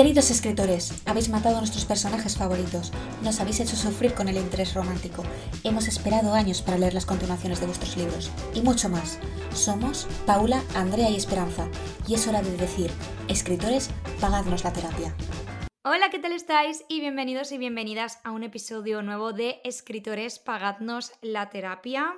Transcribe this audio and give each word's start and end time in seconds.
Queridos 0.00 0.30
escritores, 0.30 1.02
habéis 1.04 1.28
matado 1.28 1.56
a 1.56 1.58
nuestros 1.58 1.84
personajes 1.84 2.34
favoritos, 2.34 2.90
nos 3.22 3.38
habéis 3.38 3.60
hecho 3.60 3.76
sufrir 3.76 4.14
con 4.14 4.28
el 4.28 4.38
interés 4.38 4.72
romántico, 4.72 5.24
hemos 5.62 5.88
esperado 5.88 6.32
años 6.32 6.62
para 6.62 6.78
leer 6.78 6.94
las 6.94 7.04
continuaciones 7.04 7.60
de 7.60 7.66
vuestros 7.66 7.98
libros, 7.98 8.30
y 8.54 8.62
mucho 8.62 8.88
más. 8.88 9.18
Somos 9.52 10.08
Paula, 10.24 10.62
Andrea 10.74 11.10
y 11.10 11.16
Esperanza, 11.16 11.68
y 12.08 12.14
es 12.14 12.26
hora 12.26 12.40
de 12.40 12.56
decir, 12.56 12.90
escritores, 13.28 13.90
pagadnos 14.22 14.64
la 14.64 14.72
terapia. 14.72 15.14
Hola, 15.82 16.08
¿qué 16.08 16.18
tal 16.18 16.32
estáis? 16.32 16.82
Y 16.88 17.00
bienvenidos 17.00 17.52
y 17.52 17.58
bienvenidas 17.58 18.20
a 18.24 18.30
un 18.30 18.42
episodio 18.42 19.02
nuevo 19.02 19.34
de 19.34 19.60
Escritores, 19.64 20.38
pagadnos 20.38 21.12
la 21.20 21.50
terapia. 21.50 22.16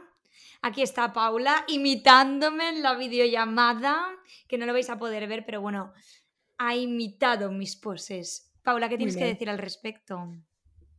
Aquí 0.61 0.83
está 0.83 1.12
Paula 1.12 1.64
imitándome 1.67 2.69
en 2.69 2.83
la 2.83 2.95
videollamada, 2.95 4.07
que 4.46 4.57
no 4.57 4.67
lo 4.67 4.73
vais 4.73 4.89
a 4.89 4.99
poder 4.99 5.27
ver, 5.27 5.45
pero 5.45 5.61
bueno, 5.61 5.93
ha 6.66 6.76
imitado 6.76 7.50
mis 7.50 7.76
poses. 7.76 8.52
Paula, 8.62 8.89
¿qué 8.89 8.96
tienes 8.96 9.16
que 9.16 9.25
decir 9.25 9.50
al 9.50 9.58
respecto? 9.58 10.29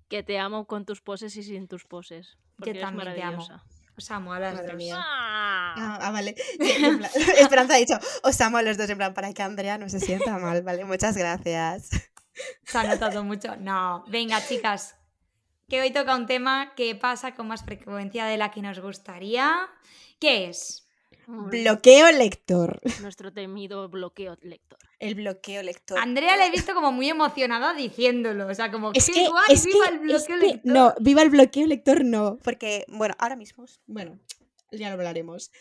Que 0.10 0.22
te 0.24 0.38
amo 0.40 0.68
con 0.68 0.86
tus 0.86 1.02
poses 1.02 1.36
y 1.38 1.44
sin 1.44 1.68
tus 1.68 1.86
poses. 1.86 2.38
Yo 2.60 2.78
también 2.80 3.14
te 3.16 3.22
amo. 3.24 3.48
Os 3.98 4.10
amo 4.12 4.34
a 4.34 4.40
las 4.40 4.56
Madre 4.56 4.68
dos. 4.70 4.76
mía. 4.78 4.96
Ah. 4.98 6.00
Ah, 6.02 6.12
vale. 6.12 6.36
En 6.60 6.98
plan- 6.98 7.12
Esperanza 7.40 7.76
ha 7.76 7.78
dicho, 7.78 7.98
os 8.24 8.42
amo 8.42 8.58
a 8.58 8.64
los 8.64 8.78
dos, 8.78 8.90
en 8.90 8.98
plan, 8.98 9.14
para 9.14 9.34
que 9.34 9.44
Andrea 9.44 9.78
no 9.78 9.88
se 9.88 10.00
sienta 10.00 10.38
mal, 10.40 10.62
¿vale? 10.64 10.84
Muchas 10.84 11.16
gracias. 11.16 11.90
¿Se 12.66 12.78
ha 12.78 12.84
notado 12.84 13.24
mucho? 13.24 13.56
No. 13.58 14.04
Venga, 14.08 14.42
chicas, 14.46 14.96
que 15.70 15.80
hoy 15.80 15.92
toca 15.92 16.16
un 16.16 16.26
tema 16.26 16.74
que 16.76 16.96
pasa 16.96 17.36
con 17.36 17.48
más 17.48 17.64
frecuencia 17.64 18.26
de 18.26 18.38
la 18.38 18.50
que 18.52 18.62
nos 18.64 18.80
gustaría. 18.80 19.56
¿Qué 20.20 20.50
es? 20.50 20.88
Bloqueo 21.28 22.12
lector. 22.12 22.82
Nuestro 23.02 23.32
temido 23.32 23.88
bloqueo 23.90 24.38
lector. 24.42 24.80
El 25.04 25.16
bloqueo 25.16 25.62
lector. 25.64 25.98
Andrea 26.00 26.38
la 26.38 26.46
he 26.48 26.52
visto 26.52 26.74
como 26.74 26.92
muy 26.92 27.10
emocionada 27.10 27.74
diciéndolo. 27.74 28.48
O 28.48 28.54
sea, 28.54 28.72
como, 28.72 28.92
Es 28.94 29.08
¡qué 29.08 29.12
que, 29.14 29.28
guay! 29.28 29.44
es 29.50 29.66
¡Viva 29.66 29.86
que- 29.88 29.94
el 29.94 30.00
bloqueo 30.00 30.18
es 30.18 30.28
que- 30.28 30.38
lector! 30.38 30.72
No, 30.72 30.94
viva 31.00 31.22
el 31.22 31.30
bloqueo 31.30 31.68
lector 31.68 32.06
no. 32.06 32.38
Porque, 32.44 32.86
bueno, 32.88 33.14
ahora 33.20 33.36
mismo, 33.36 33.66
bueno, 33.86 34.18
ya 34.72 34.88
lo 34.90 34.94
hablaremos. 34.96 35.52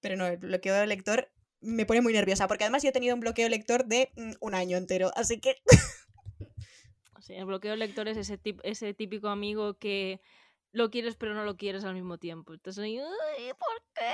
Pero 0.00 0.16
no, 0.16 0.26
el 0.26 0.36
bloqueo 0.38 0.86
lector 0.86 1.30
me 1.60 1.84
pone 1.86 2.00
muy 2.00 2.12
nerviosa. 2.12 2.48
Porque 2.48 2.64
además 2.64 2.82
yo 2.82 2.88
he 2.88 2.92
tenido 2.92 3.14
un 3.14 3.20
bloqueo 3.20 3.48
lector 3.48 3.84
de 3.84 4.10
mm, 4.16 4.32
un 4.40 4.54
año 4.54 4.76
entero. 4.78 5.10
Así 5.16 5.38
que 5.38 5.56
sea, 7.20 7.40
el 7.40 7.44
bloqueo 7.44 7.76
lector 7.76 8.08
es 8.08 8.16
ese, 8.16 8.38
tip- 8.38 8.60
ese 8.62 8.94
típico 8.94 9.28
amigo 9.28 9.74
que 9.74 10.20
lo 10.72 10.90
quieres 10.90 11.14
pero 11.16 11.34
no 11.34 11.44
lo 11.44 11.56
quieres 11.58 11.84
al 11.84 11.92
mismo 11.94 12.16
tiempo. 12.16 12.54
Entonces, 12.54 12.82
ahí, 12.82 12.98
"Ay, 12.98 13.52
¿por 13.58 13.82
qué? 13.94 14.04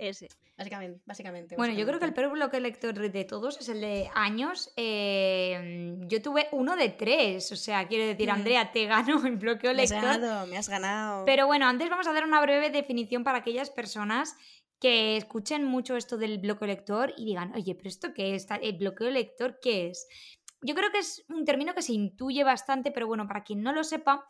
Ese. 0.00 0.28
Básicamente, 0.56 1.02
básicamente. 1.04 1.56
Bueno, 1.56 1.74
yo 1.74 1.86
creo 1.86 1.98
que 1.98 2.06
el 2.06 2.14
peor 2.14 2.32
bloqueo 2.32 2.58
lector 2.60 2.94
de 2.94 3.24
todos 3.24 3.60
es 3.60 3.68
el 3.68 3.80
de 3.82 4.10
años. 4.14 4.72
Eh, 4.76 5.94
yo 6.08 6.22
tuve 6.22 6.48
uno 6.52 6.74
de 6.76 6.88
tres. 6.88 7.52
O 7.52 7.56
sea, 7.56 7.86
quiero 7.86 8.06
decir, 8.06 8.28
Mm. 8.28 8.32
Andrea, 8.32 8.72
te 8.72 8.86
gano 8.86 9.26
en 9.26 9.38
bloqueo 9.38 9.74
Me 9.74 9.82
has 9.82 9.90
lector. 9.90 10.08
ganado, 10.10 10.46
me 10.46 10.56
has 10.56 10.68
ganado. 10.70 11.24
Pero 11.26 11.46
bueno, 11.46 11.66
antes 11.66 11.90
vamos 11.90 12.06
a 12.06 12.12
dar 12.14 12.24
una 12.24 12.40
breve 12.40 12.70
definición 12.70 13.24
para 13.24 13.38
aquellas 13.38 13.68
personas 13.70 14.36
que 14.80 15.18
escuchen 15.18 15.64
mucho 15.64 15.96
esto 15.96 16.16
del 16.16 16.38
bloqueo 16.38 16.66
lector 16.68 17.12
y 17.18 17.26
digan, 17.26 17.52
oye, 17.54 17.74
pero 17.74 17.88
¿esto 17.90 18.14
qué 18.14 18.34
es? 18.34 18.46
¿El 18.62 18.78
bloqueo 18.78 19.10
lector 19.10 19.58
qué 19.60 19.88
es? 19.88 20.08
Yo 20.62 20.74
creo 20.74 20.90
que 20.90 20.98
es 21.00 21.24
un 21.28 21.44
término 21.44 21.74
que 21.74 21.82
se 21.82 21.92
intuye 21.92 22.42
bastante, 22.44 22.90
pero 22.90 23.06
bueno, 23.06 23.26
para 23.26 23.44
quien 23.44 23.62
no 23.62 23.72
lo 23.72 23.84
sepa, 23.84 24.26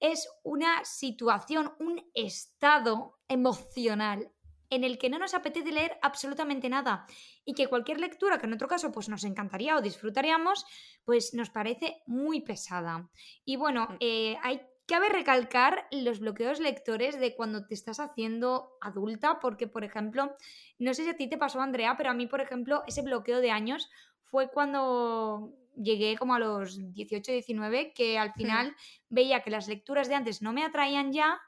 es 0.00 0.26
una 0.42 0.82
situación, 0.84 1.74
un 1.78 2.02
estado 2.14 3.18
emocional 3.28 4.32
en 4.74 4.84
el 4.84 4.96
que 4.98 5.10
no 5.10 5.18
nos 5.18 5.34
apetece 5.34 5.70
leer 5.72 5.98
absolutamente 6.02 6.68
nada 6.68 7.06
y 7.44 7.54
que 7.54 7.66
cualquier 7.66 8.00
lectura 8.00 8.38
que 8.38 8.46
en 8.46 8.54
otro 8.54 8.68
caso 8.68 8.90
pues 8.90 9.08
nos 9.08 9.24
encantaría 9.24 9.76
o 9.76 9.82
disfrutaríamos, 9.82 10.64
pues 11.04 11.34
nos 11.34 11.50
parece 11.50 12.02
muy 12.06 12.40
pesada. 12.40 13.08
Y 13.44 13.56
bueno, 13.56 13.86
Mm. 13.90 13.96
eh, 14.00 14.36
hay 14.42 14.60
cabe 14.84 15.08
recalcar 15.08 15.86
los 15.92 16.18
bloqueos 16.20 16.58
lectores 16.58 17.18
de 17.18 17.34
cuando 17.36 17.64
te 17.66 17.72
estás 17.74 18.00
haciendo 18.00 18.72
adulta, 18.80 19.38
porque 19.40 19.66
por 19.68 19.84
ejemplo, 19.84 20.36
no 20.78 20.92
sé 20.92 21.04
si 21.04 21.10
a 21.10 21.16
ti 21.16 21.28
te 21.28 21.38
pasó 21.38 21.60
Andrea, 21.60 21.96
pero 21.96 22.10
a 22.10 22.14
mí 22.14 22.26
por 22.26 22.40
ejemplo 22.40 22.82
ese 22.86 23.00
bloqueo 23.02 23.40
de 23.40 23.50
años 23.52 23.88
fue 24.22 24.50
cuando 24.50 25.54
llegué 25.76 26.18
como 26.18 26.34
a 26.34 26.38
los 26.38 26.76
18, 26.94 27.32
19, 27.32 27.92
que 27.94 28.18
al 28.18 28.32
final 28.34 28.74
veía 29.08 29.40
que 29.42 29.50
las 29.50 29.68
lecturas 29.68 30.08
de 30.08 30.16
antes 30.16 30.42
no 30.42 30.52
me 30.52 30.64
atraían 30.64 31.12
ya, 31.12 31.40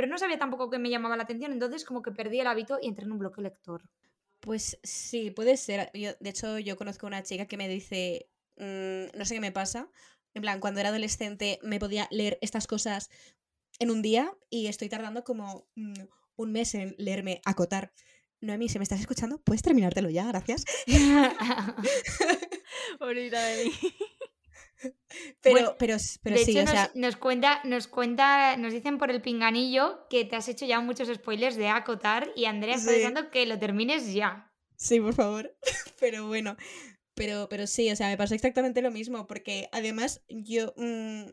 pero 0.00 0.10
no 0.10 0.16
sabía 0.16 0.38
tampoco 0.38 0.70
que 0.70 0.78
me 0.78 0.88
llamaba 0.88 1.14
la 1.14 1.24
atención, 1.24 1.52
entonces 1.52 1.84
como 1.84 2.00
que 2.00 2.10
perdí 2.10 2.40
el 2.40 2.46
hábito 2.46 2.78
y 2.80 2.88
entré 2.88 3.04
en 3.04 3.12
un 3.12 3.18
bloqueo 3.18 3.42
lector. 3.42 3.82
Pues 4.40 4.80
sí, 4.82 5.30
puede 5.30 5.58
ser. 5.58 5.90
Yo, 5.92 6.12
de 6.18 6.30
hecho, 6.30 6.58
yo 6.58 6.78
conozco 6.78 7.04
a 7.04 7.08
una 7.08 7.22
chica 7.22 7.44
que 7.44 7.58
me 7.58 7.68
dice, 7.68 8.30
mm, 8.56 9.18
no 9.18 9.26
sé 9.26 9.34
qué 9.34 9.40
me 9.40 9.52
pasa. 9.52 9.90
En 10.32 10.40
plan, 10.40 10.58
cuando 10.58 10.80
era 10.80 10.88
adolescente 10.88 11.58
me 11.62 11.78
podía 11.78 12.08
leer 12.10 12.38
estas 12.40 12.66
cosas 12.66 13.10
en 13.78 13.90
un 13.90 14.00
día 14.00 14.34
y 14.48 14.68
estoy 14.68 14.88
tardando 14.88 15.22
como 15.22 15.68
mm, 15.74 15.92
un 16.36 16.50
mes 16.50 16.74
en 16.74 16.94
leerme 16.96 17.42
Acotar. 17.44 17.92
Noemi, 18.40 18.70
si 18.70 18.78
me 18.78 18.84
estás 18.84 19.00
escuchando, 19.00 19.42
puedes 19.42 19.60
terminártelo 19.60 20.08
ya, 20.08 20.26
gracias. 20.28 20.64
Bonita 22.98 23.44
de 23.44 23.66
mí. 23.66 23.72
Pero, 25.42 25.52
Bueno, 25.54 25.74
pero, 25.78 25.96
pero 26.22 26.36
de 26.36 26.44
sí, 26.44 26.52
hecho, 26.52 26.62
o 26.64 26.66
sea, 26.66 26.90
nos 26.94 27.16
cuenta, 27.16 27.60
nos 27.64 27.88
cuenta, 27.88 28.56
nos 28.56 28.72
dicen 28.72 28.98
por 28.98 29.10
el 29.10 29.22
pinganillo 29.22 30.06
que 30.08 30.24
te 30.24 30.36
has 30.36 30.48
hecho 30.48 30.66
ya 30.66 30.80
muchos 30.80 31.08
spoilers 31.08 31.56
de 31.56 31.68
Acotar 31.68 32.30
y 32.36 32.44
Andrea 32.46 32.76
está 32.76 32.90
Sí. 32.90 32.96
deseando 32.96 33.30
que 33.30 33.46
lo 33.46 33.58
termines 33.58 34.12
ya. 34.12 34.52
sí, 34.76 35.00
por 35.00 35.14
favor. 35.14 35.54
Pero 36.00 36.26
bueno, 36.26 36.56
pero, 37.14 37.48
pero 37.50 37.66
sí, 37.66 37.90
o 37.90 37.96
sea, 37.96 38.08
me 38.08 38.16
pasó 38.16 38.34
exactamente 38.34 38.82
lo 38.82 38.90
mismo, 38.90 39.26
porque 39.26 39.68
además 39.72 40.22
yo, 40.28 40.72
mm, 40.76 41.24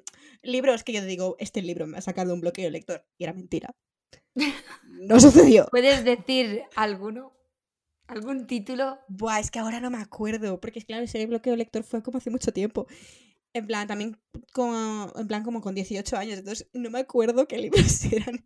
libros 0.44 0.84
que 0.84 0.94
yo 0.94 1.06
digo, 1.06 1.38
este 1.40 1.62
libro 1.62 1.88
me 1.88 1.98
ha 1.98 2.02
sacado 2.02 2.34
un 2.34 2.42
bloqueo 2.42 2.70
lector, 2.70 3.06
y 3.18 3.24
era 3.24 3.34
mentira. 3.34 3.72
No 4.84 5.20
sucedió. 5.20 5.68
¿Puedes 5.72 6.04
decir 6.04 6.64
alguno? 6.76 7.34
¿Algún 8.08 8.48
título? 8.48 9.00
Buah, 9.08 9.40
es 9.40 9.52
que 9.52 9.60
ahora 9.60 9.80
no 9.80 9.90
me 9.90 9.98
acuerdo, 10.00 10.60
porque 10.60 10.80
es 10.80 10.86
claro, 10.86 11.04
ese 11.04 11.26
bloqueo 11.26 11.56
lector 11.56 11.84
fue 11.84 12.02
como 12.04 12.18
hace 12.18 12.30
mucho 12.30 12.52
tiempo. 12.54 12.88
En 13.58 13.66
plan, 13.68 13.88
también 13.88 14.20
como, 14.54 15.12
en 15.16 15.28
plan 15.28 15.44
como 15.44 15.62
con 15.62 15.74
18 15.76 16.16
años, 16.18 16.38
entonces 16.40 16.70
no 16.74 16.90
me 16.90 17.00
acuerdo 17.00 17.48
qué 17.48 17.58
libros 17.58 18.04
eran. 18.12 18.46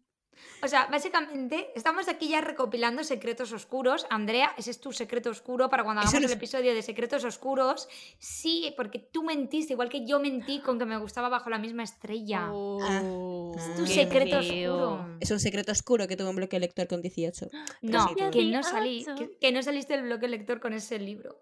O 0.63 0.67
sea, 0.67 0.87
básicamente 0.87 1.71
estamos 1.75 2.07
aquí 2.07 2.29
ya 2.29 2.39
recopilando 2.41 3.03
secretos 3.03 3.51
oscuros. 3.51 4.05
Andrea, 4.09 4.53
ese 4.57 4.71
es 4.71 4.79
tu 4.79 4.91
secreto 4.91 5.29
oscuro 5.29 5.69
para 5.69 5.83
cuando 5.83 6.01
hagamos 6.01 6.21
no 6.21 6.27
el 6.27 6.33
episodio 6.33 6.73
de 6.73 6.81
secretos 6.81 7.23
oscuros. 7.25 7.87
Sí, 8.19 8.73
porque 8.77 8.99
tú 8.99 9.23
mentiste, 9.23 9.73
igual 9.73 9.89
que 9.89 10.05
yo 10.05 10.19
mentí 10.19 10.59
con 10.61 10.79
que 10.79 10.85
me 10.85 10.97
gustaba 10.97 11.29
bajo 11.29 11.49
la 11.49 11.57
misma 11.57 11.83
estrella. 11.83 12.49
Oh, 12.51 13.53
Es 13.57 13.75
tu 13.75 13.85
qué 13.85 13.93
secreto 13.93 14.39
feo. 14.41 14.75
oscuro. 14.75 15.17
Es 15.19 15.31
un 15.31 15.39
secreto 15.39 15.71
oscuro 15.71 16.07
que 16.07 16.15
tuve 16.15 16.29
un 16.29 16.35
bloqueo 16.35 16.59
lector 16.59 16.87
con 16.87 17.01
18. 17.01 17.49
No, 17.81 18.07
sí, 18.07 18.15
que 18.31 18.45
no, 18.45 18.63
salí, 18.63 19.03
que, 19.03 19.11
18. 19.13 19.31
que 19.41 19.51
no 19.51 19.63
saliste 19.63 19.93
del 19.93 20.03
bloque 20.03 20.27
lector 20.27 20.59
con 20.59 20.73
ese 20.73 20.99
libro. 20.99 21.41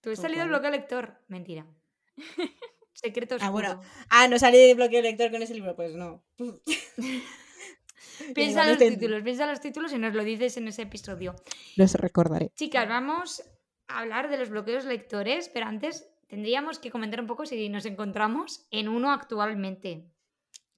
¿Tú 0.00 0.10
has 0.10 0.16
¿Con 0.18 0.22
salido 0.22 0.40
del 0.40 0.48
bloque 0.48 0.70
lector? 0.70 1.18
Mentira. 1.28 1.66
Secreto 2.94 3.36
oscuro. 3.36 3.68
Ah, 3.68 3.74
bueno. 3.74 3.82
Ah, 4.10 4.28
no 4.28 4.38
salí 4.38 4.58
de 4.58 4.74
bloqueo 4.74 5.02
lector 5.02 5.30
con 5.30 5.42
ese 5.42 5.54
libro, 5.54 5.74
pues 5.74 5.94
no. 5.94 6.24
Piensa 8.34 8.66
los 8.66 8.78
títulos, 8.78 9.22
piensa 9.22 9.46
los 9.46 9.60
títulos 9.60 9.92
y 9.92 9.98
nos 9.98 10.14
lo 10.14 10.24
dices 10.24 10.56
en 10.56 10.68
ese 10.68 10.82
episodio. 10.82 11.34
Los 11.76 11.94
recordaré. 11.94 12.50
Chicas, 12.54 12.88
vamos 12.88 13.42
a 13.88 14.00
hablar 14.00 14.30
de 14.30 14.38
los 14.38 14.50
bloqueos 14.50 14.84
lectores, 14.84 15.48
pero 15.48 15.66
antes 15.66 16.08
tendríamos 16.28 16.78
que 16.78 16.90
comentar 16.90 17.20
un 17.20 17.26
poco 17.26 17.46
si 17.46 17.68
nos 17.68 17.86
encontramos 17.86 18.66
en 18.70 18.88
uno 18.88 19.12
actualmente. 19.12 20.10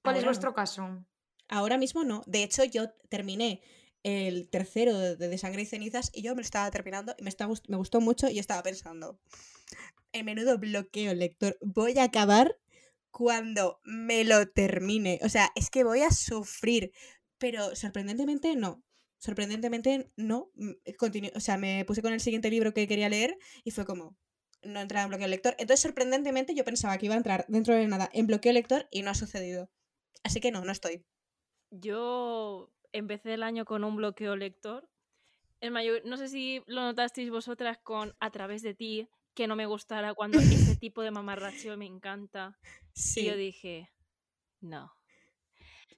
¿Cuál 0.01 0.17
es 0.17 0.23
no. 0.23 0.27
vuestro 0.27 0.53
caso? 0.53 1.05
Ahora 1.47 1.77
mismo 1.77 2.03
no. 2.03 2.21
De 2.25 2.43
hecho, 2.43 2.63
yo 2.63 2.89
terminé 3.09 3.61
el 4.03 4.49
tercero 4.49 4.97
de, 4.97 5.15
de 5.15 5.37
Sangre 5.37 5.63
y 5.63 5.65
Cenizas 5.65 6.11
y 6.13 6.21
yo 6.21 6.31
me 6.35 6.41
lo 6.41 6.45
estaba 6.45 6.69
terminando 6.69 7.15
y 7.17 7.23
me, 7.23 7.29
está, 7.29 7.47
me 7.47 7.77
gustó 7.77 8.01
mucho 8.01 8.29
y 8.29 8.35
yo 8.35 8.39
estaba 8.39 8.61
pensando, 8.61 9.19
el 10.15 10.23
menudo 10.23 10.57
bloqueo 10.57 11.13
lector, 11.13 11.57
voy 11.61 11.97
a 11.99 12.03
acabar 12.05 12.57
cuando 13.11 13.79
me 13.83 14.23
lo 14.23 14.47
termine. 14.47 15.19
O 15.23 15.29
sea, 15.29 15.51
es 15.55 15.69
que 15.69 15.83
voy 15.83 16.01
a 16.01 16.11
sufrir, 16.11 16.91
pero 17.37 17.75
sorprendentemente 17.75 18.55
no. 18.55 18.83
Sorprendentemente 19.17 20.11
no. 20.15 20.51
Mm, 20.55 20.71
continu- 20.97 21.31
o 21.35 21.39
sea, 21.39 21.57
me 21.57 21.83
puse 21.85 22.01
con 22.01 22.13
el 22.13 22.19
siguiente 22.19 22.49
libro 22.49 22.73
que 22.73 22.87
quería 22.87 23.09
leer 23.09 23.37
y 23.63 23.71
fue 23.71 23.85
como, 23.85 24.17
no 24.63 24.79
entraba 24.79 25.03
en 25.03 25.09
bloqueo 25.09 25.27
lector. 25.27 25.55
Entonces, 25.59 25.81
sorprendentemente, 25.81 26.55
yo 26.55 26.63
pensaba 26.63 26.97
que 26.97 27.07
iba 27.07 27.15
a 27.15 27.17
entrar 27.17 27.45
dentro 27.47 27.75
de 27.75 27.87
nada 27.87 28.09
en 28.13 28.27
bloqueo 28.27 28.53
lector 28.53 28.87
y 28.91 29.01
no 29.01 29.11
ha 29.11 29.15
sucedido. 29.15 29.69
Así 30.23 30.39
que 30.39 30.51
no, 30.51 30.63
no 30.63 30.71
estoy. 30.71 31.05
Yo 31.71 32.71
empecé 32.93 33.33
el 33.33 33.43
año 33.43 33.65
con 33.65 33.83
un 33.83 33.95
bloqueo 33.97 34.35
lector. 34.35 34.89
El 35.59 35.71
mayor, 35.71 36.01
no 36.05 36.17
sé 36.17 36.29
si 36.29 36.63
lo 36.67 36.81
notasteis 36.81 37.29
vosotras 37.29 37.77
con 37.83 38.15
A 38.19 38.31
través 38.31 38.61
de 38.61 38.73
ti, 38.73 39.09
que 39.35 39.47
no 39.47 39.55
me 39.55 39.65
gustara 39.67 40.13
cuando 40.13 40.39
ese 40.39 40.75
tipo 40.79 41.01
de 41.03 41.11
mamarracheo 41.11 41.77
me 41.77 41.85
encanta. 41.85 42.57
Sí. 42.93 43.21
Y 43.21 43.25
yo 43.25 43.35
dije, 43.35 43.91
no. 44.61 44.91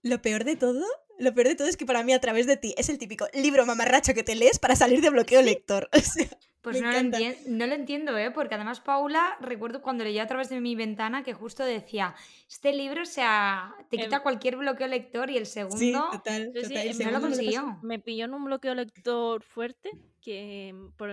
Lo 0.03 0.21
peor 0.21 0.43
de 0.43 0.55
todo, 0.55 0.85
lo 1.19 1.33
peor 1.33 1.47
de 1.47 1.55
todo 1.55 1.67
es 1.67 1.77
que 1.77 1.85
para 1.85 2.03
mí 2.03 2.13
a 2.13 2.19
través 2.21 2.47
de 2.47 2.57
ti 2.57 2.73
es 2.77 2.89
el 2.89 2.97
típico 2.97 3.27
libro 3.33 3.65
mamarracho 3.65 4.13
que 4.13 4.23
te 4.23 4.35
lees 4.35 4.59
para 4.59 4.75
salir 4.75 5.01
de 5.01 5.09
bloqueo 5.09 5.41
lector. 5.41 5.89
O 5.97 5.99
sea, 5.99 6.27
Pues 6.61 6.81
no 6.81 6.91
lo, 6.91 7.01
no 7.47 7.67
lo 7.67 7.73
entiendo, 7.75 8.17
¿eh? 8.17 8.29
Porque 8.31 8.55
además 8.55 8.81
Paula, 8.81 9.37
recuerdo 9.39 9.81
cuando 9.81 10.03
leía 10.03 10.23
a 10.23 10.27
través 10.27 10.49
de 10.49 10.59
mi 10.59 10.75
ventana 10.75 11.23
que 11.23 11.33
justo 11.33 11.63
decía, 11.63 12.13
este 12.49 12.73
libro, 12.73 13.03
o 13.03 13.05
sea, 13.05 13.73
te 13.89 13.97
quita 13.97 14.17
Em, 14.17 14.21
cualquier 14.23 14.57
bloqueo 14.57 14.87
lector 14.87 15.29
y 15.29 15.37
el 15.37 15.45
Sí, 15.45 15.53
segundo... 15.53 16.09
total, 16.11 16.51
Sí, 16.53 16.61
sí, 16.65 16.73
total. 16.73 16.87
El 16.87 16.97
no 16.99 17.11
lo 17.11 17.11
no 17.11 17.21
consiguió. 17.21 17.79
Me 17.83 17.99
pilló 17.99 18.25
en 18.25 18.33
un 18.33 18.45
bloqueo 18.45 18.75
lector 18.75 19.43
fuerte, 19.43 19.91
que 20.21 20.73
mm, 20.73 20.91
por 20.97 21.09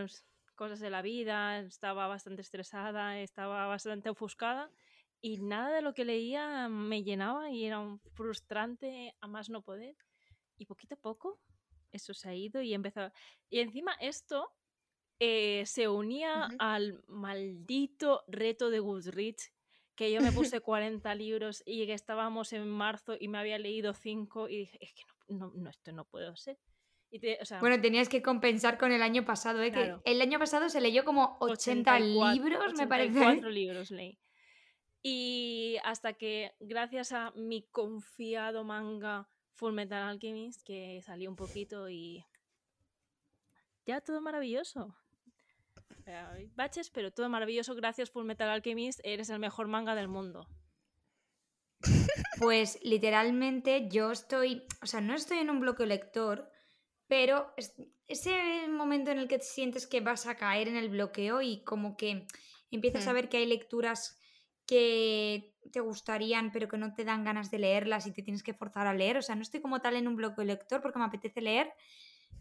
cosas 0.55 0.81
de 0.81 0.91
la 0.91 1.03
vida, 1.03 1.61
estaba 1.61 2.07
bastante 2.07 2.43
estresada, 2.43 3.21
estaba 3.21 3.67
bastante 3.67 4.11
ofuscada 4.11 4.71
y 5.21 5.39
nada 5.39 5.75
de 5.75 5.83
lo 5.83 5.95
que 5.95 6.05
leía 6.05 6.69
me 6.69 7.03
llenaba 7.03 7.51
y 7.51 7.65
era 7.65 7.79
un 7.79 7.99
frustrante 7.99 9.15
a 9.21 9.27
más 9.27 9.49
no 9.49 9.63
poder. 9.63 9.97
Y 10.57 10.67
poquito 10.67 10.95
a 10.95 10.99
poco 10.99 11.41
eso 11.93 12.13
se 12.13 12.29
ha 12.29 12.35
ido 12.35 12.61
y 12.61 12.75
empezó... 12.75 13.11
Y 13.49 13.61
encima 13.61 13.93
esto 14.01 14.53
eh, 15.21 15.65
se 15.67 15.89
unía 15.89 16.49
al 16.59 17.03
maldito 17.07 18.25
reto 18.27 18.69
de 18.69 18.81
Goodreads, 18.81 19.53
que 19.95 20.13
yo 20.13 20.21
me 20.21 20.33
puse 20.33 20.61
40 20.61 21.15
libros 21.15 21.63
y 21.65 21.87
que 21.87 21.95
estábamos 21.95 22.53
en 22.53 22.69
marzo 22.69 23.17
y 23.19 23.29
me 23.29 23.39
había 23.39 23.59
leído 23.59 23.95
5 23.95 24.49
y 24.49 24.59
dije, 24.59 24.79
es 24.81 24.93
que 24.93 25.03
no, 25.29 25.47
no, 25.47 25.53
no, 25.55 25.71
esto 25.71 25.93
no 25.93 26.05
puedo 26.05 26.37
ser. 26.37 26.59
Y 27.15 27.21
te- 27.21 27.39
o 27.41 27.45
sea, 27.45 27.61
Bueno, 27.61 27.81
tenías 27.81 28.09
que 28.09 28.23
compensar 28.23 28.77
con 28.77 28.91
el 28.91 29.01
año 29.01 29.25
pasado, 29.25 29.63
¿eh? 29.63 29.71
Claro. 29.71 30.03
Que 30.05 30.11
el 30.11 30.21
año 30.21 30.41
pasado 30.41 30.69
se 30.69 30.81
leyó 30.81 31.05
como 31.05 31.37
80 31.39 31.95
84 31.95 32.33
libros, 32.35 32.75
me 32.75 32.89
parece. 32.89 33.17
84 33.21 33.51
libros 33.51 33.93
leí. 33.93 34.19
Y 35.01 35.77
hasta 35.85 36.15
que, 36.15 36.57
gracias 36.59 37.13
a 37.13 37.31
mi 37.37 37.69
confiado 37.71 38.65
manga 38.65 39.29
Full 39.53 39.75
Metal 39.75 40.03
Alchemist, 40.03 40.63
que 40.67 41.03
salió 41.03 41.31
un 41.31 41.37
poquito 41.37 41.89
y. 41.89 42.25
Ya 43.87 44.01
todo 44.01 44.21
maravilloso. 44.21 44.97
Hay 46.07 46.51
baches, 46.57 46.91
pero 46.91 47.13
todo 47.13 47.29
maravilloso. 47.29 47.77
Gracias, 47.77 48.11
Full 48.11 48.25
Metal 48.25 48.49
Alchemist. 48.51 48.99
Eres 49.05 49.31
el 49.31 49.39
mejor 49.39 49.69
manga 49.69 49.95
del 49.95 50.09
mundo. 50.09 50.49
Pues 52.41 52.81
literalmente 52.83 53.89
yo 53.89 54.11
estoy, 54.11 54.67
o 54.83 54.87
sea, 54.87 55.01
no 55.01 55.15
estoy 55.15 55.39
en 55.39 55.51
un 55.51 55.61
bloqueo 55.61 55.87
lector, 55.87 56.51
pero 57.07 57.53
es- 57.57 57.75
ese 58.07 58.69
momento 58.69 59.11
en 59.11 59.19
el 59.19 59.29
que 59.29 59.39
te 59.39 59.45
sientes 59.45 59.87
que 59.87 60.01
vas 60.01 60.27
a 60.27 60.37
caer 60.37 60.69
en 60.69 60.77
el 60.77 60.89
bloqueo 60.91 61.41
y 61.43 61.63
como 61.65 61.97
que 61.97 62.27
empiezas 62.71 63.07
a 63.07 63.13
ver 63.15 63.29
que 63.29 63.39
hay 63.39 63.47
lecturas 63.47 64.19
que 64.67 65.55
te 65.73 65.81
gustarían 65.81 66.53
pero 66.53 66.69
que 66.69 66.77
no 66.79 66.95
te 66.95 67.05
dan 67.05 67.25
ganas 67.25 67.51
de 67.51 67.59
leerlas 67.59 68.07
y 68.07 68.13
te 68.13 68.23
tienes 68.23 68.43
que 68.43 68.55
forzar 68.55 68.87
a 68.87 68.95
leer. 68.95 69.17
O 69.19 69.23
sea, 69.23 69.35
no 69.35 69.43
estoy 69.43 69.61
como 69.61 69.81
tal 69.81 69.97
en 69.97 70.09
un 70.09 70.17
bloqueo 70.17 70.45
lector 70.45 70.81
porque 70.83 70.99
me 70.99 71.05
apetece 71.07 71.41
leer, 71.41 71.73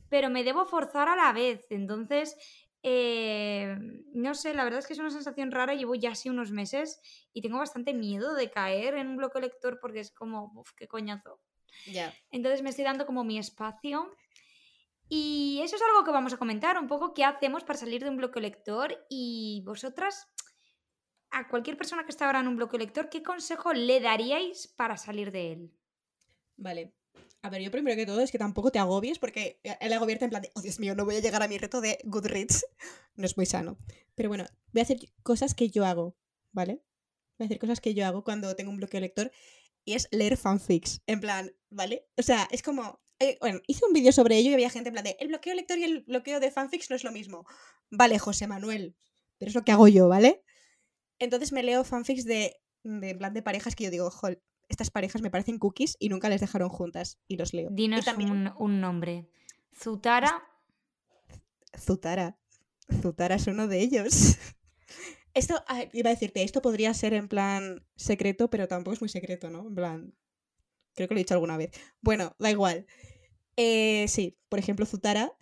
pero 0.09 0.29
me 0.29 0.43
debo 0.43 0.65
forzar 0.65 1.07
a 1.09 1.15
la 1.15 1.31
vez. 1.33 1.65
Entonces, 1.69 2.35
eh, 2.81 3.75
no 4.13 4.35
sé, 4.35 4.53
la 4.53 4.63
verdad 4.65 4.79
es 4.79 4.87
que 4.87 4.93
es 4.93 4.99
una 4.99 5.09
sensación 5.11 5.51
rara. 5.51 5.73
Llevo 5.75 5.95
ya 5.95 6.11
así 6.11 6.29
unos 6.29 6.51
meses 6.51 6.99
y 7.33 7.41
tengo 7.41 7.57
bastante 7.57 7.93
miedo 7.93 8.33
de 8.33 8.49
caer 8.51 8.95
en 8.95 9.07
un 9.07 9.17
bloqueo 9.17 9.41
lector 9.41 9.79
porque 9.81 10.01
es 10.01 10.11
como, 10.11 10.51
uff, 10.55 10.71
qué 10.75 10.87
coñazo. 10.87 11.39
Ya. 11.85 12.13
Entonces 12.31 12.61
me 12.61 12.69
estoy 12.69 12.85
dando 12.85 13.05
como 13.05 13.23
mi 13.23 13.37
espacio. 13.37 14.13
Y 15.09 15.59
eso 15.63 15.75
es 15.75 15.81
algo 15.81 16.03
que 16.03 16.11
vamos 16.11 16.33
a 16.33 16.37
comentar, 16.37 16.77
un 16.79 16.87
poco 16.87 17.13
qué 17.13 17.23
hacemos 17.23 17.63
para 17.63 17.79
salir 17.79 18.03
de 18.03 18.09
un 18.09 18.17
bloqueo 18.17 18.41
lector 18.41 19.05
y 19.09 19.61
vosotras, 19.65 20.27
a 21.33 21.47
cualquier 21.47 21.77
persona 21.77 22.03
que 22.03 22.11
está 22.11 22.25
ahora 22.25 22.39
en 22.39 22.47
un 22.47 22.55
bloqueo 22.55 22.79
lector, 22.79 23.09
¿qué 23.09 23.23
consejo 23.23 23.73
le 23.73 23.99
daríais 23.99 24.67
para 24.67 24.97
salir 24.97 25.31
de 25.31 25.51
él? 25.51 25.71
Vale. 26.55 26.93
A 27.41 27.49
ver, 27.49 27.61
yo 27.61 27.71
primero 27.71 27.97
que 27.97 28.05
todo 28.05 28.21
es 28.21 28.31
que 28.31 28.37
tampoco 28.37 28.71
te 28.71 28.79
agobies 28.79 29.19
porque 29.19 29.59
el 29.63 29.91
agobiarte 29.91 30.25
en 30.25 30.29
plan 30.29 30.41
de, 30.41 30.51
oh 30.55 30.61
Dios 30.61 30.79
mío, 30.79 30.95
no 30.95 31.03
voy 31.03 31.17
a 31.17 31.19
llegar 31.19 31.43
a 31.43 31.47
mi 31.47 31.57
reto 31.57 31.81
de 31.81 31.99
Goodreads. 32.05 32.65
No 33.15 33.27
es 33.27 33.37
muy 33.37 33.45
sano. 33.45 33.77
Pero 34.15 34.29
bueno, 34.29 34.45
voy 34.71 34.79
a 34.79 34.83
hacer 34.83 34.97
cosas 35.21 35.53
que 35.53 35.69
yo 35.69 35.85
hago, 35.85 36.17
¿vale? 36.51 36.81
Voy 37.37 37.45
a 37.45 37.45
hacer 37.45 37.59
cosas 37.59 37.79
que 37.79 37.93
yo 37.93 38.07
hago 38.07 38.23
cuando 38.23 38.55
tengo 38.55 38.71
un 38.71 38.77
bloqueo 38.77 39.01
lector 39.01 39.31
y 39.85 39.93
es 39.93 40.07
leer 40.11 40.35
fanfics. 40.35 41.01
En 41.05 41.19
plan, 41.19 41.51
¿vale? 41.69 42.07
O 42.17 42.23
sea, 42.23 42.47
es 42.49 42.63
como... 42.63 43.02
eh, 43.19 43.37
bueno, 43.39 43.59
hice 43.67 43.85
un 43.85 43.93
vídeo 43.93 44.11
sobre 44.11 44.37
ello 44.37 44.51
y 44.51 44.53
había 44.53 44.69
gente 44.69 44.89
en 44.89 44.93
plan 44.93 45.05
de, 45.05 45.15
el 45.19 45.27
bloqueo 45.27 45.53
lector 45.53 45.77
y 45.77 45.83
el 45.83 46.01
bloqueo 46.01 46.39
de 46.39 46.51
fanfics 46.51 46.89
no 46.89 46.95
es 46.95 47.03
lo 47.03 47.11
mismo. 47.11 47.45
Vale, 47.89 48.19
José 48.19 48.47
Manuel, 48.47 48.95
pero 49.37 49.49
es 49.49 49.55
lo 49.55 49.63
que 49.63 49.71
hago 49.71 49.87
yo, 49.87 50.07
¿vale? 50.07 50.43
Entonces 51.19 51.51
me 51.51 51.63
leo 51.63 51.83
fanfics 51.83 52.25
de, 52.25 52.55
de 52.83 53.09
en 53.09 53.17
plan 53.17 53.33
de 53.33 53.41
parejas 53.41 53.75
que 53.75 53.85
yo 53.85 53.91
digo, 53.91 54.09
jol, 54.09 54.41
estas 54.67 54.89
parejas 54.89 55.21
me 55.21 55.29
parecen 55.29 55.59
cookies 55.59 55.95
y 55.99 56.09
nunca 56.09 56.29
les 56.29 56.41
dejaron 56.41 56.69
juntas 56.69 57.19
y 57.27 57.37
los 57.37 57.53
leo. 57.53 57.69
y 57.71 57.75
Dinos 57.75 58.05
también 58.05 58.31
un, 58.31 58.53
un 58.57 58.81
nombre. 58.81 59.29
Zutara. 59.75 60.43
Zutara. 61.77 62.37
Zutara 63.01 63.35
es 63.35 63.47
uno 63.47 63.67
de 63.67 63.79
ellos. 63.79 64.37
Esto, 65.33 65.63
iba 65.93 66.11
a 66.11 66.13
decirte, 66.13 66.43
esto 66.43 66.61
podría 66.61 66.93
ser 66.93 67.15
en 67.15 67.27
plan 67.27 67.83
secreto, 67.95 68.51
pero 68.51 68.67
tampoco 68.67 68.93
es 68.93 69.01
muy 69.01 69.09
secreto, 69.09 69.49
¿no? 69.49 69.67
En 69.67 69.73
plan, 69.73 70.13
creo 70.93 71.07
que 71.07 71.13
lo 71.13 71.19
he 71.19 71.23
dicho 71.23 71.33
alguna 71.33 71.57
vez. 71.57 71.71
Bueno, 72.01 72.35
da 72.39 72.51
igual. 72.51 72.85
Eh, 73.57 74.05
sí, 74.07 74.37
por 74.49 74.59
ejemplo, 74.59 74.85
Zutara. 74.85 75.33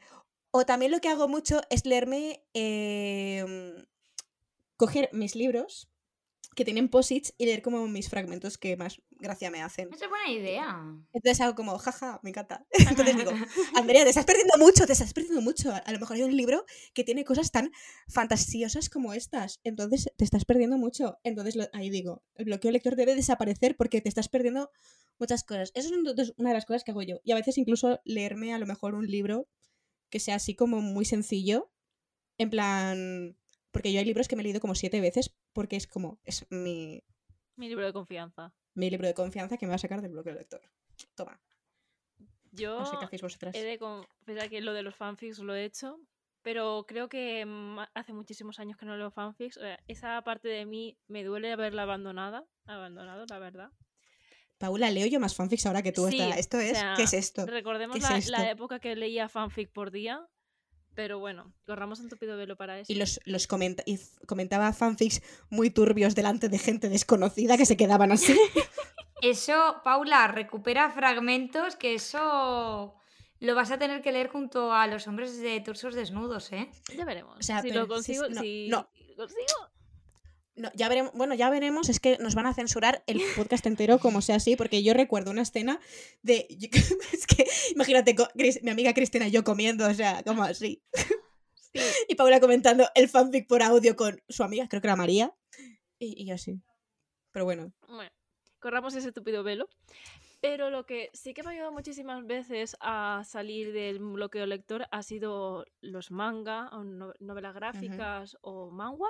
O 0.51 0.65
también 0.65 0.91
lo 0.91 0.99
que 0.99 1.09
hago 1.09 1.27
mucho 1.27 1.61
es 1.69 1.85
leerme, 1.85 2.43
em, 2.53 3.85
coger 4.75 5.09
mis 5.13 5.35
libros 5.35 5.90
que 6.55 6.65
tienen 6.65 6.89
posits 6.89 7.33
y 7.37 7.45
leer 7.45 7.61
como 7.61 7.87
mis 7.87 8.09
fragmentos 8.09 8.57
que 8.57 8.75
más 8.75 9.01
gracia 9.11 9.49
me 9.49 9.61
hacen. 9.61 9.87
Esa 9.93 10.05
es 10.05 10.09
buena 10.09 10.29
idea. 10.29 10.83
Entonces 11.13 11.39
hago 11.39 11.55
como, 11.55 11.77
jaja, 11.77 12.19
me 12.23 12.29
encanta. 12.31 12.65
Entonces 12.89 13.15
digo, 13.15 13.31
Andrea, 13.75 14.03
te 14.03 14.09
estás 14.09 14.25
perdiendo 14.25 14.57
mucho, 14.57 14.85
te 14.85 14.91
estás 14.93 15.13
perdiendo 15.13 15.41
mucho. 15.41 15.71
A 15.73 15.91
lo 15.93 15.99
mejor 15.99 16.17
hay 16.17 16.23
un 16.23 16.35
libro 16.35 16.65
que 16.93 17.05
tiene 17.05 17.23
cosas 17.23 17.51
tan 17.51 17.71
fantasiosas 18.09 18.89
como 18.89 19.13
estas. 19.13 19.61
Entonces 19.63 20.11
te 20.17 20.25
estás 20.25 20.43
perdiendo 20.43 20.77
mucho. 20.77 21.17
Entonces 21.23 21.55
lo- 21.55 21.69
ahí 21.73 21.89
digo, 21.89 22.23
el 22.35 22.45
bloqueo 22.45 22.71
lector 22.71 22.95
debe 22.97 23.15
desaparecer 23.15 23.77
porque 23.77 24.01
te 24.01 24.09
estás 24.09 24.27
perdiendo 24.27 24.69
muchas 25.19 25.43
cosas. 25.43 25.71
Eso 25.73 25.89
es 26.17 26.33
una 26.37 26.49
de 26.49 26.55
las 26.55 26.65
cosas 26.65 26.83
que 26.83 26.91
hago 26.91 27.01
yo. 27.01 27.19
Y 27.23 27.31
a 27.31 27.35
veces 27.35 27.57
incluso 27.57 28.01
leerme 28.03 28.53
a 28.53 28.59
lo 28.59 28.65
mejor 28.65 28.93
un 28.95 29.07
libro 29.07 29.47
que 30.09 30.19
sea 30.19 30.35
así 30.35 30.53
como 30.55 30.81
muy 30.81 31.05
sencillo. 31.05 31.71
En 32.37 32.49
plan, 32.49 33.37
porque 33.71 33.91
yo 33.93 33.99
hay 33.99 34.05
libros 34.05 34.27
que 34.27 34.35
me 34.35 34.41
he 34.41 34.43
leído 34.43 34.59
como 34.61 34.75
siete 34.75 34.99
veces 35.01 35.33
porque 35.53 35.75
es 35.75 35.87
como, 35.87 36.19
es 36.23 36.45
mi, 36.49 37.03
Mi 37.55 37.67
libro 37.69 37.85
de 37.85 37.93
confianza. 37.93 38.53
mi 38.73 38.89
libro 38.89 39.07
de 39.07 39.13
confianza 39.13 39.57
que 39.57 39.65
me 39.65 39.71
va 39.71 39.75
a 39.75 39.79
sacar 39.79 40.01
del 40.01 40.11
bloqueo 40.11 40.33
lector. 40.33 40.61
Toma, 41.15 41.39
Yo 42.51 42.79
no 42.79 42.85
sé 42.85 42.97
qué 42.99 43.05
hacéis 43.05 43.21
vosotras. 43.21 43.55
he 43.55 43.63
de 43.63 43.77
confesar 43.79 44.49
que 44.49 44.61
lo 44.61 44.73
de 44.73 44.83
los 44.83 44.95
fanfics 44.95 45.39
lo 45.39 45.55
he 45.55 45.63
hecho, 45.65 45.99
pero 46.41 46.85
creo 46.87 47.07
que 47.09 47.45
hace 47.93 48.13
muchísimos 48.13 48.59
años 48.59 48.77
que 48.77 48.85
no 48.85 48.97
leo 48.97 49.11
fanfics. 49.11 49.57
o 49.57 49.61
sea, 49.61 49.79
esa 49.87 50.21
parte 50.23 50.47
de 50.49 50.65
mí 50.65 50.97
me 51.07 51.23
duele 51.23 51.51
haberla 51.51 51.83
abandonada, 51.83 52.45
abandonado, 52.65 53.25
la 53.29 53.39
verdad. 53.39 53.69
Paula, 54.57 54.91
leo 54.91 55.07
yo 55.07 55.19
más 55.19 55.33
fanfics 55.35 55.65
ahora 55.65 55.81
que 55.81 55.91
tú. 55.91 56.07
Sí, 56.09 56.19
esta- 56.19 56.37
Esto 56.37 56.57
o 56.57 56.59
es, 56.59 56.77
sea, 56.77 56.93
¿qué 56.95 57.03
es 57.03 57.13
esto? 57.13 57.45
Recordemos 57.47 57.95
¿Qué 57.95 58.03
es 58.03 58.09
la, 58.09 58.17
esto? 58.17 58.31
la 58.31 58.51
época 58.51 58.79
que 58.79 58.95
leía 58.95 59.27
fanfic 59.27 59.71
por 59.71 59.89
día, 59.91 60.27
pero 60.95 61.19
bueno, 61.19 61.53
corramos 61.65 61.99
un 61.99 62.09
tupido 62.09 62.37
velo 62.37 62.55
para 62.57 62.79
eso. 62.79 62.91
Y 62.91 62.95
los, 62.95 63.19
los 63.25 63.47
comenta- 63.47 63.83
y 63.85 63.99
comentaba 64.27 64.71
fanfics 64.73 65.21
muy 65.49 65.69
turbios 65.69 66.15
delante 66.15 66.49
de 66.49 66.57
gente 66.59 66.89
desconocida 66.89 67.57
que 67.57 67.65
se 67.65 67.77
quedaban 67.77 68.11
así. 68.11 68.35
Eso, 69.21 69.81
Paula, 69.83 70.27
recupera 70.27 70.89
fragmentos 70.89 71.75
que 71.75 71.93
eso 71.93 72.95
lo 73.39 73.53
vas 73.55 73.69
a 73.69 73.77
tener 73.77 74.01
que 74.01 74.11
leer 74.11 74.29
junto 74.29 74.73
a 74.73 74.87
los 74.87 75.07
hombres 75.07 75.39
de 75.39 75.59
torsos 75.61 75.93
desnudos, 75.93 76.51
¿eh? 76.51 76.71
Ya 76.97 77.05
veremos. 77.05 77.37
O 77.37 77.43
sea, 77.43 77.61
si 77.61 77.67
pero 77.69 77.81
lo 77.81 77.87
consigo, 77.87 78.27
no, 78.29 78.41
si 78.41 78.67
no. 78.69 78.89
consigo. 79.15 79.69
No, 80.55 80.69
ya 80.75 80.89
veremos, 80.89 81.13
bueno, 81.13 81.33
ya 81.33 81.49
veremos, 81.49 81.87
es 81.89 81.99
que 81.99 82.17
nos 82.17 82.35
van 82.35 82.45
a 82.45 82.53
censurar 82.53 83.03
el 83.07 83.21
podcast 83.37 83.65
entero 83.65 83.99
como 83.99 84.21
sea 84.21 84.35
así, 84.35 84.55
porque 84.57 84.83
yo 84.83 84.93
recuerdo 84.93 85.31
una 85.31 85.43
escena 85.43 85.79
de... 86.23 86.45
Es 87.13 87.25
que, 87.25 87.47
imagínate, 87.73 88.15
mi 88.61 88.69
amiga 88.69 88.93
Cristina 88.93 89.27
y 89.27 89.31
yo 89.31 89.43
comiendo, 89.43 89.87
o 89.87 89.93
sea, 89.93 90.23
como 90.23 90.43
así. 90.43 90.81
Sí. 90.93 91.03
Y 92.09 92.15
Paula 92.15 92.41
comentando 92.41 92.85
el 92.95 93.07
fanfic 93.07 93.47
por 93.47 93.63
audio 93.63 93.95
con 93.95 94.21
su 94.27 94.43
amiga, 94.43 94.67
creo 94.67 94.81
que 94.81 94.87
era 94.87 94.97
María. 94.97 95.33
Y, 95.99 96.21
y 96.21 96.25
yo 96.25 96.35
así. 96.35 96.61
Pero 97.31 97.45
bueno. 97.45 97.71
Bueno, 97.87 98.11
corramos 98.59 98.93
ese 98.93 99.13
tupido 99.13 99.41
velo. 99.43 99.69
Pero 100.41 100.69
lo 100.69 100.85
que 100.85 101.09
sí 101.13 101.33
que 101.33 101.43
me 101.43 101.49
ha 101.49 101.53
ayudado 101.53 101.71
muchísimas 101.71 102.25
veces 102.27 102.75
a 102.81 103.21
salir 103.25 103.71
del 103.71 103.99
bloqueo 103.99 104.45
lector 104.47 104.85
ha 104.91 105.01
sido 105.01 105.65
los 105.79 106.11
manga, 106.11 106.67
o 106.73 106.83
no- 106.83 107.13
novelas 107.19 107.53
gráficas 107.55 108.37
o 108.41 108.69
manga. 108.69 109.07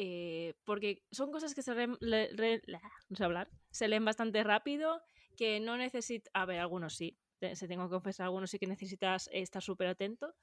Eh, 0.00 0.54
porque 0.64 1.02
son 1.10 1.32
cosas 1.32 1.54
que 1.56 1.62
se 1.62 1.74
leen, 1.74 1.96
le- 2.00 2.30
re- 2.36 2.62
la- 2.66 2.80
no 3.08 3.16
sé 3.16 3.24
hablar, 3.24 3.50
se 3.70 3.88
leen 3.88 4.04
bastante 4.04 4.44
rápido, 4.44 5.02
que 5.36 5.58
no 5.60 5.76
necesitas, 5.76 6.30
a 6.34 6.46
ver, 6.46 6.60
algunos 6.60 6.94
sí, 6.94 7.18
se 7.54 7.66
tengo 7.68 7.84
que 7.88 7.90
confesar, 7.96 8.24
algunos 8.26 8.50
sí 8.50 8.58
que 8.60 8.68
necesitas 8.68 9.28
estar 9.32 9.60
súper 9.62 9.88
atento, 9.88 10.34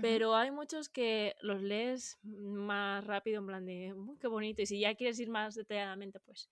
pero 0.00 0.34
hay 0.36 0.50
muchos 0.50 0.88
que 0.88 1.34
los 1.40 1.62
lees 1.62 2.18
más 2.22 3.04
rápido, 3.06 3.40
en 3.40 3.46
plan 3.46 3.66
de, 3.66 3.92
"Uy, 3.94 4.18
qué 4.18 4.28
bonito. 4.28 4.62
Y 4.62 4.66
si 4.66 4.80
ya 4.80 4.94
quieres 4.94 5.18
ir 5.20 5.30
más 5.30 5.54
detalladamente, 5.54 6.20
pues, 6.20 6.50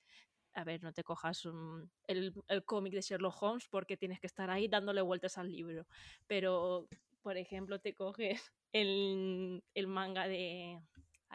a 0.54 0.64
ver, 0.64 0.82
no 0.82 0.92
te 0.92 1.04
cojas 1.04 1.44
un- 1.44 1.90
el, 2.06 2.32
el 2.49 2.64
cómic 2.64 2.94
de 2.94 3.00
Sherlock 3.02 3.42
Holmes 3.42 3.68
porque 3.68 3.96
tienes 3.96 4.20
que 4.20 4.26
estar 4.28 4.50
ahí 4.50 4.68
dándole 4.68 5.02
vueltas 5.02 5.38
al 5.38 5.50
libro. 5.50 5.87
Pero, 6.26 6.88
por 7.22 7.37
ejemplo, 7.37 7.80
te 7.80 7.94
coges 7.94 8.52
el, 8.72 9.62
el 9.75 9.87
manga 9.88 10.28
de. 10.28 10.80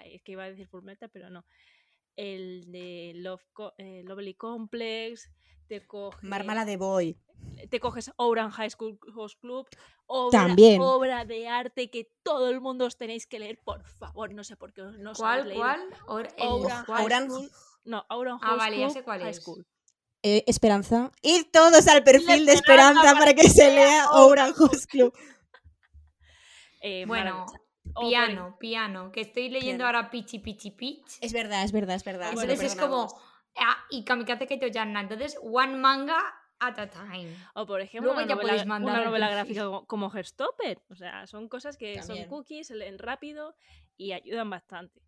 Es 0.06 0.22
que 0.24 0.34
iba 0.34 0.44
a 0.44 0.50
decir 0.50 0.68
Full 0.68 0.84
Metal, 0.84 1.10
pero 1.12 1.30
no. 1.30 1.46
El 2.16 2.72
de 2.72 3.14
Love 3.16 3.44
Co- 3.54 3.74
eh, 3.78 4.02
Lovely 4.06 4.34
Complex. 4.36 5.30
Te 5.68 5.86
coges. 5.86 6.24
Marmala 6.24 6.66
de 6.66 6.78
Boy. 6.78 7.18
Te 7.70 7.80
coges 7.80 8.12
Oran 8.16 8.50
High 8.52 8.70
School 8.72 8.98
Host 9.16 9.40
Club. 9.42 9.68
Obra, 10.06 10.40
También. 10.48 10.82
obra 10.82 11.26
de 11.26 11.48
arte 11.50 11.90
que 11.90 12.10
todo 12.24 12.50
el 12.50 12.62
mundo 12.62 12.86
os 12.86 12.98
tenéis 12.98 13.28
que 13.28 13.38
leer, 13.40 13.60
por 13.64 13.84
favor. 13.84 14.34
No 14.34 14.44
sé 14.44 14.56
por 14.56 14.74
qué 14.74 14.82
no 15.00 15.12
os 15.12 15.18
¿Cuál? 15.18 15.52
¿Cuál? 15.54 15.82
Or- 16.08 16.28
el- 16.38 16.48
Ouran 16.48 16.86
¿cuál? 16.86 16.98
High 16.98 17.06
Ouran- 17.06 17.30
School. 17.30 17.52
No, 17.84 18.06
Auron 18.10 18.40
Ah, 18.42 18.56
vale, 18.56 18.80
ya 18.80 18.90
sé 18.90 19.04
cuál 19.04 19.20
High 19.22 19.32
es. 19.32 19.38
School. 19.38 19.66
Eh, 20.24 20.44
Esperanza. 20.48 21.12
Id 21.22 21.46
todos 21.52 21.88
al 21.88 22.04
perfil 22.04 22.46
de 22.46 22.54
Esperanza 22.54 23.02
Esperanza 23.02 23.20
para 23.20 23.34
que 23.34 23.50
se 23.50 23.72
lea 23.74 24.10
Ouran 24.12 24.54
Host 24.58 24.90
Club. 24.90 25.14
Eh, 26.82 27.06
Bueno, 27.08 27.46
piano, 28.00 28.58
piano, 28.60 29.12
que 29.12 29.22
estoy 29.22 29.50
leyendo 29.50 29.84
Piano. 29.84 29.98
ahora 29.98 30.10
Pichi 30.10 30.40
Pichi 30.40 30.72
Pitch. 30.72 31.18
Es 31.22 31.34
verdad, 31.34 31.64
es 31.64 31.72
verdad, 31.72 31.96
es 31.96 32.04
verdad. 32.04 32.34
Bueno, 32.34 32.42
Entonces 32.52 32.74
es 32.74 32.76
perdonamos. 32.78 33.14
como. 33.14 33.24
ah, 33.58 33.78
y 33.90 34.04
Kamikaze 34.04 34.48
Kaito 34.48 34.68
Yanna. 34.68 35.02
Entonces, 35.02 35.38
one 35.42 35.76
manga 35.78 36.18
at 36.60 36.80
a 36.80 36.90
time. 36.90 37.36
O 37.56 37.66
por 37.66 37.82
ejemplo, 37.82 38.12
Luego 38.14 38.20
una 38.20 38.28
ya 38.28 38.36
novela, 38.36 38.50
podéis 38.52 38.68
mandar 38.68 38.92
una 38.94 39.00
el 39.00 39.06
novela 39.06 39.30
gráfica 39.30 39.66
co- 39.66 39.86
como 39.86 40.12
Herstopper. 40.16 40.82
O 40.90 40.96
sea, 40.96 41.28
son 41.28 41.48
cosas 41.50 41.78
que 41.78 41.96
También. 41.98 42.24
son 42.24 42.30
cookies, 42.30 42.68
se 42.68 42.76
leen 42.76 42.98
rápido 43.00 43.56
y 43.96 44.12
ayudan 44.14 44.50
bastante. 44.50 45.02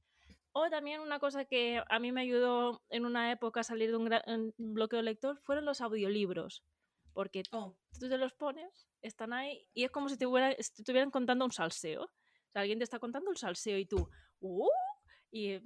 O 0.51 0.69
también 0.69 1.00
una 1.01 1.19
cosa 1.19 1.46
que 1.46 1.81
a 1.88 2.00
mí 2.00 2.12
me 2.12 2.22
ayudó 2.22 2.81
en 2.89 3.05
una 3.05 3.31
época 3.31 3.60
a 3.60 3.63
salir 3.63 3.91
de 3.91 3.98
un, 3.98 4.12
un 4.58 4.74
bloqueo 4.74 5.01
lector 5.01 5.39
fueron 5.43 5.65
los 5.65 5.79
audiolibros. 5.81 6.63
Porque 7.13 7.43
Oh, 7.51 7.75
tú 8.00 8.08
te 8.10 8.17
los 8.17 8.34
pones, 8.34 8.88
están 9.01 9.34
ahí 9.34 9.67
y 9.74 9.84
es 9.84 9.91
como 9.91 10.10
si 10.10 10.17
te, 10.17 10.25
hubiera- 10.25 10.51
si 10.60 10.74
te 10.74 10.81
estuvieran 10.81 11.12
contando 11.12 11.46
un 11.46 11.51
salseo. 11.51 12.10
O 12.50 12.51
sea, 12.51 12.62
alguien 12.62 12.79
te 12.79 12.84
está 12.84 13.00
contando 13.00 13.29
un 13.29 13.38
salseo 13.38 13.77
y 13.77 13.86
tú, 13.86 14.10
¡uh! 14.39 14.68
Y 15.32 15.51
eh, 15.51 15.63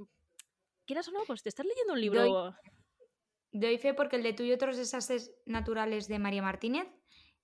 quieras 0.85 1.07
o 1.07 1.11
no, 1.11 1.19
pues 1.25 1.41
te 1.41 1.49
estás 1.49 1.65
leyendo 1.65 1.93
un 1.93 2.01
libro. 2.01 2.55
Doy 3.51 3.77
fe 3.77 3.93
porque 3.93 4.17
el 4.17 4.23
de 4.23 4.33
tú 4.33 4.43
y 4.43 4.51
otros 4.51 4.77
desastres 4.77 5.33
naturales 5.45 6.07
de 6.07 6.19
María 6.19 6.41
Martínez 6.41 6.87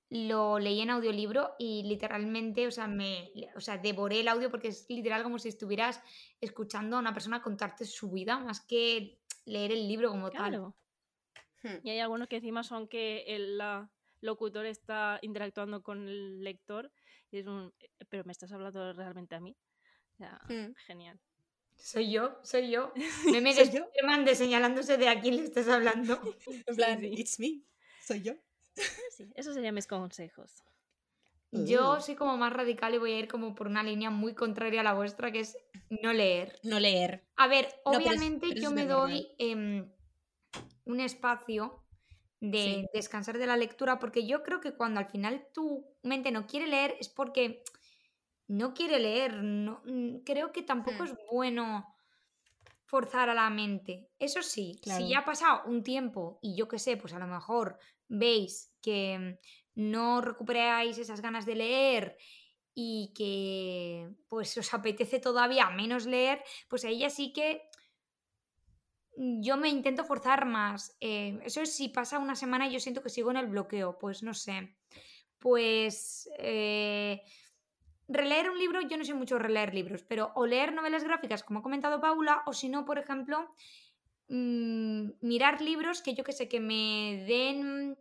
lo 0.10 0.58
leí 0.58 0.81
en 0.81 0.89
audiolibro 0.89 1.53
y 1.60 1.84
literalmente, 1.84 2.65
o 2.65 2.72
sea, 2.72 2.88
me, 2.88 3.31
o 3.55 3.62
sea, 3.62 3.77
devoré 3.77 4.22
el 4.22 4.27
audio 4.27 4.50
porque 4.50 4.69
es 4.69 4.89
literal 4.89 5.22
como 5.22 5.38
si 5.38 5.50
estuvieras 5.50 6.01
escuchando 6.41 6.98
a 6.98 7.00
una 7.00 7.13
persona 7.13 7.43
contarte 7.43 7.86
su 7.86 8.10
vida 8.10 8.39
más 8.39 8.60
que 8.60 9.19
leer 9.46 9.72
el 9.72 9.88
libro 9.88 10.10
como 10.10 10.31
tal. 10.31 10.50
Claro. 10.50 10.75
hmm. 11.62 11.86
Y 11.88 11.91
hay 11.91 12.00
algunos 12.00 12.27
que 12.27 12.38
encima 12.38 12.63
son 12.63 12.88
que 12.88 13.24
el 13.27 13.60
la 13.60 13.89
locutor 14.22 14.65
está 14.65 15.19
interactuando 15.22 15.84
con 15.84 16.08
el 16.08 16.43
lector 16.43 16.91
y 17.31 17.39
es 17.39 17.48
un... 17.48 17.74
"Eh, 17.79 17.89
Pero 18.09 18.24
me 18.25 18.31
estás 18.31 18.51
hablando 18.51 18.93
realmente 18.93 19.36
a 19.36 19.39
mí. 19.39 19.55
O 20.13 20.17
sea, 20.17 20.41
Hmm. 20.50 20.74
genial. 20.88 21.19
Soy 21.77 22.12
yo, 22.12 22.38
soy 22.43 22.69
yo. 22.71 22.91
Meme 23.41 23.53
¿Soy 23.53 23.67
de 23.69 23.77
yo? 23.77 23.86
Spiderman 23.86 24.25
de 24.25 24.36
señalándose 24.36 24.98
de 24.98 25.07
a 25.09 25.21
quién 25.21 25.38
le 25.38 25.43
estás 25.43 25.67
hablando. 25.69 26.19
En 26.67 26.75
plan, 26.75 27.00
sí. 27.00 27.13
it's 27.17 27.39
me. 27.39 27.62
Soy 28.05 28.21
yo. 28.21 28.33
Sí, 29.17 29.31
esos 29.36 29.53
serían 29.55 29.75
mis 29.75 29.88
consejos. 29.88 30.63
Yo 31.51 31.95
Uh. 31.98 32.01
soy 32.01 32.15
como 32.15 32.38
más 32.38 32.53
radical 32.53 32.93
y 32.93 33.00
voy 33.00 33.12
a 33.13 33.19
ir 33.19 33.27
como 33.27 33.55
por 33.55 33.67
una 33.67 33.81
línea 33.81 34.09
muy 34.12 34.36
contraria 34.36 34.81
a 34.81 34.83
la 34.83 34.93
vuestra, 34.93 35.31
que 35.31 35.39
es 35.39 35.57
no 35.89 36.13
leer. 36.13 36.59
No 36.63 36.79
leer. 36.79 37.25
A 37.38 37.48
ver, 37.48 37.65
No, 37.86 37.91
pero 37.93 38.00
es- 38.00 38.05
obviamente 38.07 38.48
pero 38.50 38.62
yo 38.62 38.71
me 38.71 38.86
doy 38.86 39.33
em, 39.39 39.91
un 40.86 41.00
espacio 41.00 41.83
de 42.41 42.81
Sí. 42.81 42.88
descansar 42.93 43.38
de 43.38 43.48
la 43.48 43.58
lectura 43.58 44.00
porque 44.00 44.25
yo 44.27 44.43
creo 44.43 44.62
que 44.62 44.75
cuando 44.75 45.00
al 45.00 45.08
final 45.10 45.48
tu 45.53 45.96
mente 46.03 46.31
no 46.31 46.48
quiere 46.48 46.67
leer 46.67 46.96
es 47.00 47.10
porque 47.10 47.63
no 48.48 48.74
quiere 48.74 49.00
leer. 49.00 49.43
No, 49.43 49.81
mm, 49.86 50.19
creo 50.25 50.51
que 50.53 50.63
tampoco 50.63 51.03
Hmm. 51.03 51.05
es 51.05 51.13
bueno 51.31 51.96
forzar 52.86 53.29
a 53.29 53.34
la 53.36 53.50
mente. 53.50 54.10
Eso 54.19 54.41
sí, 54.43 54.81
Claro. 54.81 55.05
si 55.05 55.10
ya 55.10 55.19
ha 55.19 55.25
pasado 55.25 55.63
un 55.67 55.84
tiempo 55.84 56.39
y 56.41 56.55
yo 56.58 56.67
qué 56.67 56.79
sé, 56.79 56.98
pues 56.98 57.13
a 57.13 57.19
lo 57.19 57.27
mejor 57.27 57.79
veis 58.08 58.75
que 58.81 59.39
no 59.75 60.22
recuperáis 60.22 60.98
esas 60.98 61.22
ganas 61.22 61.46
de 61.46 61.55
leer 61.55 62.17
y 62.75 63.13
que 63.15 64.10
pues 64.29 64.58
os 64.58 64.74
apetece 64.74 65.19
todavía 65.19 65.69
menos 65.72 66.05
leer, 66.08 66.43
pues 66.69 66.86
ahí 66.86 67.00
ya 67.00 67.10
sí 67.12 67.34
que 67.34 67.68
yo 69.19 69.57
me 69.57 69.67
intento 69.67 70.05
forzar 70.05 70.45
más. 70.45 70.95
Eh, 71.01 71.39
eso 71.43 71.61
es 71.61 71.75
si 71.75 71.89
pasa 71.89 72.19
una 72.19 72.35
semana 72.35 72.67
y 72.67 72.71
yo 72.71 72.79
siento 72.79 73.03
que 73.03 73.09
sigo 73.09 73.31
en 73.31 73.38
el 73.38 73.47
bloqueo, 73.47 73.99
pues 73.99 74.23
no 74.23 74.33
sé. 74.33 74.75
Pues 75.39 76.29
eh, 76.38 77.21
releer 78.07 78.49
un 78.49 78.57
libro, 78.57 78.81
yo 78.81 78.97
no 78.97 79.03
sé 79.03 79.13
mucho 79.13 79.38
releer 79.38 79.73
libros, 79.73 80.03
pero 80.03 80.31
o 80.35 80.45
leer 80.45 80.73
novelas 80.73 81.03
gráficas, 81.03 81.43
como 81.43 81.59
ha 81.59 81.63
comentado 81.63 81.99
Paula, 81.99 82.43
o 82.45 82.53
si 82.53 82.69
no, 82.69 82.85
por 82.85 82.97
ejemplo, 82.97 83.53
mm, 84.29 85.09
mirar 85.21 85.61
libros 85.61 86.01
que 86.01 86.15
yo 86.15 86.23
que 86.23 86.31
sé, 86.31 86.47
que 86.47 86.61
me 86.61 87.25
den 87.27 87.97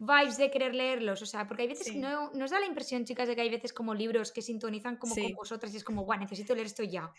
vibes 0.00 0.36
de 0.36 0.50
querer 0.50 0.74
leerlos, 0.76 1.22
o 1.22 1.26
sea, 1.26 1.46
porque 1.48 1.62
hay 1.62 1.68
veces, 1.68 1.88
Sí. 1.88 1.98
no, 1.98 2.30
¿nos 2.32 2.50
da 2.52 2.60
la 2.60 2.66
impresión, 2.66 3.04
chicas, 3.04 3.26
de 3.26 3.34
que 3.34 3.40
hay 3.42 3.50
veces 3.50 3.72
como 3.72 3.94
libros 3.94 4.30
que 4.30 4.42
sintonizan 4.42 4.96
como 4.96 5.14
Sí. 5.14 5.22
con 5.22 5.32
vosotras 5.34 5.74
y 5.74 5.76
es 5.78 5.84
como, 5.84 6.02
guau, 6.04 6.18
necesito 6.20 6.54
leer 6.54 6.66
esto 6.68 6.84
ya? 6.84 7.12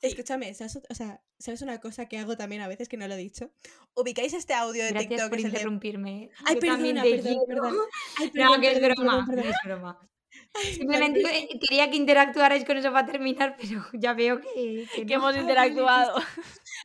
Escúchame, 0.00 0.54
¿sabes, 0.54 0.78
o 0.88 0.94
sea, 0.94 1.20
¿sabes 1.38 1.60
una 1.62 1.80
cosa 1.80 2.06
que 2.06 2.18
hago 2.18 2.36
también 2.36 2.62
a 2.62 2.68
veces 2.68 2.88
que 2.88 2.96
no 2.96 3.08
lo 3.08 3.14
he 3.14 3.16
dicho? 3.16 3.50
¿Ubicáis 3.94 4.32
este 4.34 4.54
audio 4.54 4.84
de 4.84 4.90
Gracias 4.90 5.10
TikTok? 5.10 5.28
por 5.30 5.40
interrumpirme. 5.40 6.30
Ay, 6.46 6.54
Yo 6.54 6.60
perdona, 6.60 7.02
perdón, 7.02 7.36
perdón. 7.48 7.76
Ay, 8.18 8.26
No, 8.26 8.32
perdón, 8.32 8.60
que 8.60 8.70
es 8.72 8.80
broma, 8.80 9.26
perdón, 9.28 9.46
es 9.48 9.56
broma. 9.64 10.08
Ay, 10.54 10.74
Simplemente 10.74 11.22
que- 11.22 11.58
quería 11.58 11.90
que 11.90 11.96
interactuarais 11.96 12.64
con 12.64 12.76
eso 12.76 12.92
para 12.92 13.06
terminar, 13.10 13.56
pero 13.60 13.84
ya 13.94 14.12
veo 14.14 14.40
que, 14.40 14.86
que 14.94 15.04
Que 15.04 15.16
no. 15.16 15.28
hemos 15.28 15.36
interactuado. 15.36 16.14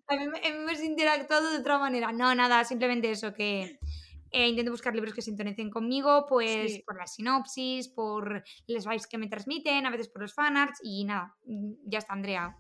A 0.07 0.15
mí 0.15 0.27
me- 0.27 0.47
hemos 0.47 0.81
interactuado 0.81 1.51
de 1.51 1.59
otra 1.59 1.77
manera. 1.77 2.11
No, 2.11 2.33
nada, 2.33 2.63
simplemente 2.63 3.11
eso, 3.11 3.33
que 3.35 3.77
eh, 4.35 4.47
intento 4.49 4.71
buscar 4.71 4.93
libros 4.93 5.13
que 5.13 5.21
sintonicen 5.21 5.69
conmigo, 5.69 6.25
pues 6.27 6.73
Sí. 6.73 6.83
por 6.85 6.97
la 6.97 7.07
sinopsis, 7.07 7.87
por 7.89 8.43
los 8.67 8.85
vibes 8.85 9.07
que 9.07 9.17
me 9.17 9.27
transmiten, 9.27 9.85
a 9.85 9.89
veces 9.91 10.09
por 10.09 10.21
los 10.21 10.33
fanarts 10.33 10.79
y 10.83 11.05
nada, 11.05 11.35
mm, 11.45 11.73
ya 11.85 11.99
está, 11.99 12.13
Andrea. 12.13 12.57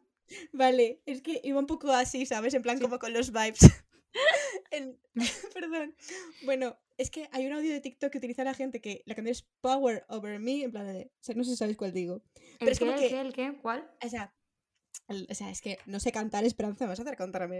Vale, 0.53 1.01
es 1.05 1.21
que 1.21 1.39
iba 1.43 1.59
un 1.59 1.67
poco 1.67 1.91
así, 1.91 2.25
¿sabes? 2.25 2.53
En 2.55 2.61
plan 2.63 2.77
Sí. 2.77 2.83
como 2.83 2.97
con 2.99 3.13
los 3.13 3.31
vibes. 3.31 3.59
En- 4.71 4.97
Perdón. 5.53 5.95
Bueno, 6.45 6.77
es 6.97 7.11
que 7.11 7.27
hay 7.33 7.45
un 7.45 7.53
audio 7.53 7.73
de 7.73 7.81
TikTok 7.81 8.11
que 8.11 8.17
utiliza 8.17 8.43
la 8.45 8.53
gente 8.53 8.79
que 8.79 9.03
la 9.05 9.13
canción 9.13 9.31
es 9.33 9.47
Power 9.61 10.05
Over 10.07 10.39
Me, 10.39 10.63
en 10.63 10.71
plan 10.71 10.87
de... 10.87 11.11
o 11.13 11.23
sea, 11.23 11.35
no 11.35 11.43
sé 11.43 11.51
si 11.51 11.57
sabéis 11.57 11.77
cuál 11.77 11.91
digo. 11.93 12.21
Pero 12.59 12.67
¿El 12.67 12.69
es 12.69 12.79
qué, 12.79 12.85
como 12.85 12.97
el 12.97 13.03
que- 13.03 13.09
qué, 13.09 13.19
el 13.21 13.33
qué? 13.33 13.57
¿Cuál? 13.61 13.91
O 14.03 14.09
sea, 14.09 14.33
el- 15.09 15.27
o 15.29 15.35
sea, 15.35 15.49
es 15.51 15.61
que 15.61 15.77
no 15.85 15.99
sé 15.99 16.11
cantar 16.13 16.45
Esperanza, 16.45 16.85
me 16.85 16.89
vas 16.89 16.99
a 16.99 17.03
hacer. 17.03 17.17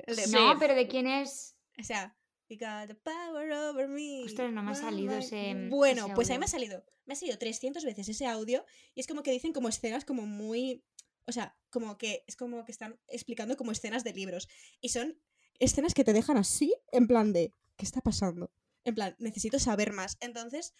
El. 0.07 0.15
Sí. 0.15 0.31
No, 0.31 0.57
pero 0.57 0.73
¿de 0.75 0.87
quién 0.87 1.07
es? 1.07 1.57
O 1.77 1.83
sea, 1.83 2.15
you 2.49 2.57
got 2.57 2.87
the 2.87 2.95
power 2.95 3.51
over 3.51 3.87
me. 3.87 4.23
Ostras, 4.25 4.51
no 4.51 4.61
me 4.63 4.71
ha 4.71 4.75
salido 4.75 5.11
mind". 5.13 5.23
ese- 5.23 5.67
Bueno, 5.69 6.05
ese 6.05 6.15
pues 6.15 6.29
a 6.29 6.33
mí 6.33 6.39
me 6.39 6.45
ha 6.45 6.49
salido, 6.49 6.83
me 7.05 7.13
ha 7.13 7.15
salido 7.17 7.37
300 7.37 7.83
veces 7.83 8.07
ese 8.09 8.25
audio 8.27 8.65
y 8.93 8.99
es 8.99 9.07
como 9.07 9.23
que 9.23 9.31
dicen 9.31 9.53
como 9.53 9.69
escenas 9.69 10.05
como 10.05 10.25
muy, 10.25 10.83
o 11.25 11.31
sea, 11.31 11.57
como 11.69 11.97
que 11.97 12.23
es 12.27 12.35
como 12.35 12.63
que 12.65 12.71
están 12.71 12.99
explicando 13.07 13.57
como 13.57 13.71
escenas 13.71 14.03
de 14.03 14.13
libros 14.13 14.47
y 14.81 14.89
son 14.89 15.19
escenas 15.59 15.93
que 15.93 16.03
te 16.03 16.13
dejan 16.13 16.37
así 16.37 16.73
en 16.91 17.07
plan 17.07 17.33
de 17.33 17.51
¿qué 17.77 17.85
está 17.85 18.01
pasando? 18.01 18.51
En 18.83 18.93
plan, 18.95 19.15
necesito 19.19 19.57
saber 19.57 19.91
más. 19.93 20.17
Entonces, 20.19 20.73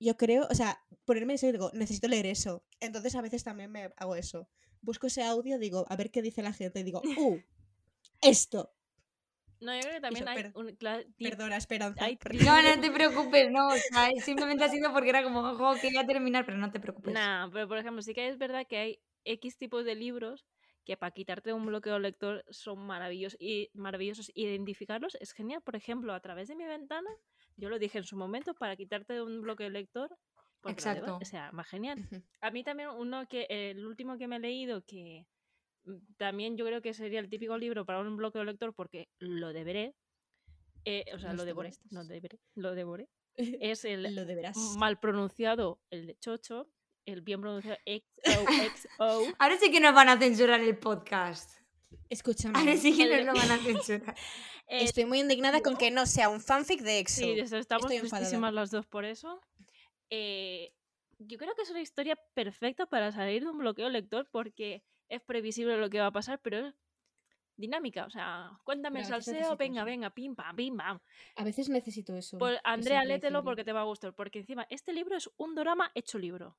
yo 0.00 0.16
creo, 0.16 0.46
o 0.50 0.54
sea, 0.54 0.80
ponerme 1.04 1.34
eso 1.34 1.46
y 1.48 1.52
digo, 1.52 1.70
necesito 1.74 2.08
leer 2.08 2.24
eso. 2.26 2.64
Entonces 2.80 3.14
a 3.16 3.20
veces 3.20 3.44
también 3.44 3.70
me 3.70 3.90
hago 3.96 4.14
eso. 4.16 4.48
Busco 4.80 5.08
ese 5.08 5.22
audio, 5.24 5.58
digo, 5.58 5.84
a 5.88 5.96
ver 5.96 6.10
qué 6.10 6.22
dice 6.22 6.40
la 6.42 6.52
gente 6.52 6.80
y 6.80 6.84
digo, 6.84 7.02
"Uh, 7.18 7.38
esto." 8.22 8.72
No, 9.60 9.74
yo 9.74 9.80
creo 9.80 9.94
que 9.94 10.00
también 10.00 10.22
Eso, 10.28 10.30
hay 10.30 10.42
per- 10.42 10.52
un 10.54 10.76
Perdona, 11.18 11.56
Esperanza. 11.56 12.04
hay. 12.04 12.18
No, 12.44 12.62
no 12.62 12.80
te 12.80 12.90
preocupes, 13.34 13.50
no, 13.50 13.68
o 13.68 13.76
sea, 13.76 14.10
simplemente 14.22 14.64
ha 14.64 14.68
sido 14.68 14.92
porque 14.92 15.10
era 15.10 15.22
como, 15.22 15.40
ojo, 15.40 15.74
quería 15.80 16.06
terminar, 16.06 16.44
pero 16.46 16.58
no 16.58 16.70
te 16.70 16.78
preocupes. 16.80 17.12
Nah, 17.12 17.48
pero 17.52 17.66
por 17.66 17.78
ejemplo, 17.78 18.02
sí 18.02 18.14
que 18.14 18.28
es 18.28 18.38
verdad 18.38 18.66
que 18.68 18.76
hay 18.76 19.00
X 19.24 19.56
tipos 19.58 19.84
de 19.84 19.94
libros 19.94 20.46
que 20.84 20.96
para 20.96 21.10
quitarte 21.12 21.52
un 21.52 21.66
bloqueo 21.66 21.98
lector 21.98 22.44
son 22.48 22.86
maravillosos 22.86 23.36
y 23.40 23.68
maravillosos. 23.74 24.30
Identificarlos 24.34 25.16
es 25.20 25.32
genial. 25.32 25.60
Por 25.62 25.76
ejemplo, 25.76 26.14
a 26.14 26.20
través 26.20 26.48
de 26.48 26.56
mi 26.56 26.64
ventana, 26.64 27.10
yo 27.56 27.68
lo 27.68 27.78
dije 27.78 27.98
en 27.98 28.04
su 28.04 28.16
momento, 28.16 28.54
para 28.54 28.74
quitarte 28.76 29.12
de 29.12 29.22
un 29.22 29.42
bloqueo 29.42 29.68
lector. 29.68 30.16
Exacto. 30.64 31.18
O 31.20 31.24
sea, 31.24 31.52
más 31.52 31.66
genial. 31.68 31.98
A 32.40 32.50
mí 32.50 32.64
también 32.64 32.88
uno 32.90 33.26
que, 33.28 33.46
el 33.50 33.84
último 33.86 34.16
que 34.16 34.28
me 34.28 34.36
he 34.36 34.40
leído, 34.40 34.82
que 34.86 35.26
también 36.16 36.56
yo 36.56 36.64
creo 36.66 36.80
que 36.82 36.94
sería 36.94 37.20
el 37.20 37.28
típico 37.28 37.56
libro 37.58 37.84
para 37.86 38.00
un 38.00 38.16
bloqueo 38.16 38.44
lector 38.44 38.74
porque 38.74 39.08
lo 39.18 39.52
deberé. 39.52 39.94
eh, 40.84 41.04
o 41.14 41.18
sea, 41.18 41.30
Los 41.30 41.38
lo 41.38 41.44
devoré. 41.44 41.70
No 41.90 42.04
deberé, 42.04 42.38
lo 42.54 42.74
devoré. 42.74 43.08
Es 43.60 43.84
el 43.84 44.14
Lo 44.14 44.24
deberás. 44.24 44.56
mal 44.78 44.98
pronunciado, 44.98 45.80
el 45.90 46.06
de 46.06 46.16
Chocho, 46.18 46.68
el 47.06 47.22
bien 47.22 47.40
pronunciado 47.40 47.78
XOXO. 47.86 49.34
Ahora 49.38 49.56
sí 49.58 49.70
que 49.70 49.80
nos 49.80 49.94
van 49.94 50.08
a 50.08 50.18
censurar 50.18 50.60
el 50.60 50.76
podcast. 50.78 51.58
Escúchame. 52.10 52.58
Ahora 52.58 52.76
sí 52.76 52.96
que 52.96 53.04
El- 53.04 53.26
nos 53.26 53.34
lo 53.34 53.40
van 53.40 53.50
a 53.52 53.58
censurar. 53.62 54.14
Estoy 54.66 55.06
muy 55.06 55.20
indignada 55.20 55.62
con 55.62 55.76
que 55.78 55.90
no 55.90 56.04
sea 56.04 56.28
un 56.28 56.40
fanfic 56.42 56.80
de 56.82 56.98
EXO. 56.98 57.22
sí, 57.22 57.30
estamos 57.40 57.84
Estoy 57.84 57.96
enfadada. 57.96 58.18
tristísimas 58.18 58.52
las 58.52 58.70
dos 58.70 58.86
por 58.86 59.04
eso. 59.06 59.40
Eh, 60.10 60.72
yo 61.18 61.38
creo 61.38 61.54
que 61.54 61.62
es 61.62 61.70
una 61.70 61.80
historia 61.80 62.16
perfecta 62.34 62.86
para 62.86 63.10
salir 63.12 63.42
de 63.44 63.50
un 63.50 63.58
bloqueo 63.58 63.88
lector 63.88 64.28
porque 64.30 64.84
es 65.08 65.20
previsible 65.22 65.76
lo 65.76 65.90
que 65.90 66.00
va 66.00 66.06
a 66.06 66.12
pasar, 66.12 66.40
pero 66.42 66.68
es 66.68 66.74
dinámica. 67.56 68.06
O 68.06 68.10
sea, 68.10 68.50
cuéntame 68.64 69.00
el 69.00 69.06
salseo, 69.06 69.56
venga, 69.56 69.80
eso. 69.80 69.86
venga, 69.86 70.10
pim, 70.10 70.34
pam, 70.34 70.56
pim, 70.56 70.76
pam. 70.76 70.98
A 71.36 71.44
veces 71.44 71.68
necesito 71.68 72.14
eso. 72.16 72.38
Pues 72.38 72.58
Andrea, 72.64 73.02
predecible. 73.02 73.42
porque 73.42 73.64
te 73.64 73.72
va 73.72 73.80
a 73.80 73.84
gustar. 73.84 74.14
Porque 74.14 74.38
encima, 74.38 74.66
este 74.70 74.92
libro 74.92 75.16
es 75.16 75.28
un 75.36 75.54
drama 75.54 75.90
hecho 75.94 76.18
libro. 76.18 76.56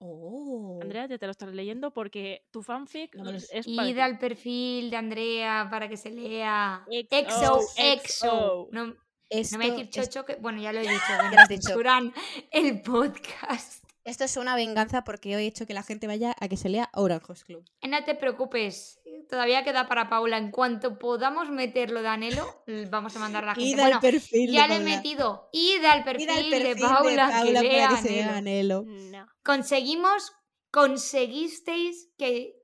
Oh. 0.00 0.78
Andrea, 0.80 1.06
ya 1.06 1.18
te 1.18 1.26
lo 1.26 1.32
estás 1.32 1.52
leyendo 1.52 1.92
porque 1.92 2.46
tu 2.52 2.62
fanfic 2.62 3.16
No 3.16 3.30
es 3.30 3.48
para 3.50 3.88
Id 3.88 3.98
al 3.98 4.18
perfil 4.18 4.90
de 4.90 4.96
Andrea 4.96 5.66
para 5.70 5.88
que 5.88 5.96
se 5.96 6.10
lea. 6.10 6.84
XO, 6.86 7.06
EXO, 7.10 7.60
EXO. 7.76 7.98
XO. 8.06 8.68
No, 8.70 8.86
no 8.86 8.94
me 8.94 9.56
voy 9.56 9.66
a 9.66 9.70
decir 9.70 9.88
es- 9.90 10.08
chocho, 10.08 10.24
que 10.24 10.36
bueno, 10.36 10.60
ya 10.60 10.72
lo 10.72 10.78
he 10.78 10.82
dicho. 10.82 10.92
Censuran 11.48 12.12
el 12.52 12.80
podcast. 12.80 13.87
Esto 14.08 14.24
es 14.24 14.36
una 14.36 14.54
venganza 14.56 15.04
porque 15.04 15.34
he 15.34 15.46
hecho 15.46 15.66
que 15.66 15.74
la 15.74 15.82
gente 15.82 16.06
vaya 16.06 16.34
a 16.40 16.48
que 16.48 16.56
se 16.56 16.68
lea 16.68 16.90
Orange 16.94 17.34
Club. 17.44 17.64
No 17.88 18.04
te 18.04 18.14
preocupes, 18.14 19.00
todavía 19.28 19.62
queda 19.64 19.86
para 19.88 20.08
Paula. 20.08 20.38
En 20.38 20.50
cuanto 20.50 20.98
podamos 20.98 21.50
meterlo 21.50 22.02
de 22.02 22.08
anhelo, 22.08 22.64
vamos 22.90 23.14
a 23.16 23.18
mandar 23.20 23.44
a 23.44 23.46
la 23.48 23.54
gente. 23.54 23.68
Id 23.70 23.76
Bueno, 23.80 23.94
al 23.96 24.00
perfil 24.00 24.50
ya 24.52 24.62
de 24.66 24.68
le 24.68 24.74
he 24.76 24.84
metido. 24.96 25.48
Id 25.52 25.84
al 25.84 26.04
perfil, 26.04 26.28
Id 26.28 26.30
al 26.30 26.50
de 26.50 26.58
perfil 26.60 26.82
Paula, 26.86 27.26
que 27.26 27.32
Paula 27.32 27.62
lea 27.62 27.88
para 27.88 27.96
que 28.02 28.08
se 28.08 28.12
lea 28.14 28.36
anhelo. 28.36 28.78
Anhelo. 28.78 29.10
No. 29.18 29.26
Conseguimos, 29.44 30.32
conseguisteis 30.70 32.10
que 32.18 32.54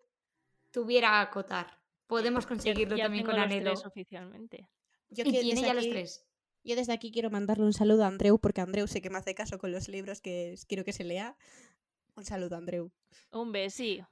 tuviera 0.70 1.20
acotar. 1.20 1.78
Podemos 2.06 2.44
Ya- 2.44 2.48
conseguirlo 2.48 2.96
ya 2.96 3.04
también 3.04 3.24
tengo 3.24 3.32
con 3.32 3.40
los 3.40 3.50
anhelo. 3.52 3.70
tres 3.72 3.86
oficialmente. 3.86 4.68
Yo 5.10 5.24
Y 5.24 5.32
que 5.32 5.40
tiene 5.40 5.60
ya 5.62 5.74
los 5.74 5.88
tres. 5.88 6.26
Yo 6.64 6.76
desde 6.76 6.94
aquí 6.94 7.12
quiero 7.12 7.30
mandarle 7.30 7.64
un 7.64 7.74
saludo 7.74 8.04
a 8.04 8.08
Andreu, 8.08 8.38
porque 8.38 8.62
Andreu 8.62 8.86
sé 8.86 9.02
que 9.02 9.10
me 9.10 9.18
hace 9.18 9.34
caso 9.34 9.58
con 9.58 9.70
los 9.70 9.88
libros 9.88 10.22
que 10.22 10.54
quiero 10.66 10.82
que 10.82 10.94
se 10.94 11.04
lea. 11.04 11.36
Un 12.16 12.24
saludo, 12.24 12.56
Andreu. 12.56 12.90
Un 13.30 13.52
besi. 13.52 14.02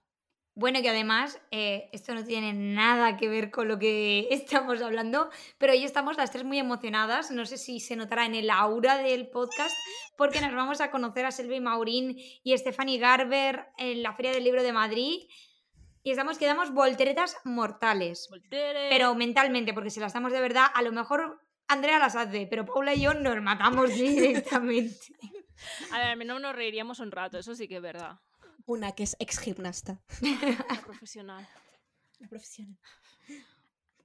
Bueno, 0.54 0.82
que 0.82 0.90
además 0.90 1.40
eh, 1.50 1.88
esto 1.92 2.14
no 2.14 2.25
tiene 2.25 2.52
nada 2.52 3.16
que 3.16 3.26
ver 3.28 3.50
con 3.50 3.68
lo 3.68 3.78
que 3.78 4.28
estamos 4.30 4.82
hablando, 4.82 5.30
pero 5.56 5.73
hoy 5.73 5.82
estamos 5.82 6.18
las 6.18 6.30
tres 6.30 6.44
muy 6.44 6.59
emocionadas. 6.59 7.30
No 7.30 7.47
sé 7.47 7.56
si 7.56 7.80
se 7.80 7.97
notará 7.97 8.26
en 8.26 8.35
el 8.35 8.50
aura 8.50 8.99
del 8.99 9.30
podcast, 9.30 9.75
porque 10.18 10.42
nos 10.42 10.54
vamos 10.54 10.82
a 10.82 10.90
conocer 10.90 11.25
a 11.25 11.30
Selvi 11.30 11.61
Maurín 11.61 12.18
y 12.42 12.59
Stephanie 12.59 12.99
Garber 12.99 13.68
en 13.78 14.02
la 14.02 14.12
Feria 14.12 14.32
del 14.32 14.44
Libro 14.44 14.62
de 14.62 14.75
Madrid. 14.75 15.23
Y 16.02 16.11
estamos 16.11 16.37
que 16.37 16.47
damos 16.47 16.75
volteretas 16.75 17.37
mortales, 17.44 18.26
Voltere. 18.28 18.90
pero 18.90 19.14
mentalmente, 19.14 19.73
porque 19.73 19.88
si 19.88 20.00
las 20.00 20.12
damos 20.12 20.32
de 20.32 20.40
verdad, 20.40 20.66
a 20.75 20.82
lo 20.82 20.92
mejor 20.92 21.40
Andrea 21.73 21.99
las 21.99 22.17
hace, 22.17 22.47
pero 22.49 22.64
Paula 22.64 22.95
y 22.95 23.02
yo 23.02 23.14
nos 23.14 23.41
matamos 23.43 23.91
directamente. 23.95 24.97
A 25.93 25.99
ver, 25.99 26.09
al 26.09 26.17
menos 26.17 26.41
nos 26.41 26.55
reiríamos 26.55 27.00
un 27.00 27.11
rato, 27.11 27.38
eso 27.38 27.55
sí 27.55 27.69
que 27.69 27.76
es 27.76 27.83
verdad. 27.83 28.19
Una 28.67 28.93
que 28.93 29.02
es 29.02 29.17
ex 29.19 29.38
gimnasta. 29.38 30.00
Una 30.23 30.83
profesional. 30.85 31.49
Profesional. 32.29 32.79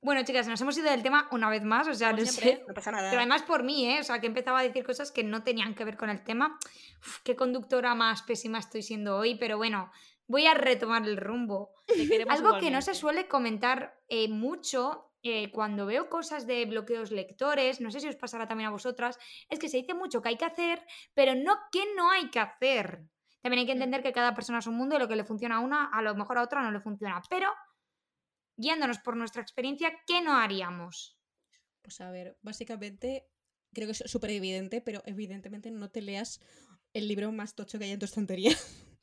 Bueno, 0.01 0.24
chicas, 0.24 0.47
nos 0.47 0.62
hemos 0.62 0.77
ido 0.77 0.89
del 0.89 1.03
tema 1.03 1.27
una 1.31 1.50
vez 1.50 1.63
más, 1.63 1.88
o 1.88 1.93
sea, 1.93 2.12
Como 2.12 2.21
no 2.24 2.27
siempre. 2.29 2.57
sé. 2.57 2.65
No 2.67 2.74
pasa 2.74 2.91
nada. 2.91 3.09
Pero 3.09 3.19
además 3.19 3.43
por 3.43 3.63
mí, 3.63 3.89
¿eh? 3.89 4.00
O 4.00 4.03
sea, 4.03 4.19
que 4.19 4.27
empezaba 4.27 4.59
a 4.59 4.63
decir 4.63 4.86
cosas 4.86 5.12
que 5.12 5.24
no 5.24 5.43
tenían 5.43 5.75
que 5.75 5.83
ver 5.86 5.97
con 5.97 6.09
el 6.09 6.24
tema. 6.24 6.57
Uf, 7.01 7.19
qué 7.24 7.36
conductora 7.36 7.95
más 7.95 8.21
pésima 8.24 8.59
estoy 8.59 8.83
siendo 8.83 9.17
hoy, 9.17 9.36
pero 9.36 9.57
bueno, 9.57 9.91
voy 10.27 10.45
a 10.45 10.53
retomar 10.53 11.03
el 11.03 11.17
rumbo. 11.17 11.74
Algo 12.29 12.59
que 12.59 12.71
no 12.71 12.81
se 12.81 12.93
suele 12.93 13.27
comentar 13.27 14.00
eh, 14.07 14.29
mucho 14.29 15.06
eh, 15.24 15.51
cuando 15.51 15.86
veo 15.86 16.09
cosas 16.09 16.45
de 16.47 16.65
bloqueos 16.65 17.12
lectores, 17.12 17.81
no 17.81 17.91
sé 17.91 18.00
si 18.00 18.07
os 18.07 18.15
pasará 18.15 18.47
también 18.47 18.67
a 18.67 18.71
vosotras, 18.71 19.17
es 19.50 19.59
que 19.59 19.69
se 19.69 19.77
dice 19.77 19.93
mucho 19.93 20.21
que 20.21 20.29
hay 20.29 20.38
que 20.38 20.45
hacer, 20.45 20.81
pero 21.13 21.36
no 21.36 21.57
que 21.71 21.83
no 21.95 22.12
hay 22.12 22.29
que 22.29 22.39
hacer. 22.39 23.03
También 23.41 23.59
hay 23.62 23.65
que 23.65 23.71
entender 23.74 24.03
que 24.03 24.12
cada 24.13 24.33
persona 24.36 24.59
es 24.59 24.67
un 24.67 24.75
mundo 24.75 24.95
y 24.95 25.00
lo 25.00 25.07
que 25.07 25.15
le 25.15 25.24
funciona 25.24 25.57
a 25.57 25.59
una, 25.59 25.86
a 25.91 26.01
lo 26.01 26.15
mejor 26.15 26.38
a 26.38 26.43
otra 26.43 26.62
no 26.62 26.71
le 26.71 26.79
funciona. 26.81 27.21
Pero, 27.29 27.50
guiándonos 28.57 29.00
por 29.00 29.15
nuestra 29.15 29.41
experiencia, 29.41 29.91
¿qué 30.05 30.21
no 30.21 30.33
haríamos? 30.38 31.17
Pues 31.81 32.01
a 32.01 32.09
ver, 32.12 32.38
básicamente, 32.41 33.27
creo 33.73 33.88
que 33.88 33.91
es 33.93 34.03
súper 34.06 34.32
evidente, 34.32 34.82
pero 34.82 35.01
evidentemente 35.06 35.71
no 35.71 35.89
te 35.89 36.01
leas 36.01 36.41
el 36.93 37.08
libro 37.08 37.32
más 37.32 37.56
tocho 37.56 37.77
que 37.80 37.86
hay 37.86 37.91
en 37.91 37.99
tu 37.99 38.06
estantería. 38.06 38.51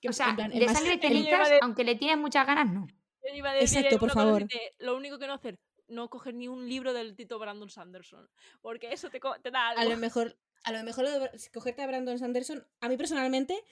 Que, 0.00 0.10
O 0.10 0.12
sea, 0.12 0.36
plan, 0.36 0.50
de 0.52 0.64
más- 0.64 0.76
sangre 0.78 1.00
el- 1.02 1.24
de- 1.24 1.58
aunque 1.60 1.82
le 1.82 1.96
tienes 1.96 2.16
muchas 2.18 2.46
ganas, 2.46 2.70
no. 2.72 2.86
Yo 3.30 3.36
iba 3.36 3.50
a 3.50 3.54
decir, 3.54 3.78
Exacto, 3.78 3.98
por 3.98 4.10
favor. 4.10 4.46
lo 4.78 4.96
único 4.96 5.18
que 5.18 5.26
no 5.26 5.34
hacer, 5.34 5.58
no 5.88 6.08
coger 6.10 6.34
ni 6.34 6.48
un 6.48 6.68
libro 6.68 6.92
del 6.92 7.14
Tito 7.14 7.38
Brandon 7.38 7.70
Sanderson. 7.70 8.28
Porque 8.60 8.92
eso 8.92 9.10
te, 9.10 9.20
da 9.50 9.68
algo. 9.70 9.80
A 9.80 9.84
lo 9.84 9.96
mejor, 9.96 10.36
a 10.64 10.72
lo 10.72 10.82
mejor 10.84 11.04
lo 11.04 11.10
de 11.10 11.30
cogerte 11.52 11.82
a 11.82 11.86
Brandon 11.86 12.18
Sanderson, 12.18 12.66
a 12.80 12.88
mí 12.88 12.96
personalmente 12.96 13.62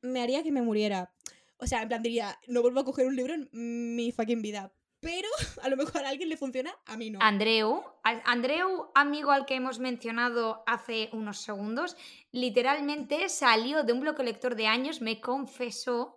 me 0.00 0.22
haría 0.22 0.42
que 0.42 0.52
me 0.52 0.62
muriera. 0.62 1.12
O 1.58 1.66
sea, 1.66 1.82
en 1.82 1.88
plan 1.88 2.02
diría, 2.02 2.38
no 2.46 2.62
vuelvo 2.62 2.80
a 2.80 2.84
coger 2.84 3.06
un 3.06 3.16
libro 3.16 3.34
en 3.34 3.48
mi 3.52 4.12
fucking 4.12 4.42
vida. 4.42 4.72
Pero 5.00 5.28
a 5.62 5.68
lo 5.68 5.76
mejor 5.76 6.04
a 6.04 6.08
alguien 6.08 6.28
le 6.28 6.36
funciona, 6.36 6.74
a 6.86 6.96
mí 6.96 7.10
no. 7.10 7.18
Andreu, 7.20 7.84
a- 8.04 8.22
Andreu, 8.30 8.90
amigo 8.94 9.30
al 9.32 9.44
que 9.44 9.54
hemos 9.54 9.78
mencionado 9.78 10.62
hace 10.66 11.10
unos 11.12 11.42
segundos, 11.42 11.96
literalmente 12.32 13.28
salió 13.28 13.84
de 13.84 13.92
un 13.92 14.00
bloque 14.00 14.22
lector 14.22 14.54
de 14.56 14.66
años, 14.66 15.00
me 15.02 15.20
confesó, 15.20 16.16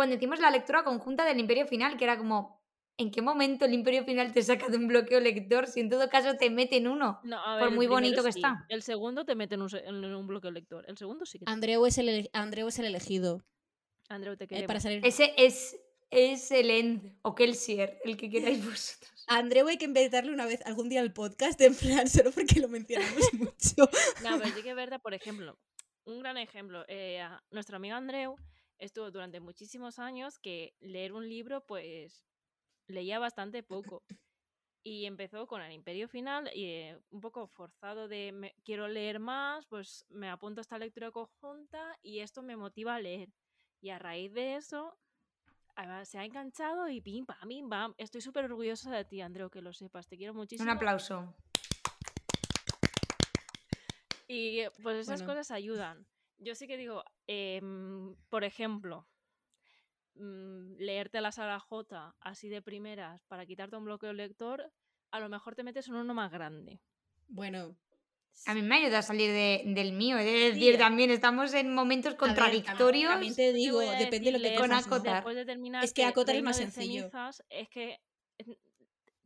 cuando 0.00 0.16
hicimos 0.16 0.40
la 0.40 0.50
lectura 0.50 0.82
conjunta 0.82 1.26
del 1.26 1.38
Imperio 1.38 1.66
Final, 1.66 1.98
que 1.98 2.04
era 2.04 2.16
como, 2.16 2.58
¿en 2.96 3.10
qué 3.10 3.20
momento 3.20 3.66
el 3.66 3.74
Imperio 3.74 4.02
Final 4.04 4.32
te 4.32 4.42
saca 4.42 4.68
de 4.68 4.78
un 4.78 4.88
bloqueo 4.88 5.20
lector 5.20 5.66
si 5.66 5.80
en 5.80 5.90
todo 5.90 6.08
caso 6.08 6.36
te 6.38 6.48
mete 6.48 6.78
en 6.78 6.88
uno? 6.88 7.20
No, 7.22 7.38
a 7.38 7.52
por 7.54 7.60
ver, 7.60 7.68
el 7.68 7.74
muy 7.74 7.86
bonito 7.86 8.24
que 8.24 8.32
sí, 8.32 8.38
está. 8.40 8.64
El 8.70 8.82
segundo 8.82 9.26
te 9.26 9.34
mete 9.34 9.56
en 9.56 9.62
un, 9.62 9.70
en 9.76 10.14
un 10.14 10.26
bloque 10.26 10.50
lector. 10.50 10.86
El 10.88 10.96
segundo 10.96 11.26
sí 11.26 11.38
que 11.38 11.44
te... 11.44 11.50
Andreu 11.52 11.84
es 11.84 11.98
el, 11.98 12.30
Andreu 12.32 12.68
es 12.68 12.78
el 12.78 12.86
elegido 12.86 13.44
Andreu, 14.08 14.36
te 14.36 14.44
eh, 14.44 14.48
queremos. 14.48 14.66
para 14.68 14.80
salir. 14.80 15.04
Ese 15.04 15.34
es, 15.36 15.78
es 16.10 16.50
el 16.50 16.70
End, 16.70 17.18
o 17.22 17.34
Kelsier, 17.34 17.98
el 18.04 18.16
que 18.16 18.30
queráis 18.30 18.64
vosotros. 18.64 19.24
A 19.28 19.36
Andreu 19.36 19.68
hay 19.68 19.76
que 19.76 19.84
invitarle 19.84 20.32
una 20.32 20.46
vez, 20.46 20.60
algún 20.64 20.88
día 20.88 21.00
al 21.00 21.12
podcast, 21.12 21.60
en 21.60 21.74
plan, 21.74 22.08
solo 22.08 22.32
porque 22.32 22.58
lo 22.58 22.68
mencionamos 22.68 23.32
mucho. 23.34 23.88
No, 24.24 24.38
pero 24.38 24.46
sí 24.54 24.62
que 24.62 24.70
es 24.70 24.76
verdad, 24.76 25.00
por 25.00 25.14
ejemplo, 25.14 25.58
un 26.04 26.18
gran 26.20 26.36
ejemplo. 26.38 26.84
eh, 26.88 27.20
a- 27.20 27.40
nuestro 27.50 27.76
amigo 27.76 27.94
Andreu 27.94 28.34
estuvo 28.80 29.10
durante 29.10 29.38
muchísimos 29.40 29.98
años 29.98 30.38
que 30.38 30.74
leer 30.80 31.12
un 31.12 31.28
libro, 31.28 31.64
pues 31.66 32.24
leía 32.86 33.18
bastante 33.18 33.62
poco. 33.62 34.02
Y 34.82 35.04
empezó 35.04 35.46
con 35.46 35.60
el 35.60 35.72
Imperio 35.72 36.08
Final 36.08 36.50
y 36.54 36.64
eh, 36.64 36.98
un 37.10 37.20
poco 37.20 37.46
forzado 37.48 38.08
de 38.08 38.32
me- 38.32 38.54
quiero 38.64 38.88
leer 38.88 39.20
más, 39.20 39.66
pues 39.66 40.06
me 40.08 40.30
apunto 40.30 40.60
a 40.60 40.62
esta 40.62 40.78
lectura 40.78 41.10
conjunta 41.10 41.98
y 42.02 42.20
esto 42.20 42.42
me 42.42 42.56
motiva 42.56 42.94
a 42.94 43.00
leer. 43.00 43.28
Y 43.82 43.90
a 43.90 43.98
raíz 43.98 44.32
de 44.32 44.56
eso 44.56 44.96
ah, 45.76 46.04
se 46.06 46.18
ha 46.18 46.24
enganchado 46.24 46.88
y 46.88 47.02
pim, 47.02 47.26
pam, 47.26 47.46
pim, 47.46 47.68
pam. 47.68 47.94
Estoy 47.98 48.22
súper 48.22 48.46
orgullosa 48.46 48.90
de 48.90 49.04
ti, 49.04 49.20
Andreu, 49.20 49.50
que 49.50 49.60
lo 49.60 49.72
sepas. 49.74 50.08
Te 50.08 50.16
quiero 50.16 50.32
muchísimo. 50.32 50.70
Un 50.70 50.76
aplauso. 50.76 51.34
Y 54.28 54.62
pues 54.82 54.96
esas 54.96 55.20
Bueno. 55.20 55.32
cosas 55.34 55.50
ayudan. 55.50 56.06
Yo 56.40 56.54
sí 56.54 56.66
que 56.66 56.76
digo, 56.78 57.04
em, 57.26 58.16
por 58.30 58.44
ejemplo, 58.44 59.06
mm, 60.14 60.76
leerte 60.78 61.20
la 61.20 61.32
saga 61.32 61.60
J 61.60 62.14
así 62.20 62.48
de 62.48 62.62
primeras 62.62 63.22
para 63.24 63.44
quitarte 63.46 63.76
un 63.76 63.84
bloqueo 63.84 64.12
lector, 64.12 64.72
a 65.10 65.20
lo 65.20 65.28
mejor 65.28 65.54
te 65.54 65.62
metes 65.64 65.88
en 65.88 65.96
uno 65.96 66.14
más 66.14 66.30
grande. 66.32 66.80
Bueno, 67.28 67.76
A 68.46 68.54
mí 68.54 68.62
me 68.62 68.76
ayuda 68.76 69.00
a 69.00 69.02
salir 69.02 69.30
de- 69.30 69.64
del 69.66 69.92
mío, 69.92 70.16
es 70.16 70.24
decir, 70.54 70.72
Sí. 70.74 70.78
también 70.78 71.10
estamos 71.10 71.52
en 71.52 71.74
momentos 71.74 72.14
contradictorios. 72.14 73.10
también 73.12 73.34
te 73.34 73.52
digo, 73.52 73.80
depende 73.80 74.32
de 74.32 74.38
lo 74.38 74.38
que 74.38 74.54
Con 74.54 74.72
acotar. 74.72 75.16
Después 75.16 75.36
de 75.36 75.44
terminar 75.44 75.84
Es 75.84 75.92
que 75.92 76.04
acotar 76.04 76.36
es 76.36 76.42
más 76.42 76.56
sencillo. 76.56 77.02
Cenizas, 77.02 77.44
es 77.50 77.68
que 77.68 78.00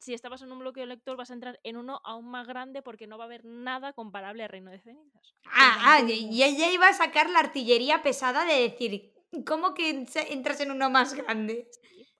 si 0.04 0.12
estabas 0.12 0.42
en 0.42 0.52
un 0.52 0.58
bloqueo 0.58 0.84
lector 0.84 1.16
vas 1.16 1.30
a 1.30 1.34
entrar 1.34 1.58
en 1.62 1.76
uno 1.78 2.00
aún 2.04 2.26
más 2.30 2.46
grande 2.46 2.82
porque 2.82 3.06
no 3.06 3.16
va 3.16 3.24
a 3.24 3.26
haber 3.26 3.44
nada 3.44 3.94
comparable 3.94 4.42
a 4.44 4.48
Reino 4.48 4.70
de 4.70 4.78
Cenizas. 4.80 5.34
Ah, 5.46 5.78
ah, 5.80 6.00
y 6.06 6.42
ella 6.42 6.70
iba 6.70 6.88
a 6.88 6.92
sacar 6.92 7.30
la 7.30 7.38
artillería 7.38 8.02
pesada 8.02 8.44
de 8.44 8.60
decir, 8.68 9.14
¿cómo 9.46 9.72
que 9.72 9.88
entras 9.88 10.60
en 10.60 10.70
uno 10.70 10.90
más 10.90 11.14
grande? 11.14 11.70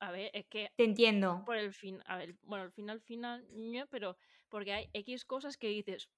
A 0.00 0.10
ver, 0.10 0.30
es 0.32 0.46
que 0.46 0.70
Te 0.76 0.84
entiendo. 0.84 1.42
por 1.44 1.56
el 1.56 1.74
fin, 1.74 2.02
a 2.06 2.16
ver, 2.16 2.36
bueno, 2.42 2.64
al 2.64 2.72
final, 2.72 3.02
final, 3.02 3.46
pero 3.90 4.16
porque 4.48 4.72
hay 4.72 4.88
X 4.94 5.24
cosas 5.26 5.56
que 5.58 5.68
dices. 5.68 6.08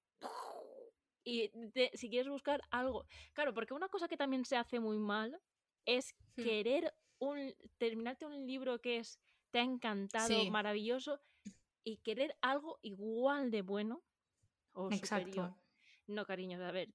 Y 1.25 1.49
te- 1.73 1.91
si 1.95 2.09
quieres 2.09 2.29
buscar 2.29 2.61
algo. 2.71 3.05
Claro, 3.33 3.53
porque 3.53 3.73
una 3.73 3.89
cosa 3.89 4.07
que 4.07 4.15
también 4.15 4.45
se 4.45 4.55
hace 4.55 4.79
muy 4.79 4.97
mal 4.97 5.37
es 5.85 6.15
Hmm. 6.37 6.43
querer 6.43 6.93
un, 7.19 7.53
terminarte 7.77 8.25
un 8.25 8.45
libro 8.47 8.79
que 8.79 8.97
es 8.99 9.19
te 9.51 9.59
ha 9.59 9.63
encantado, 9.63 10.27
Sí. 10.27 10.51
maravilloso, 10.51 11.19
y 11.87 11.97
querer 11.99 12.35
algo 12.41 12.79
igual 12.81 13.49
de 13.49 13.61
bueno 13.61 14.03
o 14.73 14.91
superior. 14.91 15.27
Exacto. 15.29 15.57
No, 16.07 16.25
cariño, 16.25 16.61
a 16.61 16.71
ver, 16.73 16.93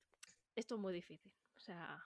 esto 0.55 0.74
es 0.74 0.81
muy 0.83 0.92
difícil. 0.92 1.33
O 1.57 1.61
sea, 1.61 1.98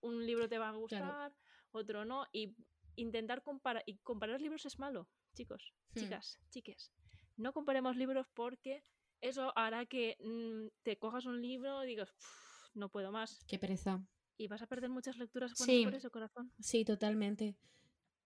un 0.00 0.24
libro 0.24 0.48
te 0.48 0.58
va 0.58 0.68
a 0.68 0.72
gustar, 0.76 1.34
otro 1.72 2.04
no, 2.04 2.26
y 2.32 2.54
intentar 2.94 3.42
comparar, 3.42 3.82
y 3.86 3.96
comparar 3.98 4.40
libros 4.40 4.66
es 4.66 4.78
malo, 4.78 5.08
chicos, 5.34 5.74
Hmm. 5.94 5.98
chicas, 5.98 6.38
chiques. 6.50 6.92
No 7.36 7.52
comparemos 7.52 7.96
libros 7.96 8.28
porque 8.34 8.84
eso 9.20 9.52
hará 9.56 9.84
que 9.86 10.16
mm, 10.20 10.68
te 10.84 10.96
cojas 10.96 11.26
un 11.26 11.42
libro 11.42 11.82
y 11.82 11.88
digas, 11.88 12.10
"Uf, 12.12 12.70
no 12.74 12.88
puedo 12.88 13.10
más. 13.10 13.44
qué 13.48 13.58
pereza. 13.58 14.00
Y 14.36 14.46
vas 14.46 14.62
a 14.62 14.66
perder 14.68 14.90
muchas 14.90 15.16
lecturas 15.18 15.52
Sí. 15.56 15.82
por 15.84 15.94
eso, 15.94 16.10
corazón. 16.12 16.52
Sí, 16.60 16.84
totalmente. 16.84 17.56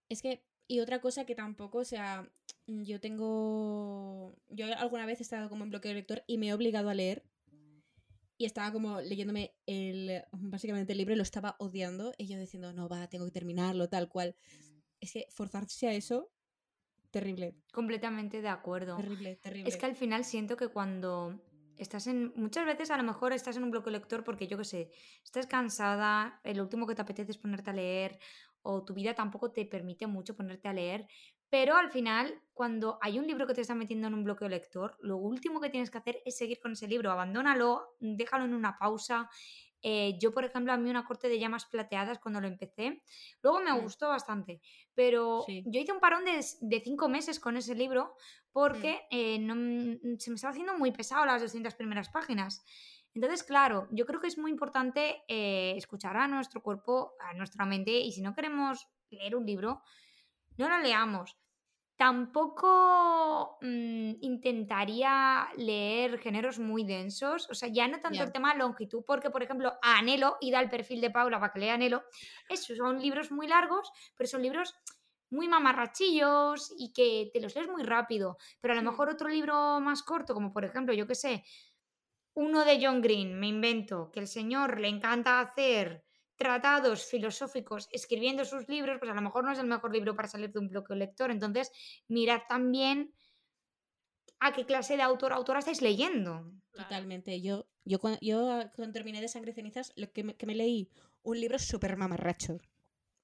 Es 0.07 0.21
que, 0.21 0.43
y 0.67 0.79
otra 0.81 1.01
cosa 1.01 1.25
que 1.25 1.33
tampoco, 1.35 1.79
o 1.79 1.83
sea, 1.83 2.29
yo 2.67 2.99
tengo. 2.99 4.35
Yo 4.49 4.65
alguna 4.77 5.05
vez 5.05 5.19
he 5.19 5.23
estado 5.23 5.49
como 5.49 5.63
en 5.63 5.69
bloqueo 5.69 5.89
de 5.89 5.95
lector 5.95 6.23
y 6.27 6.37
me 6.37 6.47
he 6.47 6.53
obligado 6.53 6.89
a 6.89 6.93
leer. 6.93 7.23
Y 8.37 8.45
estaba 8.45 8.71
como 8.71 9.01
leyéndome 9.01 9.55
el. 9.65 10.23
Básicamente 10.31 10.93
el 10.93 10.97
libro 10.97 11.13
y 11.13 11.17
lo 11.17 11.23
estaba 11.23 11.55
odiando. 11.59 12.13
Y 12.17 12.27
yo 12.27 12.39
diciendo, 12.39 12.73
no, 12.73 12.89
va, 12.89 13.07
tengo 13.07 13.25
que 13.25 13.31
terminarlo, 13.31 13.89
tal 13.89 14.09
cual. 14.09 14.35
Es 14.99 15.13
que 15.13 15.27
forzarse 15.29 15.87
a 15.87 15.93
eso, 15.93 16.31
terrible. 17.11 17.55
Completamente 17.71 18.41
de 18.41 18.49
acuerdo. 18.49 18.97
Terrible, 18.97 19.35
terrible. 19.37 19.69
Es 19.69 19.77
que 19.77 19.85
al 19.85 19.95
final 19.95 20.25
siento 20.25 20.57
que 20.57 20.67
cuando 20.69 21.41
estás 21.77 22.07
en. 22.07 22.33
Muchas 22.35 22.65
veces 22.65 22.91
a 22.91 22.97
lo 22.97 23.03
mejor 23.03 23.33
estás 23.33 23.57
en 23.57 23.63
un 23.63 23.71
bloque 23.71 23.91
lector 23.91 24.23
porque 24.23 24.47
yo 24.47 24.57
qué 24.57 24.65
sé, 24.65 24.91
estás 25.23 25.47
cansada, 25.47 26.39
el 26.43 26.59
último 26.61 26.87
que 26.87 26.95
te 26.95 27.01
apetece 27.01 27.31
es 27.31 27.37
ponerte 27.37 27.69
a 27.69 27.73
leer, 27.73 28.19
o 28.61 28.83
tu 28.83 28.93
vida 28.93 29.13
tampoco 29.13 29.51
te 29.51 29.65
permite 29.65 30.07
mucho 30.07 30.35
ponerte 30.35 30.67
a 30.67 30.73
leer. 30.73 31.07
Pero 31.57 31.77
al 31.77 31.89
final, 31.89 32.41
cuando 32.53 32.99
hay 33.01 33.17
un 33.17 33.27
libro 33.27 33.47
que 33.47 33.53
te 33.53 33.61
está 33.61 33.75
metiendo 33.75 34.09
en 34.09 34.13
un 34.13 34.25
bloqueo 34.25 34.49
lector, 34.49 34.97
lo 34.99 35.15
último 35.15 35.61
que 35.61 35.69
tienes 35.69 35.89
que 35.89 35.97
hacer 35.97 36.21
es 36.25 36.37
seguir 36.37 36.59
con 36.59 36.73
ese 36.73 36.85
libro. 36.85 37.09
Abandónalo, 37.09 37.95
déjalo 38.01 38.43
en 38.43 38.53
una 38.53 38.77
pausa. 38.77 39.29
Eh, 39.81 40.17
yo, 40.19 40.33
por 40.33 40.43
ejemplo, 40.43 40.73
a 40.73 40.77
mí 40.77 40.89
una 40.89 41.05
corte 41.05 41.29
de 41.29 41.39
llamas 41.39 41.63
plateadas 41.65 42.19
cuando 42.19 42.41
lo 42.41 42.47
empecé, 42.47 43.01
luego 43.41 43.61
me 43.61 43.71
Mm. 43.71 43.83
gustó 43.83 44.09
bastante, 44.09 44.59
pero 44.93 45.43
Sí. 45.45 45.63
yo 45.65 45.79
hice 45.79 45.93
un 45.93 46.01
parón 46.01 46.25
de, 46.25 46.43
de 46.59 46.81
cinco 46.81 47.07
meses 47.07 47.39
con 47.39 47.55
ese 47.55 47.73
libro 47.73 48.17
porque 48.51 49.07
eh, 49.09 49.39
no 49.39 49.53
se 50.19 50.31
me 50.31 50.35
estaba 50.35 50.51
haciendo 50.51 50.77
muy 50.77 50.91
pesado 50.91 51.25
las 51.25 51.41
200 51.41 51.73
primeras 51.75 52.09
páginas. 52.09 52.65
Entonces, 53.13 53.43
claro, 53.45 53.87
yo 53.91 54.05
creo 54.05 54.19
que 54.19 54.27
es 54.27 54.37
muy 54.37 54.51
importante 54.51 55.23
eh, 55.29 55.73
escuchar 55.77 56.17
a 56.17 56.27
nuestro 56.27 56.61
cuerpo, 56.61 57.13
a 57.21 57.33
nuestra 57.33 57.65
mente, 57.65 57.91
y 57.91 58.11
si 58.11 58.21
no 58.21 58.35
queremos 58.35 58.89
leer 59.09 59.37
un 59.37 59.45
libro, 59.45 59.81
no 60.57 60.67
lo 60.67 60.79
leamos. 60.79 61.37
Tampoco 61.97 63.57
mm, 63.61 64.15
intentaría 64.21 65.47
leer 65.55 66.19
géneros 66.19 66.59
muy 66.59 66.83
densos, 66.83 67.49
o 67.49 67.53
sea, 67.53 67.69
ya 67.69 67.87
no 67.87 68.01
tanto 68.01 68.21
el 68.21 68.33
tema 68.33 68.53
longitud, 68.53 69.03
porque, 69.05 69.29
por 69.29 69.43
ejemplo, 69.43 69.73
Anhelo, 69.81 70.37
ida 70.41 70.59
al 70.59 70.69
perfil 70.69 70.99
de 70.99 71.11
Paula 71.11 71.39
para 71.39 71.53
que 71.53 71.59
lea 71.59 71.75
Anhelo, 71.75 72.03
esos 72.49 72.77
son 72.77 73.01
libros 73.01 73.31
muy 73.31 73.47
largos, 73.47 73.91
pero 74.17 74.27
son 74.27 74.41
libros 74.41 74.75
muy 75.29 75.47
mamarrachillos 75.47 76.73
y 76.77 76.91
que 76.93 77.29
te 77.33 77.39
los 77.39 77.55
lees 77.55 77.67
muy 77.69 77.83
rápido. 77.83 78.37
Pero 78.61 78.73
a 78.73 78.77
lo 78.77 78.83
mejor 78.83 79.09
otro 79.09 79.29
libro 79.29 79.79
más 79.79 80.03
corto, 80.03 80.33
como 80.33 80.51
por 80.51 80.65
ejemplo, 80.65 80.93
yo 80.93 81.07
qué 81.07 81.15
sé, 81.15 81.43
uno 82.33 82.65
de 82.65 82.79
John 82.81 83.01
Green, 83.01 83.39
me 83.39 83.47
invento, 83.47 84.11
que 84.11 84.19
el 84.19 84.27
señor 84.27 84.79
le 84.79 84.89
encanta 84.89 85.39
hacer 85.39 86.04
tratados 86.35 87.05
filosóficos 87.05 87.87
escribiendo 87.91 88.45
sus 88.45 88.67
libros, 88.67 88.97
pues 88.99 89.11
a 89.11 89.15
lo 89.15 89.21
mejor 89.21 89.43
no 89.43 89.51
es 89.51 89.59
el 89.59 89.67
mejor 89.67 89.93
libro 89.93 90.15
para 90.15 90.27
salir 90.27 90.51
de 90.51 90.59
un 90.59 90.69
bloqueo 90.69 90.95
lector. 90.95 91.31
Entonces, 91.31 91.71
mirad 92.07 92.41
también 92.47 93.13
a 94.39 94.51
qué 94.51 94.65
clase 94.65 94.97
de 94.97 95.03
autor 95.03 95.31
o 95.31 95.35
autora 95.35 95.59
estáis 95.59 95.81
leyendo. 95.81 96.51
Totalmente. 96.71 97.41
Yo, 97.41 97.67
yo, 97.85 97.99
cuando, 97.99 98.19
yo 98.21 98.51
ah, 98.51 98.71
cuando 98.75 98.93
terminé 98.93 99.21
de 99.21 99.27
Sangre 99.27 99.51
y 99.51 99.55
Cenizas, 99.55 99.93
lo 99.95 100.11
que 100.11 100.23
me, 100.23 100.35
que 100.35 100.45
me 100.45 100.55
leí 100.55 100.91
un 101.23 101.39
libro 101.39 101.57
súper 101.57 101.97
mamarracho. 101.97 102.57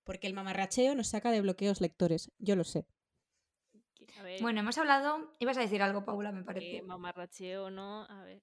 Porque 0.04 0.28
el 0.28 0.34
mamarracheo 0.34 0.96
nos 0.96 1.10
saca 1.10 1.32
de 1.32 1.42
bloqueos 1.42 1.82
lectores. 1.82 2.32
Yo 2.40 2.56
lo 2.56 2.64
sé. 2.64 2.88
A 4.18 4.24
ver, 4.24 4.42
Bueno, 4.42 4.62
hemos 4.62 4.78
hablado. 4.78 5.36
Ibas 5.40 5.58
a 5.58 5.62
decir 5.62 5.82
algo, 5.82 6.06
Paula, 6.06 6.32
me 6.32 6.44
parece. 6.44 6.82
mamarracheo 6.82 7.70
no, 7.70 8.04
a 8.06 8.24
ver. 8.24 8.42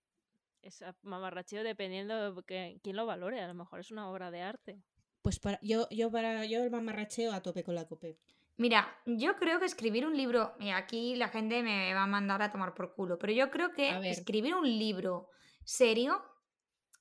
Es 0.68 0.84
mamarracheo 1.02 1.62
dependiendo 1.64 2.34
de 2.34 2.42
que- 2.44 2.78
quién 2.82 2.96
lo 2.96 3.06
valore. 3.06 3.40
A 3.40 3.48
lo 3.48 3.54
mejor 3.54 3.80
es 3.80 3.90
una 3.90 4.10
obra 4.10 4.30
de 4.30 4.42
arte. 4.42 4.82
Pues 5.22 5.40
para, 5.40 5.58
yo, 5.62 5.88
yo 5.90 6.10
para 6.10 6.44
yo 6.44 6.62
el 6.62 6.70
mamarracheo 6.70 7.32
a 7.32 7.42
tope 7.42 7.64
con 7.64 7.74
la 7.74 7.86
cope. 7.86 8.18
Mira, 8.58 8.88
yo 9.06 9.36
creo 9.36 9.58
que 9.60 9.66
escribir 9.66 10.04
un 10.06 10.16
libro, 10.16 10.54
y 10.58 10.70
aquí 10.70 11.14
la 11.16 11.28
gente 11.28 11.62
me 11.62 11.94
va 11.94 12.02
a 12.02 12.06
mandar 12.06 12.42
a 12.42 12.50
tomar 12.50 12.74
por 12.74 12.92
culo, 12.92 13.16
pero 13.18 13.32
yo 13.32 13.50
creo 13.50 13.70
que 13.70 13.90
escribir 14.10 14.54
un 14.54 14.66
libro 14.66 15.30
serio 15.64 16.22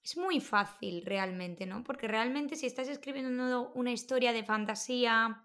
es 0.04 0.16
muy 0.18 0.40
fácil 0.40 1.04
realmente, 1.04 1.66
¿no? 1.66 1.84
Porque 1.84 2.08
realmente 2.08 2.56
si 2.56 2.68
estás 2.68 2.88
escribiendo 2.88 3.72
una 3.74 3.92
historia 3.92 4.34
de 4.34 4.44
fantasía 4.44 5.44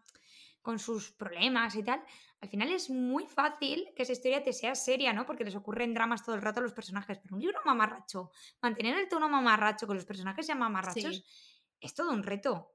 con 0.60 0.78
sus 0.78 1.10
problemas 1.12 1.74
y 1.76 1.82
tal, 1.82 2.02
al 2.42 2.48
final 2.48 2.72
es 2.72 2.90
muy 2.90 3.24
fácil 3.26 3.92
que 3.94 4.02
esa 4.02 4.12
historia 4.12 4.42
te 4.42 4.52
sea 4.52 4.74
seria, 4.74 5.12
¿no? 5.12 5.24
Porque 5.24 5.44
les 5.44 5.54
ocurren 5.54 5.94
dramas 5.94 6.24
todo 6.24 6.34
el 6.34 6.42
rato 6.42 6.58
a 6.58 6.64
los 6.64 6.72
personajes, 6.72 7.18
pero 7.22 7.36
un 7.36 7.40
libro 7.40 7.60
mamarracho, 7.64 8.32
mantener 8.60 8.98
el 8.98 9.08
tono 9.08 9.28
mamarracho, 9.28 9.86
que 9.86 9.94
los 9.94 10.04
personajes 10.04 10.44
sean 10.44 10.58
mamarrachos, 10.58 11.16
Sí. 11.16 11.24
es 11.80 11.94
todo 11.94 12.10
un 12.10 12.24
reto. 12.24 12.74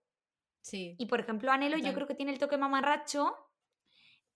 Sí. 0.61 0.95
Y 0.97 1.05
por 1.07 1.19
ejemplo, 1.19 1.51
Anhelo 1.51 1.77
yo 1.77 1.93
creo 1.93 2.07
que 2.07 2.15
tiene 2.15 2.31
el 2.31 2.39
toque 2.39 2.57
mamarracho, 2.57 3.35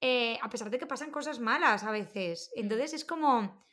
eh, 0.01 0.37
a 0.41 0.49
pesar 0.49 0.69
de 0.69 0.77
que 0.77 0.85
pasan 0.85 1.11
cosas 1.11 1.39
malas 1.39 1.85
a 1.85 1.91
veces. 1.91 2.51
Mm. 2.55 2.59
Entonces 2.59 2.93
es 2.93 3.05
como. 3.05 3.65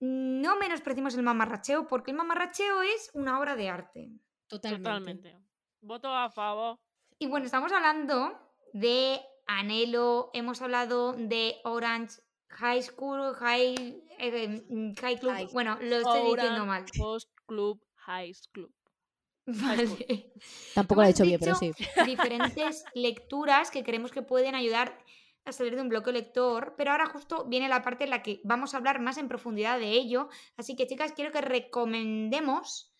No 0.00 0.56
menospreciamos 0.56 1.14
el 1.14 1.22
mamarracheo, 1.22 1.86
porque 1.86 2.10
el 2.10 2.16
mamarracheo 2.16 2.82
es 2.82 3.10
una 3.14 3.38
obra 3.38 3.54
de 3.54 3.68
arte. 3.68 4.10
Totalmente. 4.48 4.82
Totalmente. 4.84 5.38
Voto 5.80 6.12
a 6.12 6.30
favor. 6.30 6.76
Y 7.18 7.26
bueno, 7.26 7.46
estamos 7.46 7.70
hablando 7.72 8.38
de 8.72 9.20
Anhelo, 9.48 10.30
hemos 10.34 10.60
hablado 10.60 11.14
de 11.14 11.56
Orange 11.64 12.20
High 12.50 12.82
School, 12.82 13.34
High, 13.34 14.04
eh, 14.18 14.62
mm, 14.68 14.94
high 15.00 15.18
Club. 15.18 15.32
High. 15.32 15.48
Bueno, 15.52 15.78
lo 15.80 15.96
estoy 15.96 16.34
diciendo 16.36 16.66
mal. 16.66 16.84
Post 16.96 17.30
Club 17.46 17.82
High 17.96 18.34
Club. 18.52 18.70
Vale. 19.46 20.32
Tampoco 20.74 21.00
lo 21.00 21.06
he 21.06 21.10
hecho 21.10 21.24
bien, 21.24 21.40
pero 21.40 21.58
dicho 21.58 21.74
sí. 21.78 22.04
diferentes 22.04 22.84
lecturas 22.94 23.70
que 23.70 23.82
creemos 23.82 24.12
que 24.12 24.20
pueden 24.20 24.54
ayudar 24.54 25.02
a 25.46 25.52
salir 25.52 25.74
de 25.74 25.80
un 25.80 25.88
bloqueo 25.88 26.12
lector, 26.12 26.74
pero 26.76 26.90
ahora 26.90 27.06
justo 27.06 27.46
viene 27.46 27.70
la 27.70 27.82
parte 27.82 28.04
en 28.04 28.10
la 28.10 28.22
que 28.22 28.42
vamos 28.44 28.74
a 28.74 28.76
hablar 28.76 29.00
más 29.00 29.16
en 29.16 29.28
profundidad 29.28 29.78
de 29.78 29.92
ello. 29.92 30.28
Así 30.58 30.76
que, 30.76 30.86
chicas, 30.86 31.12
quiero 31.12 31.32
que 31.32 31.40
recomendemos 31.40 32.92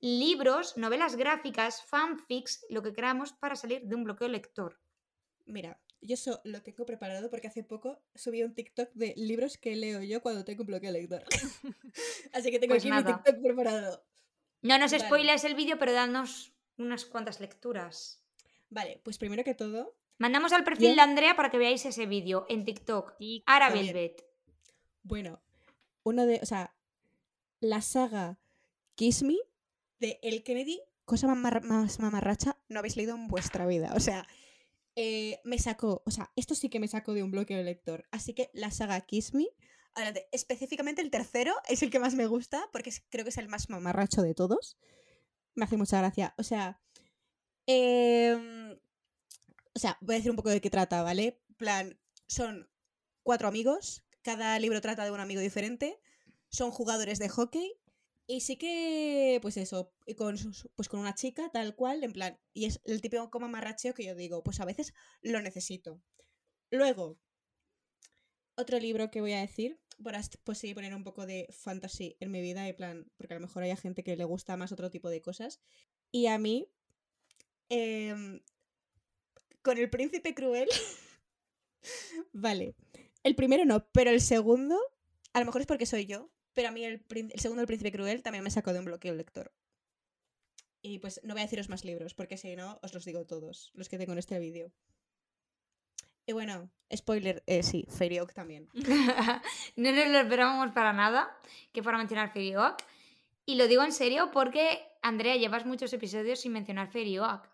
libros, 0.00 0.76
novelas 0.76 1.16
gráficas, 1.16 1.82
fanfics, 1.86 2.66
lo 2.68 2.82
que 2.82 2.92
queramos 2.92 3.32
para 3.32 3.56
salir 3.56 3.80
de 3.86 3.94
un 3.94 4.04
bloqueo 4.04 4.28
lector. 4.28 4.78
Mira, 5.46 5.80
yo 6.00 6.14
eso 6.14 6.40
lo 6.44 6.62
tengo 6.62 6.86
preparado 6.86 7.30
porque 7.30 7.48
hace 7.48 7.62
poco 7.64 8.00
subí 8.14 8.42
un 8.42 8.54
TikTok 8.54 8.90
de 8.94 9.14
libros 9.16 9.58
que 9.58 9.74
leo 9.76 10.02
yo 10.02 10.22
cuando 10.22 10.44
tengo 10.44 10.62
un 10.62 10.68
bloqueo 10.68 10.92
lector. 10.92 11.24
Así 12.32 12.50
que 12.50 12.58
tengo 12.58 12.72
Pues 12.74 12.82
aquí 12.82 12.90
nada. 12.90 13.08
mi 13.10 13.14
TikTok 13.22 13.42
preparado. 13.42 14.04
No 14.62 14.78
nos 14.78 14.92
Vale. 14.92 15.34
el 15.44 15.54
vídeo, 15.54 15.78
pero 15.78 15.92
danos 15.92 16.52
unas 16.78 17.04
cuantas 17.04 17.40
lecturas. 17.40 18.22
Vale, 18.68 19.00
pues 19.04 19.18
primero 19.18 19.44
que 19.44 19.54
todo, 19.54 19.96
Mandamos 20.18 20.52
al 20.52 20.64
perfil 20.64 20.96
de 20.96 21.02
Andrea 21.02 21.36
para 21.36 21.50
que 21.50 21.58
veáis 21.58 21.84
ese 21.84 22.06
vídeo 22.06 22.46
en 22.48 22.64
TikTok. 22.64 23.16
Y 23.18 23.42
Ara 23.46 23.68
También. 23.68 23.86
Velvet. 23.86 24.24
bueno, 25.02 25.42
uno 26.04 26.24
de, 26.24 26.40
o 26.42 26.46
sea, 26.46 26.74
la 27.60 27.82
saga 27.82 28.38
Kiss 28.94 29.22
Me 29.22 29.36
de 29.98 30.18
El 30.22 30.42
Kennedy, 30.42 30.80
cosa 31.04 31.26
más, 31.26 31.62
más 31.64 32.00
mamarracha, 32.00 32.56
no 32.68 32.78
habéis 32.78 32.96
leído 32.96 33.14
en 33.14 33.28
vuestra 33.28 33.66
vida. 33.66 33.92
O 33.94 34.00
sea, 34.00 34.26
eh, 34.96 35.40
me 35.44 35.58
sacó, 35.58 36.02
o 36.04 36.10
sea, 36.10 36.32
esto 36.36 36.54
sí 36.54 36.68
que 36.68 36.80
me 36.80 36.88
sacó 36.88 37.14
de 37.14 37.22
un 37.22 37.30
bloqueo 37.30 37.62
lector. 37.62 38.06
Así 38.10 38.34
que 38.34 38.50
la 38.52 38.70
saga 38.70 39.00
Kiss 39.02 39.34
Me. 39.34 39.46
Específicamente 40.32 41.02
el 41.02 41.10
tercero 41.10 41.54
es 41.68 41.82
el 41.82 41.90
que 41.90 41.98
más 41.98 42.14
me 42.14 42.26
gusta 42.26 42.68
porque 42.72 42.92
creo 43.10 43.24
que 43.24 43.30
es 43.30 43.38
el 43.38 43.48
más 43.48 43.70
mamarracho 43.70 44.22
de 44.22 44.34
todos. 44.34 44.76
Me 45.54 45.64
hace 45.64 45.76
mucha 45.76 45.98
gracia. 45.98 46.34
O 46.38 46.42
sea, 46.42 46.80
em, 47.66 48.72
o 49.74 49.78
sea, 49.78 49.98
voy 50.00 50.16
a 50.16 50.18
decir 50.18 50.30
un 50.30 50.36
poco 50.36 50.50
de 50.50 50.60
qué 50.60 50.70
trata, 50.70 51.02
¿vale? 51.02 51.40
plan, 51.56 51.98
son 52.26 52.68
cuatro 53.22 53.48
amigos, 53.48 54.04
cada 54.22 54.58
libro 54.58 54.80
trata 54.80 55.04
de 55.04 55.10
un 55.10 55.20
amigo 55.20 55.40
diferente, 55.40 56.00
son 56.48 56.70
jugadores 56.70 57.18
de 57.18 57.28
hockey 57.28 57.72
y 58.26 58.40
sí 58.40 58.56
que, 58.56 59.38
pues 59.42 59.56
eso, 59.56 59.92
y 60.06 60.14
con, 60.14 60.36
pues 60.76 60.88
con 60.88 61.00
una 61.00 61.14
chica 61.14 61.50
tal 61.52 61.76
cual, 61.76 62.04
en 62.04 62.12
plan, 62.12 62.38
y 62.54 62.66
es 62.66 62.80
el 62.84 63.00
típico 63.00 63.30
como 63.30 63.46
amarracheo 63.46 63.94
que 63.94 64.04
yo 64.04 64.14
digo, 64.14 64.42
pues 64.42 64.60
a 64.60 64.64
veces 64.64 64.94
lo 65.22 65.40
necesito. 65.42 66.00
Luego, 66.70 67.18
otro 68.56 68.78
libro 68.78 69.10
que 69.10 69.20
voy 69.20 69.32
a 69.32 69.40
decir, 69.40 69.78
est- 70.14 70.36
pues 70.44 70.58
sí, 70.58 70.74
poner 70.74 70.94
un 70.94 71.04
poco 71.04 71.26
de 71.26 71.46
fantasy 71.52 72.16
en 72.20 72.30
mi 72.30 72.40
vida, 72.40 72.66
en 72.68 72.76
plan, 72.76 73.10
porque 73.16 73.34
a 73.34 73.38
lo 73.38 73.46
mejor 73.46 73.62
hay 73.62 73.76
gente 73.76 74.02
que 74.04 74.16
le 74.16 74.24
gusta 74.24 74.56
más 74.56 74.72
otro 74.72 74.90
tipo 74.90 75.08
de 75.10 75.22
cosas. 75.22 75.60
Y 76.12 76.26
a 76.26 76.38
mí, 76.38 76.68
em, 77.70 78.40
con 79.62 79.76
el 79.78 79.90
príncipe 79.90 80.34
cruel, 80.34 80.68
vale, 82.32 82.74
el 83.22 83.34
primero 83.34 83.64
no, 83.64 83.86
pero 83.92 84.10
el 84.10 84.20
segundo, 84.20 84.78
a 85.32 85.40
lo 85.40 85.46
mejor 85.46 85.60
es 85.60 85.66
porque 85.66 85.86
soy 85.86 86.06
yo, 86.06 86.30
pero 86.56 86.68
a 86.68 86.72
mí 86.72 86.82
el, 86.84 87.04
el 87.10 87.38
segundo, 87.38 87.60
el 87.60 87.66
príncipe 87.66 87.92
cruel, 87.92 88.22
también 88.22 88.42
me 88.42 88.50
sacó 88.50 88.72
de 88.72 88.78
un 88.78 88.86
bloqueo 88.86 89.14
lector. 89.14 89.52
Y 90.80 91.00
pues 91.00 91.20
no 91.22 91.34
voy 91.34 91.42
a 91.42 91.44
deciros 91.44 91.68
más 91.68 91.84
libros, 91.84 92.14
porque 92.14 92.38
si 92.38 92.56
no, 92.56 92.78
os 92.82 92.94
los 92.94 93.04
digo 93.04 93.26
todos, 93.26 93.70
los 93.74 93.90
que 93.90 93.98
tengo 93.98 94.12
en 94.12 94.18
este 94.18 94.38
vídeo. 94.38 94.72
Y 96.24 96.32
bueno, 96.32 96.70
spoiler, 96.94 97.42
eh, 97.46 97.62
sí, 97.62 97.86
Fairy 97.90 98.20
Oak 98.20 98.32
también. 98.32 98.68
no 99.76 99.92
nos 99.92 100.08
lo 100.08 100.18
esperábamos 100.18 100.72
para 100.72 100.94
nada 100.94 101.38
que 101.72 101.82
fuera 101.82 101.98
a 101.98 102.00
mencionar 102.00 102.32
Fairy 102.32 102.56
Oak. 102.56 102.82
Y 103.44 103.56
lo 103.56 103.68
digo 103.68 103.84
en 103.84 103.92
serio 103.92 104.30
porque 104.32 104.80
Andrea, 105.02 105.36
llevas 105.36 105.66
muchos 105.66 105.92
episodios 105.92 106.40
sin 106.40 106.52
mencionar 106.52 106.90
Fairy 106.90 107.18
Oak. 107.18 107.50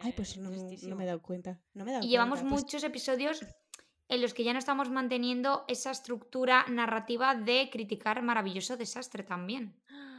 Ay, 0.00 0.12
pues 0.16 0.38
no, 0.38 0.50
me 0.50 1.04
he 1.04 1.06
dado 1.06 1.20
cuenta. 1.20 1.60
No 1.74 1.84
me 1.84 1.90
he 1.90 1.94
dado 1.94 2.06
Y 2.06 2.08
llevamos 2.08 2.40
pues- 2.40 2.50
muchos 2.50 2.82
episodios 2.82 3.44
en 4.08 4.20
los 4.22 4.34
que 4.34 4.44
ya 4.44 4.52
no 4.52 4.58
estamos 4.58 4.90
manteniendo 4.90 5.64
esa 5.68 5.90
estructura 5.90 6.64
narrativa 6.68 7.34
de 7.34 7.68
criticar 7.70 8.22
maravilloso 8.22 8.76
desastre 8.76 9.22
también. 9.22 9.74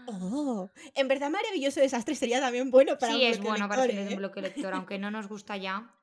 Oh, 0.07 0.69
en 0.95 1.07
verdad 1.07 1.29
maravilloso 1.29 1.79
desastre 1.81 2.15
sería 2.15 2.39
también 2.39 2.71
bueno 2.71 2.97
para 2.97 3.13
sí, 3.13 3.21
un 3.25 3.27
es 3.27 3.37
bloque 3.39 3.49
bueno 3.49 3.67
para 3.67 3.85
lector, 3.85 4.05
¿eh? 4.05 4.09
un 4.13 4.17
bloque 4.17 4.41
lector, 4.41 4.73
aunque 4.73 4.97
no 4.99 5.11
nos 5.11 5.27
gusta 5.27 5.57
ya. 5.57 5.93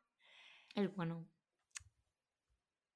Es 0.74 0.94
bueno. 0.94 1.26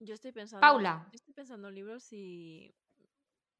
Yo 0.01 0.15
estoy 0.15 0.33
pensando. 0.33 0.61
Paula. 0.61 1.07
Yo 1.13 1.17
estoy 1.17 1.35
pensando 1.35 1.69
en 1.69 1.75
libros 1.75 2.09
y 2.13 2.75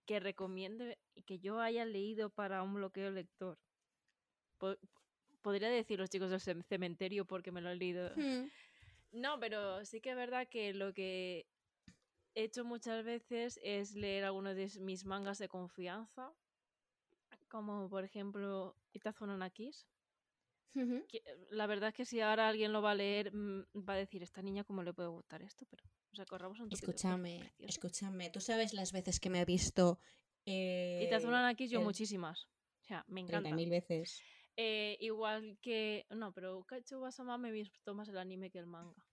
que 0.07 0.21
recomiende 0.21 0.99
y 1.15 1.23
que 1.23 1.39
yo 1.39 1.61
haya 1.61 1.85
leído 1.85 2.31
para 2.31 2.63
un 2.63 2.75
bloqueo 2.75 3.11
lector. 3.11 3.59
Po- 4.59 4.77
podría 5.43 5.69
decir 5.69 5.99
los 5.99 6.11
chicos 6.11 6.31
del 6.31 6.41
cem- 6.41 6.65
cementerio 6.65 7.25
porque 7.25 7.51
me 7.53 7.61
lo 7.61 7.71
he 7.71 7.77
leído. 7.77 8.11
Hmm. 8.17 8.47
No, 9.13 9.41
pero 9.41 9.85
sí 9.85 10.01
que 10.01 10.11
es 10.11 10.17
verdad 10.17 10.49
que 10.49 10.75
lo 10.75 10.93
que 10.93 11.47
he 12.35 12.45
hecho 12.45 12.65
muchas 12.65 13.05
veces 13.05 13.59
es 13.63 13.95
leer 13.95 14.25
algunos 14.25 14.55
de 14.57 14.71
mis 14.81 15.05
mangas 15.05 15.39
de 15.39 15.49
confianza, 15.49 16.33
como 17.49 17.89
por 17.89 18.05
ejemplo 18.05 18.77
Itazuna 18.93 19.37
que, 21.09 21.19
eh, 21.19 21.23
la 21.51 21.67
verdad 21.67 21.89
es 21.89 21.95
que 21.95 22.05
si 22.05 22.21
ahora 22.21 22.49
alguien 22.49 22.73
lo 22.73 22.83
va 22.83 22.93
a 22.93 22.95
leer, 22.95 23.35
mm, 23.35 23.65
va 23.89 23.95
a 23.95 23.97
decir, 23.97 24.23
esta 24.23 24.43
niña 24.43 24.65
cómo 24.65 24.83
le 24.83 24.93
puede 24.93 25.09
gustar 25.09 25.43
esto, 25.43 25.65
pero 25.71 25.85
o 26.13 26.17
sea, 26.17 26.27
corramos 26.27 26.61
un 26.61 26.71
Escúchame, 26.71 27.39
precioso". 27.41 27.69
escúchame. 27.69 28.31
¿Tú 28.31 28.41
sabes 28.41 28.75
las 28.75 28.93
veces 28.93 29.21
que 29.21 29.31
me 29.31 29.41
he 29.41 29.45
visto 29.45 29.99
eh, 30.47 31.05
Itazuna 31.05 31.53
yo 31.55 31.81
el 31.81 31.85
muchísimas. 31.85 32.47
O 32.83 32.85
sea, 32.85 33.05
me 33.09 33.21
encanta. 33.21 33.49
30.000 33.49 33.71
veces? 33.71 34.23
Eh, 34.61 34.97
igual 35.01 35.57
que. 35.63 36.05
No, 36.11 36.33
pero 36.33 36.65
Kaicho 36.65 36.99
Basama 36.99 37.39
me 37.39 37.53
visto 37.53 37.95
más 37.95 38.09
el 38.09 38.19
anime 38.19 38.51
que 38.51 38.59
el 38.59 38.67
manga. 38.67 39.07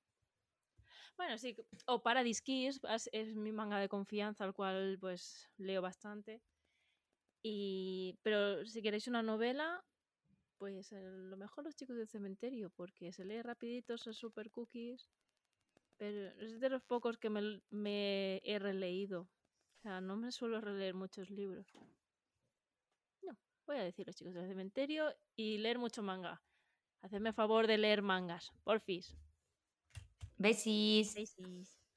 Bueno, 1.17 1.37
sí. 1.37 1.55
O 1.85 2.01
Paradise 2.01 2.41
Kiss 2.43 2.81
es, 3.11 3.35
mi 3.35 3.51
manga 3.51 3.77
de 3.79 3.87
confianza, 3.87 4.43
al 4.43 4.55
cual 4.55 4.97
pues 4.99 5.47
leo 5.57 5.83
bastante. 5.83 6.41
Y. 7.43 8.17
Pero 8.23 8.65
si 8.65 8.81
queréis 8.81 9.07
una 9.07 9.21
novela, 9.21 9.85
pues 10.57 10.91
lo 10.91 11.37
mejor 11.37 11.63
los 11.65 11.75
chicos 11.75 11.95
del 11.95 12.07
cementerio, 12.07 12.71
porque 12.71 13.13
se 13.13 13.23
lee 13.23 13.43
rapidito, 13.43 13.99
son 13.99 14.15
super 14.15 14.49
cookies. 14.49 15.11
Pero 15.97 16.31
es 16.41 16.59
de 16.59 16.69
los 16.69 16.81
pocos 16.83 17.19
que 17.19 17.29
me 17.29 18.41
he 18.43 18.57
releído. 18.57 19.21
O 19.77 19.81
sea, 19.83 20.01
no 20.01 20.17
me 20.17 20.31
suelo 20.31 20.59
releer 20.59 20.95
muchos 20.95 21.29
libros. 21.29 21.67
No, 23.67 23.73
voy 23.73 23.81
a 23.81 23.83
decir 23.85 24.05
los 24.05 24.15
chicos 24.15 24.33
del 24.33 24.47
cementerio 24.47 25.13
y 25.35 25.57
leer 25.57 25.79
mucho 25.79 26.03
manga. 26.03 26.41
Hacedme 27.01 27.33
favor 27.33 27.67
de 27.67 27.77
leer 27.77 28.01
mangas, 28.01 28.51
porfis. 28.63 29.15
Besis. 30.37 31.13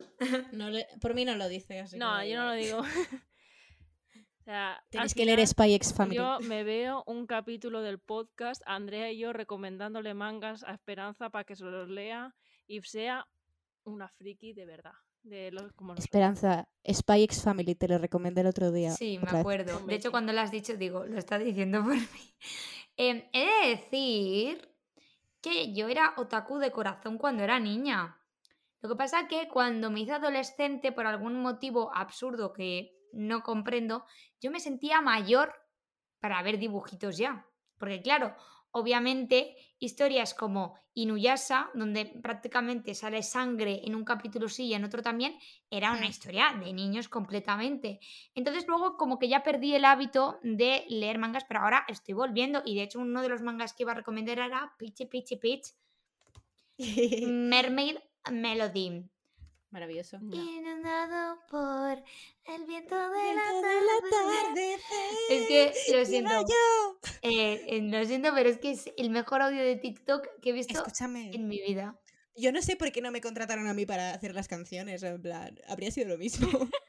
No 0.52 0.70
le- 0.70 0.87
por 1.00 1.14
mí 1.14 1.24
no 1.24 1.35
lo 1.35 1.48
dice, 1.48 1.81
así 1.81 1.96
que 1.96 1.98
No, 1.98 2.24
yo 2.24 2.37
no 2.37 2.44
lo 2.46 2.52
digo. 2.52 2.78
o 4.40 4.44
sea, 4.44 4.81
Tenéis 4.90 5.12
que 5.14 5.24
leer 5.24 5.44
Spy 5.46 5.74
X 5.74 5.92
Family. 5.92 6.16
Yo 6.16 6.38
me 6.40 6.62
veo 6.62 7.02
un 7.07 7.26
capítulo 7.26 7.83
del 7.83 7.98
podcast, 7.98 8.62
Andrea 8.64 9.11
y 9.11 9.18
yo 9.18 9.33
recomendándole 9.33 10.14
mangas 10.14 10.62
a 10.62 10.72
Esperanza 10.72 11.31
para 11.31 11.44
que 11.44 11.57
se 11.57 11.64
los 11.64 11.88
lea 11.88 12.35
y 12.68 12.81
sea 12.83 13.26
una 13.83 14.09
friki 14.09 14.52
de 14.52 14.66
verdad. 14.66 14.92
De 15.29 15.51
los, 15.51 15.73
como 15.75 15.91
nosotros. 15.91 16.05
Esperanza, 16.05 16.69
Spy 16.91 17.23
X 17.25 17.43
Family, 17.43 17.75
te 17.75 17.87
lo 17.87 17.99
recomendé 17.99 18.41
el 18.41 18.47
otro 18.47 18.73
día. 18.73 18.93
Sí, 18.93 19.19
me 19.19 19.38
acuerdo. 19.38 19.79
De 19.81 19.95
hecho, 19.95 20.11
cuando 20.11 20.33
lo 20.33 20.41
has 20.41 20.51
dicho, 20.51 20.75
digo, 20.77 21.05
lo 21.05 21.19
está 21.19 21.38
diciendo 21.38 21.83
por 21.85 21.95
mí. 21.95 22.35
Em, 22.97 23.25
he 23.33 23.45
de 23.45 23.77
decir 23.77 24.75
que 25.43 25.75
yo 25.75 25.88
era 25.88 26.14
otaku 26.17 26.59
de 26.59 26.73
corazón 26.73 27.19
cuando 27.19 27.43
era 27.43 27.61
niña. 27.61 28.19
Lo 28.81 28.88
que 28.88 28.97
pasa 28.97 29.29
que 29.29 29.49
cuando 29.49 29.91
me 29.91 30.01
hice 30.01 30.12
adolescente, 30.12 30.93
por 30.93 31.07
algún 31.07 31.41
motivo 31.43 31.95
absurdo 31.95 32.55
que 32.55 32.97
no 33.12 33.43
comprendo, 33.43 34.07
yo 34.41 34.51
me 34.51 34.61
sentía 34.61 35.03
mayor 35.03 35.53
para 36.21 36.43
ver 36.43 36.59
dibujitos 36.59 37.19
ya. 37.19 37.47
Porque 37.77 38.01
claro, 38.01 38.35
obviamente 38.70 39.57
historias 39.78 40.35
como 40.35 40.74
Inuyasha, 40.94 41.70
donde 41.74 42.07
prácticamente 42.07 42.94
sale 42.94 43.22
sangre 43.22 43.83
en 43.85 43.94
un 43.94 44.04
capítulo 44.04 44.48
sí 44.48 44.66
y 44.66 44.74
en 44.74 44.85
otro 44.85 45.02
también, 45.02 45.38
era 45.70 45.92
una 45.92 46.07
historia 46.07 46.52
de 46.59 46.72
niños 46.72 47.09
completamente. 47.09 48.00
Entonces 48.35 48.66
luego 48.66 48.96
como 48.96 49.18
que 49.18 49.28
ya 49.28 49.42
perdí 49.42 49.74
el 49.74 49.85
hábito 49.85 50.40
de 50.42 50.85
leer 50.88 51.18
mangas, 51.18 51.44
pero 51.44 51.61
ahora 51.61 51.85
estoy 51.88 52.14
volviendo 52.14 52.62
y 52.64 52.74
de 52.74 52.83
hecho 52.83 52.98
uno 52.98 53.22
de 53.22 53.28
los 53.28 53.42
mangas 53.42 53.72
que 53.72 53.85
iba 53.85 53.92
a 53.92 53.96
recomendar 53.96 54.38
era 54.38 54.74
Peachy 54.78 55.07
Peachy 55.07 55.37
Peach 55.37 55.66
Mermaid 57.26 57.96
Melody. 58.31 59.09
Maravilloso. 59.70 60.18
No. 60.20 60.35
Inundado 60.35 61.38
por 61.50 62.02
el 62.46 62.64
viento 62.64 62.96
de 63.11 63.22
Viento 63.22 63.68
la 63.68 64.11
tarde. 64.11 64.76
Es 65.28 65.46
que 65.46 65.72
lo 65.92 66.04
siento. 66.07 66.31
yo. 66.40 66.98
Eh, 67.22 67.64
eh, 67.68 67.81
lo 67.83 68.04
siento, 68.07 68.31
pero 68.35 68.48
es 68.48 68.59
que 68.59 68.70
es 68.70 68.90
el 68.96 69.11
mejor 69.11 69.42
audio 69.42 69.62
de 69.62 69.76
TikTok 69.76 70.26
que 70.40 70.50
he 70.50 70.52
visto 70.52 70.78
Escúchame. 70.78 71.31
en 71.35 71.48
mi 71.48 71.61
vida. 71.61 72.00
Yo 72.35 72.52
no 72.52 72.62
sé 72.62 72.76
por 72.76 72.92
qué 72.92 73.02
no 73.02 73.11
me 73.11 73.20
contrataron 73.20 73.66
a 73.66 73.74
mí 73.74 73.85
para 73.85 74.12
hacer 74.14 74.35
las 74.35 74.48
canciones. 74.48 75.02
En 75.02 75.20
plan, 75.20 75.59
habría 75.66 75.90
sido 75.90 76.09
lo 76.09 76.18
mismo. 76.18 76.48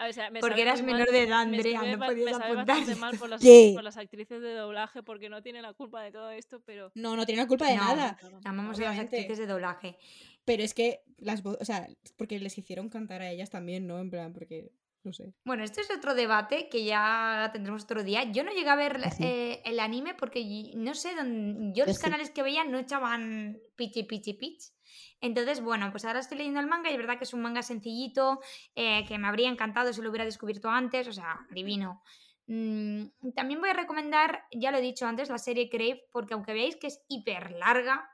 A 0.00 0.04
ver, 0.04 0.10
o 0.10 0.14
sea, 0.14 0.30
me 0.30 0.40
Porque 0.40 0.62
eras 0.62 0.82
mal- 0.82 0.92
menor 0.94 1.10
de 1.10 1.22
edad, 1.24 1.46
me 1.46 1.56
Andrea, 1.58 1.82
no 1.96 2.06
podías 2.06 2.38
me 2.38 2.44
apuntar. 2.44 2.96
mal 2.96 3.18
por 3.18 3.28
las, 3.28 3.40
Sí. 3.42 3.72
por 3.74 3.84
las 3.84 3.98
actrices 3.98 4.40
de 4.40 4.54
doblaje 4.54 5.02
porque 5.02 5.28
no 5.28 5.42
tienen 5.42 5.60
la 5.62 5.74
culpa 5.74 6.02
de 6.02 6.10
todo 6.10 6.30
esto, 6.30 6.62
pero... 6.64 6.90
No, 6.94 7.16
no 7.16 7.26
tiene 7.26 7.42
la 7.42 7.48
culpa 7.48 7.66
de 7.68 7.76
No. 7.76 7.84
nada. 7.84 8.16
Amamos 8.44 8.80
a 8.80 8.84
las 8.84 8.98
actrices 8.98 9.36
de 9.36 9.46
doblaje. 9.46 9.98
Pero 10.46 10.62
es 10.62 10.72
que 10.72 11.02
las 11.18 11.44
o 11.44 11.64
sea, 11.66 11.86
porque 12.16 12.38
les 12.38 12.56
hicieron 12.56 12.88
cantar 12.88 13.20
a 13.20 13.30
ellas 13.30 13.50
también, 13.50 13.86
¿no? 13.86 13.98
En 13.98 14.08
plan, 14.10 14.32
porque, 14.32 14.72
no 15.04 15.12
sé. 15.12 15.34
Bueno, 15.44 15.64
esto 15.64 15.82
es 15.82 15.90
otro 15.90 16.14
debate 16.14 16.70
que 16.70 16.82
ya 16.84 17.50
tendremos 17.52 17.84
otro 17.84 18.02
día. 18.02 18.24
Yo 18.32 18.42
no 18.42 18.52
llegué 18.52 18.70
a 18.70 18.76
ver 18.76 19.00
Ah, 19.04 19.10
sí. 19.10 19.22
eh, 19.22 19.60
el 19.66 19.78
anime 19.80 20.14
porque 20.14 20.72
no 20.76 20.94
sé, 20.94 21.14
don- 21.14 21.74
yo 21.74 21.84
los 21.84 21.96
sí. 21.96 22.02
canales 22.02 22.30
que 22.30 22.42
veía 22.42 22.64
no 22.64 22.78
echaban 22.78 23.58
pichi 23.76 24.04
pichi 24.04 24.32
pitch. 24.32 24.72
Entonces, 25.20 25.60
bueno, 25.60 25.90
pues 25.90 26.04
ahora 26.04 26.20
estoy 26.20 26.38
leyendo 26.38 26.60
el 26.60 26.66
manga 26.66 26.90
y 26.90 26.94
es 26.94 26.98
verdad 26.98 27.18
que 27.18 27.24
es 27.24 27.34
un 27.34 27.42
manga 27.42 27.62
sencillito, 27.62 28.40
eh, 28.74 29.04
que 29.06 29.18
me 29.18 29.28
habría 29.28 29.48
encantado 29.48 29.92
si 29.92 30.00
lo 30.02 30.10
hubiera 30.10 30.24
descubierto 30.24 30.68
antes, 30.70 31.08
o 31.08 31.12
sea, 31.12 31.46
divino. 31.50 32.02
Mm, 32.46 33.06
también 33.34 33.60
voy 33.60 33.70
a 33.70 33.74
recomendar, 33.74 34.44
ya 34.50 34.70
lo 34.70 34.78
he 34.78 34.82
dicho 34.82 35.06
antes, 35.06 35.28
la 35.28 35.38
serie 35.38 35.68
Crave, 35.68 36.08
porque 36.12 36.34
aunque 36.34 36.52
veáis 36.52 36.76
que 36.76 36.88
es 36.88 37.00
hiper 37.08 37.52
larga, 37.52 38.10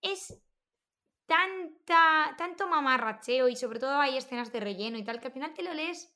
es 0.00 0.40
tanta, 1.26 2.34
tanto 2.36 2.68
mamarracheo 2.68 3.48
y 3.48 3.56
sobre 3.56 3.78
todo 3.78 3.98
hay 3.98 4.16
escenas 4.16 4.52
de 4.52 4.60
relleno 4.60 4.98
y 4.98 5.04
tal, 5.04 5.20
que 5.20 5.28
al 5.28 5.32
final 5.32 5.54
te 5.54 5.62
lo 5.62 5.72
lees 5.72 6.14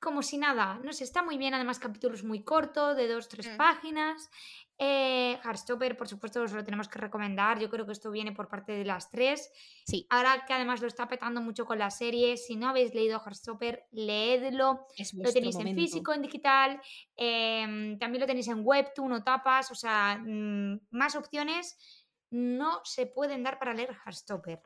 como 0.00 0.22
si 0.22 0.36
nada. 0.36 0.78
No 0.84 0.92
sé, 0.92 1.02
está 1.04 1.22
muy 1.22 1.38
bien, 1.38 1.54
además 1.54 1.78
capítulos 1.78 2.24
muy 2.24 2.44
cortos, 2.44 2.94
de 2.96 3.08
dos, 3.08 3.28
tres 3.28 3.48
Mm. 3.48 3.56
páginas. 3.56 4.30
Eh, 4.76 5.38
Heartstopper, 5.44 5.96
por 5.96 6.08
supuesto, 6.08 6.42
os 6.42 6.52
lo 6.52 6.64
tenemos 6.64 6.88
que 6.88 6.98
recomendar. 6.98 7.60
Yo 7.60 7.70
creo 7.70 7.86
que 7.86 7.92
esto 7.92 8.10
viene 8.10 8.32
por 8.32 8.48
parte 8.48 8.72
de 8.72 8.84
las 8.84 9.08
tres. 9.08 9.50
Sí, 9.86 10.06
Ahora 10.10 10.44
que 10.46 10.52
además 10.52 10.80
lo 10.80 10.88
está 10.88 11.08
petando 11.08 11.40
mucho 11.40 11.64
con 11.64 11.78
la 11.78 11.90
serie, 11.90 12.36
si 12.36 12.56
no 12.56 12.68
habéis 12.68 12.94
leído 12.94 13.20
Heartstopper, 13.20 13.86
leedlo. 13.92 14.86
es 14.96 15.14
Lo 15.14 15.32
tenéis 15.32 15.56
en 15.56 15.74
físico, 15.74 16.12
en 16.12 16.22
digital, 16.22 16.80
em, 17.16 17.98
también 17.98 18.20
lo 18.20 18.26
tenéis 18.26 18.48
en 18.48 18.62
Webtoon 18.64 19.12
o 19.12 19.22
tapas, 19.22 19.70
o 19.70 19.74
sea, 19.74 20.18
mm, 20.20 20.80
más 20.90 21.14
opciones 21.14 21.76
no 22.30 22.80
se 22.84 23.06
pueden 23.06 23.44
dar 23.44 23.58
para 23.58 23.74
leer 23.74 23.96
Heartstopper. 24.04 24.60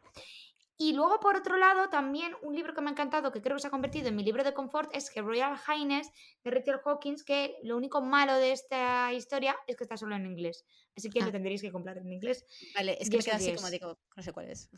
Y 0.80 0.92
luego, 0.92 1.18
por 1.18 1.34
otro 1.34 1.56
lado, 1.56 1.88
también 1.90 2.32
un 2.40 2.54
libro 2.54 2.72
que 2.72 2.80
me 2.80 2.88
ha 2.88 2.92
encantado, 2.92 3.32
que 3.32 3.42
creo 3.42 3.56
que 3.56 3.60
se 3.62 3.66
ha 3.66 3.70
convertido 3.70 4.06
en 4.08 4.14
mi 4.16 4.22
libro 4.22 4.44
de 4.44 4.54
confort, 4.54 4.88
es 4.94 5.14
Her 5.14 5.24
Royal 5.24 5.56
Highness 5.66 6.08
de 6.44 6.50
Rachel 6.52 6.78
Hawkins, 6.84 7.24
que 7.24 7.56
lo 7.64 7.76
único 7.76 8.00
malo 8.00 8.34
de 8.36 8.52
esta 8.52 9.12
historia 9.12 9.56
es 9.66 9.76
que 9.76 9.82
está 9.82 9.96
solo 9.96 10.14
en 10.14 10.24
inglés. 10.24 10.64
Así 10.96 11.10
que 11.10 11.20
Ah. 11.20 11.26
lo 11.26 11.32
tendréis 11.32 11.62
que 11.62 11.72
comprar 11.72 11.98
en 11.98 12.12
inglés. 12.12 12.46
Vale, 12.76 12.96
es 13.00 13.10
que 13.10 13.16
me 13.16 13.24
queda 13.24 13.36
así 13.36 13.46
sí 13.50 13.56
como 13.56 13.70
digo, 13.70 13.98
no 14.16 14.22
sé 14.22 14.32
cuál 14.32 14.50
es. 14.50 14.70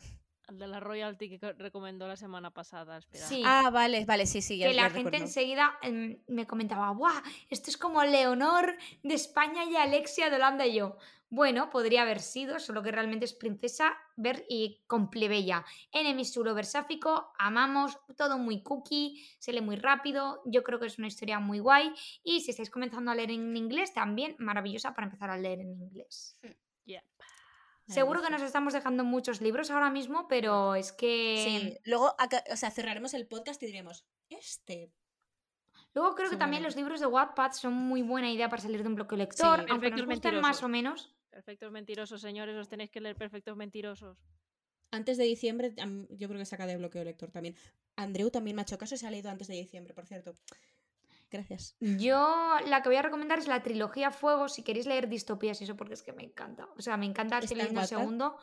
El 0.51 0.59
de 0.59 0.67
la 0.67 0.81
Royalty 0.81 1.29
que 1.29 1.39
co- 1.39 1.53
recomendó 1.53 2.07
la 2.09 2.17
semana 2.17 2.51
pasada, 2.51 2.97
espera. 2.97 3.25
Sí. 3.25 3.41
Ah, 3.45 3.69
vale, 3.71 4.03
vale, 4.03 4.25
sí, 4.25 4.41
sí, 4.41 4.57
ya 4.57 4.67
que 4.67 4.73
la 4.73 4.89
gente 4.89 5.03
recuerdo. 5.11 5.25
enseguida 5.25 5.77
em, 5.81 6.17
me 6.27 6.45
comentaba, 6.45 6.91
¡buah! 6.91 7.21
Esto 7.49 7.69
es 7.69 7.77
como 7.77 8.03
Leonor 8.03 8.75
de 9.01 9.13
España 9.13 9.63
y 9.63 9.77
Alexia 9.77 10.29
de 10.29 10.35
Holanda 10.35 10.65
y 10.67 10.75
yo. 10.75 10.97
Bueno, 11.29 11.69
podría 11.69 12.01
haber 12.01 12.19
sido, 12.19 12.59
solo 12.59 12.83
que 12.83 12.91
realmente 12.91 13.23
es 13.23 13.31
princesa 13.33 13.97
ver 14.17 14.45
y 14.49 14.83
con 14.87 15.09
plebeya. 15.09 15.63
Enemies 15.93 16.33
to 16.33 16.43
lovers 16.43 16.71
sáfico, 16.71 17.31
amamos, 17.39 17.97
todo 18.17 18.37
muy 18.37 18.61
cookie, 18.61 19.25
se 19.39 19.53
lee 19.53 19.61
muy 19.61 19.77
rápido, 19.77 20.41
yo 20.43 20.61
creo 20.63 20.77
que 20.81 20.87
es 20.87 20.97
una 20.97 21.07
historia 21.07 21.39
muy 21.39 21.59
guay. 21.59 21.93
Y 22.25 22.41
si 22.41 22.51
estáis 22.51 22.69
comenzando 22.69 23.11
a 23.11 23.15
leer 23.15 23.31
en 23.31 23.55
inglés, 23.55 23.93
también 23.93 24.35
maravillosa 24.39 24.93
para 24.93 25.07
empezar 25.07 25.29
a 25.29 25.37
leer 25.37 25.61
en 25.61 25.71
inglés. 25.71 26.37
Yep. 26.83 27.03
Seguro 27.91 28.21
que 28.21 28.29
nos 28.29 28.41
estamos 28.41 28.73
dejando 28.73 29.03
muchos 29.03 29.41
libros 29.41 29.69
ahora 29.71 29.89
mismo, 29.89 30.27
pero 30.27 30.75
es 30.75 30.91
que... 30.91 31.43
Sí, 31.45 31.77
luego, 31.83 32.15
o 32.51 32.55
sea, 32.55 32.71
cerraremos 32.71 33.13
el 33.13 33.27
podcast 33.27 33.61
y 33.63 33.67
diremos, 33.67 34.05
este. 34.29 34.91
Luego 35.93 36.15
creo 36.15 36.29
que 36.29 36.37
también 36.37 36.63
los 36.63 36.75
libros 36.75 36.99
de 37.01 37.05
Wattpad 37.05 37.51
son 37.51 37.73
muy 37.73 38.01
buena 38.01 38.31
idea 38.31 38.49
para 38.49 38.61
salir 38.61 38.81
de 38.81 38.87
un 38.87 38.95
bloque 38.95 39.17
lector, 39.17 39.59
Sí. 39.59 39.65
aunque 39.69 39.91
nos 39.91 40.05
gusten 40.05 40.39
más 40.39 40.63
o 40.63 40.69
menos. 40.69 41.13
Perfectos 41.29 41.71
mentirosos, 41.71 42.21
señores, 42.21 42.55
os 42.55 42.69
tenéis 42.69 42.89
que 42.91 43.01
leer 43.01 43.15
perfectos 43.15 43.55
mentirosos. 43.57 44.17
Antes 44.91 45.17
de 45.17 45.23
diciembre, 45.23 45.73
yo 46.09 46.27
creo 46.27 46.39
que 46.39 46.45
saca 46.45 46.65
de 46.65 46.77
bloqueo 46.77 47.03
lector 47.03 47.31
también. 47.31 47.55
Andreu 47.95 48.29
también 48.29 48.55
me 48.55 48.61
ha 48.61 48.63
hecho 48.63 48.77
caso 48.77 48.95
y 48.95 48.97
se 48.97 49.07
ha 49.07 49.11
leído 49.11 49.29
antes 49.29 49.47
de 49.47 49.55
diciembre, 49.55 49.93
por 49.93 50.05
cierto. 50.05 50.37
Gracias. 51.31 51.77
Yo 51.79 52.57
la 52.67 52.83
que 52.83 52.89
voy 52.89 52.97
a 52.97 53.01
recomendar 53.01 53.39
es 53.39 53.47
la 53.47 53.63
trilogía 53.63 54.11
Fuego, 54.11 54.49
si 54.49 54.63
queréis 54.63 54.85
leer 54.85 55.07
distopías 55.07 55.61
y 55.61 55.63
eso, 55.63 55.77
porque 55.77 55.93
es 55.93 56.03
que 56.03 56.11
me 56.11 56.23
encanta. 56.23 56.67
O 56.77 56.81
sea, 56.81 56.97
me 56.97 57.05
encanta, 57.05 57.39
estoy 57.39 57.45
¿Está 57.45 57.53
en 57.53 57.57
leyendo 57.59 57.81
el 57.81 57.87
segundo. 57.87 58.37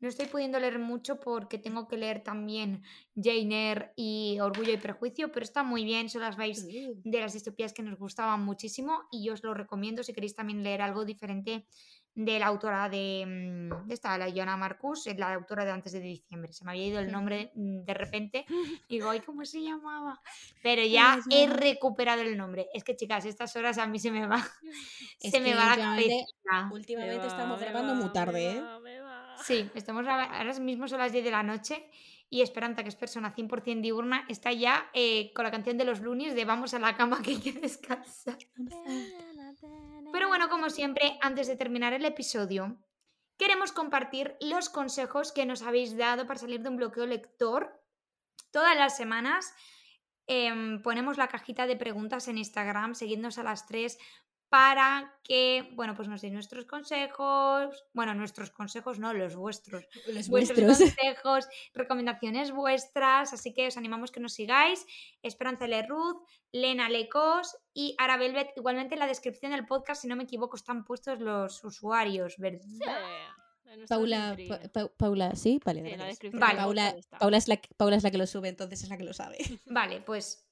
No 0.00 0.08
estoy 0.08 0.26
pudiendo 0.26 0.58
leer 0.58 0.80
mucho 0.80 1.20
porque 1.20 1.58
tengo 1.58 1.86
que 1.86 1.96
leer 1.96 2.24
también 2.24 2.82
Jane 3.14 3.70
Eyre 3.70 3.92
y 3.94 4.38
Orgullo 4.40 4.72
y 4.72 4.76
Prejuicio, 4.76 5.30
pero 5.30 5.44
está 5.44 5.62
muy 5.62 5.84
bien, 5.84 6.08
son 6.08 6.22
las 6.22 6.36
vibes 6.36 6.66
de 6.66 7.20
las 7.20 7.32
distopías 7.32 7.72
que 7.72 7.84
nos 7.84 7.96
gustaban 7.96 8.44
muchísimo 8.44 9.04
y 9.12 9.24
yo 9.24 9.34
os 9.34 9.44
lo 9.44 9.54
recomiendo 9.54 10.02
si 10.02 10.12
queréis 10.12 10.34
también 10.34 10.64
leer 10.64 10.82
algo 10.82 11.04
diferente 11.04 11.68
de 12.14 12.38
la 12.38 12.46
autora 12.48 12.88
de, 12.90 13.24
mm, 13.26 13.88
de 13.88 13.94
esta, 13.94 14.18
la 14.18 14.30
Joana 14.30 14.56
Marcus, 14.56 15.06
la 15.16 15.32
autora 15.32 15.64
de 15.64 15.70
Antes 15.70 15.92
de 15.92 16.00
Diciembre. 16.00 16.52
Se 16.52 16.64
me 16.64 16.72
había 16.72 16.86
ido 16.86 17.00
el 17.00 17.10
nombre 17.10 17.52
mm, 17.54 17.84
de 17.84 17.94
repente 17.94 18.44
y 18.48 18.52
digo, 18.96 19.10
ay, 19.10 19.20
¿cómo 19.20 19.44
se 19.44 19.62
llamaba? 19.62 20.20
Pero 20.62 20.84
ya 20.84 21.18
he 21.30 21.46
recuperado 21.46 22.20
el 22.22 22.36
nombre. 22.36 22.68
Es 22.74 22.84
que, 22.84 22.96
chicas, 22.96 23.24
estas 23.24 23.56
horas 23.56 23.78
a 23.78 23.86
mí 23.86 23.98
se 23.98 24.10
me 24.10 24.26
va, 24.26 24.44
Es 25.20 25.30
se 25.30 25.40
me 25.40 25.54
va 25.54 25.64
la 25.64 25.72
últimamente- 25.94 26.26
cabeza. 26.44 26.70
Últimamente 26.74 27.18
Me 27.20 27.26
estamos 27.28 27.60
grabando 27.60 27.92
va, 27.92 27.98
muy 27.98 28.04
me 28.06 28.10
tarde, 28.12 28.50
¿eh? 28.52 28.60
va, 28.60 28.80
me 28.80 29.00
va. 29.00 29.36
Sí, 29.42 29.70
estamos 29.74 30.06
ahora 30.06 30.52
mismo 30.60 30.86
son 30.88 30.98
las 30.98 31.12
10 31.12 31.24
de 31.24 31.30
la 31.30 31.42
noche 31.42 31.88
y 32.28 32.40
Esperanza, 32.42 32.82
que 32.82 32.88
es 32.88 32.96
persona 32.96 33.34
100% 33.34 33.80
diurna, 33.82 34.24
está 34.28 34.52
ya 34.52 34.86
eh, 34.94 35.32
con 35.34 35.44
la 35.44 35.50
canción 35.50 35.76
de 35.76 35.84
los 35.84 36.00
lunes 36.00 36.34
de 36.34 36.44
vamos 36.44 36.72
a 36.74 36.78
la 36.78 36.96
cama 36.96 37.20
que 37.22 37.30
hay 37.32 37.40
que 37.40 37.52
descansar. 37.52 38.38
Bueno, 40.32 40.48
como 40.48 40.70
siempre, 40.70 41.18
antes 41.20 41.46
de 41.46 41.56
terminar 41.56 41.92
el 41.92 42.06
episodio, 42.06 42.78
queremos 43.36 43.70
compartir 43.70 44.34
los 44.40 44.70
consejos 44.70 45.30
que 45.30 45.44
nos 45.44 45.60
habéis 45.60 45.94
dado 45.94 46.26
para 46.26 46.40
salir 46.40 46.62
de 46.62 46.70
un 46.70 46.78
bloqueo 46.78 47.04
lector. 47.04 47.78
Todas 48.50 48.74
las 48.74 48.96
semanas 48.96 49.52
em, 50.26 50.80
ponemos 50.80 51.18
la 51.18 51.28
cajita 51.28 51.66
de 51.66 51.76
preguntas 51.76 52.28
en 52.28 52.38
Instagram, 52.38 52.94
seguidnos 52.94 53.36
a 53.36 53.42
las 53.42 53.66
tres 53.66 53.98
para 54.52 55.14
que, 55.24 55.70
bueno, 55.72 55.94
pues 55.94 56.08
nos 56.08 56.20
deis 56.20 56.34
nuestros 56.34 56.66
consejos, 56.66 57.86
bueno, 57.94 58.12
nuestros 58.14 58.50
consejos 58.50 58.98
no, 58.98 59.14
los 59.14 59.34
vuestros, 59.34 59.86
Los 60.06 60.28
vuestros 60.28 60.58
vuestros. 60.66 60.78
consejos, 60.94 61.48
recomendaciones 61.72 62.52
vuestras, 62.52 63.32
así 63.32 63.54
que 63.54 63.68
os 63.68 63.78
animamos 63.78 64.12
que 64.12 64.20
nos 64.20 64.34
sigáis. 64.34 64.84
Esperanza 65.22 65.64
L. 65.64 65.86
Ruth, 65.88 66.22
Lena 66.52 66.90
Lecos 66.90 67.56
y 67.72 67.94
Ara 67.96 68.18
Velvet. 68.18 68.50
Igualmente 68.54 68.94
en 68.94 68.98
la 69.00 69.06
descripción 69.06 69.52
del 69.52 69.64
podcast, 69.64 70.02
si 70.02 70.08
no 70.08 70.16
me 70.16 70.24
equivoco, 70.24 70.56
están 70.56 70.84
puestos 70.84 71.18
los 71.18 71.64
usuarios, 71.64 72.36
¿verdad? 72.36 72.60
Sí, 72.60 73.84
Paula, 73.88 74.34
Linktree. 74.34 74.68
Pa- 74.68 74.68
Pa- 74.68 74.92
Paula, 74.98 75.34
¿sí? 75.34 75.58
Vale, 75.64 76.14
Sí, 76.20 76.28
Paula. 76.30 76.94
Paula, 77.18 77.38
es 77.38 77.48
la, 77.48 77.56
que- 77.56 77.70
Paula 77.74 77.96
es 77.96 78.02
la 78.02 78.10
que 78.10 78.18
lo 78.18 78.26
sube, 78.26 78.50
entonces 78.50 78.82
es 78.82 78.90
la 78.90 78.98
que 78.98 79.04
lo 79.04 79.14
sabe. 79.14 79.38
Vale, 79.64 80.02
pues 80.02 80.46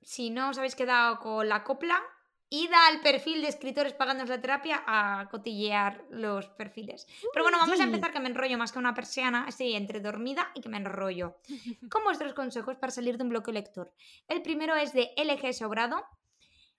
si 0.00 0.30
no 0.30 0.48
os 0.48 0.56
habéis 0.56 0.74
quedado 0.74 1.18
con 1.18 1.46
la 1.46 1.62
copla, 1.62 2.00
id 2.54 2.70
al 2.90 3.00
perfil 3.00 3.40
de 3.40 3.48
escritores 3.48 3.94
pagándonos 3.94 4.28
la 4.28 4.40
terapia 4.40 4.82
a 4.86 5.26
cotillear 5.30 6.04
los 6.10 6.48
perfiles. 6.50 7.06
Pero 7.32 7.44
bueno, 7.44 7.56
vamos 7.58 7.80
a 7.80 7.84
empezar 7.84 8.12
que 8.12 8.20
me 8.20 8.28
enrollo 8.28 8.58
más 8.58 8.72
que 8.72 8.78
una 8.78 8.92
persiana, 8.92 9.46
estoy 9.48 9.74
entre 9.74 10.00
dormida 10.00 10.50
y 10.54 10.60
que 10.60 10.68
me 10.68 10.76
enrollo. 10.76 11.38
Con 11.90 12.04
vuestros 12.04 12.34
consejos 12.34 12.76
para 12.76 12.90
salir 12.92 13.16
de 13.16 13.22
un 13.24 13.30
bloque 13.30 13.52
lector. 13.52 13.94
El 14.28 14.42
primero 14.42 14.74
es 14.76 14.92
de 14.92 15.12
LG 15.16 15.54
Sobrado. 15.54 16.04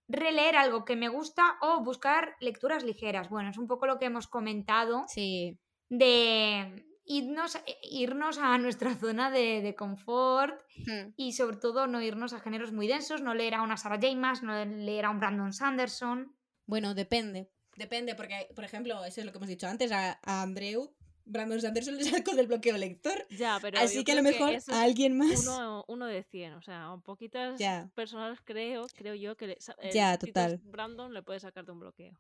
Releer 0.08 0.58
algo 0.58 0.86
que 0.86 0.96
me 0.96 1.08
gusta 1.08 1.58
o 1.62 1.80
buscar 1.84 2.36
lecturas 2.40 2.84
ligeras. 2.84 3.30
Bueno, 3.30 3.50
es 3.50 3.58
un 3.58 3.68
poco 3.68 3.88
lo 3.88 3.98
que 3.98 4.06
hemos 4.06 4.28
comentado 4.28 5.06
Sí. 5.08 5.58
de 5.90 6.86
irnos, 7.06 7.58
irnos 7.84 8.38
a 8.38 8.58
nuestra 8.58 8.96
zona 8.96 9.30
de, 9.32 9.62
de 9.62 9.76
confort 9.76 10.60
Hmm. 10.88 11.14
y 11.18 11.34
sobre 11.34 11.58
todo 11.58 11.86
no 11.88 12.02
irnos 12.02 12.34
a 12.34 12.40
géneros 12.40 12.72
muy 12.72 12.88
densos, 12.88 13.22
no 13.22 13.34
leer 13.36 13.54
a 13.56 13.62
una 13.62 13.78
Sarah 13.78 14.00
J. 14.02 14.16
Maas, 14.16 14.42
no 14.44 14.66
leer 14.66 15.06
a 15.06 15.10
un 15.12 15.20
Brandon 15.20 15.54
Sanderson. 15.54 16.36
Bueno, 16.66 16.94
depende. 16.96 17.52
Depende, 17.76 18.16
porque, 18.16 18.50
por 18.56 18.64
ejemplo, 18.64 19.04
eso 19.06 19.20
es 19.22 19.26
lo 19.26 19.32
que 19.32 19.38
hemos 19.38 19.50
dicho 19.50 19.68
antes, 19.68 19.92
a, 19.92 20.20
a 20.24 20.42
Andreu, 20.42 20.96
Brandon 21.26 21.60
Sanderson 21.62 21.96
le 21.98 22.04
sacó 22.04 22.36
del 22.36 22.48
bloqueo 22.48 22.78
lector. 22.78 23.26
Ya, 23.30 23.58
pero 23.62 23.80
Así 23.80 24.04
que 24.04 24.12
a 24.12 24.16
lo 24.16 24.24
mejor 24.24 24.56
a 24.72 24.82
alguien 24.82 25.18
más. 25.18 25.46
uno, 25.48 25.86
uno 25.88 26.06
de 26.08 26.24
100, 26.24 26.54
o 26.54 26.62
sea, 26.62 26.92
a 26.92 26.98
poquitas 27.00 27.60
Ya. 27.60 27.90
personas 27.96 28.40
creo, 28.44 28.88
creo 28.96 29.14
yo 29.16 29.36
que 29.38 29.48
le, 29.48 29.58
Ya, 29.94 30.18
total. 30.18 30.60
Brandon 30.64 31.14
le 31.14 31.22
puede 31.24 31.40
sacar 31.40 31.66
de 31.66 31.72
un 31.72 31.80
bloqueo. 31.80 32.20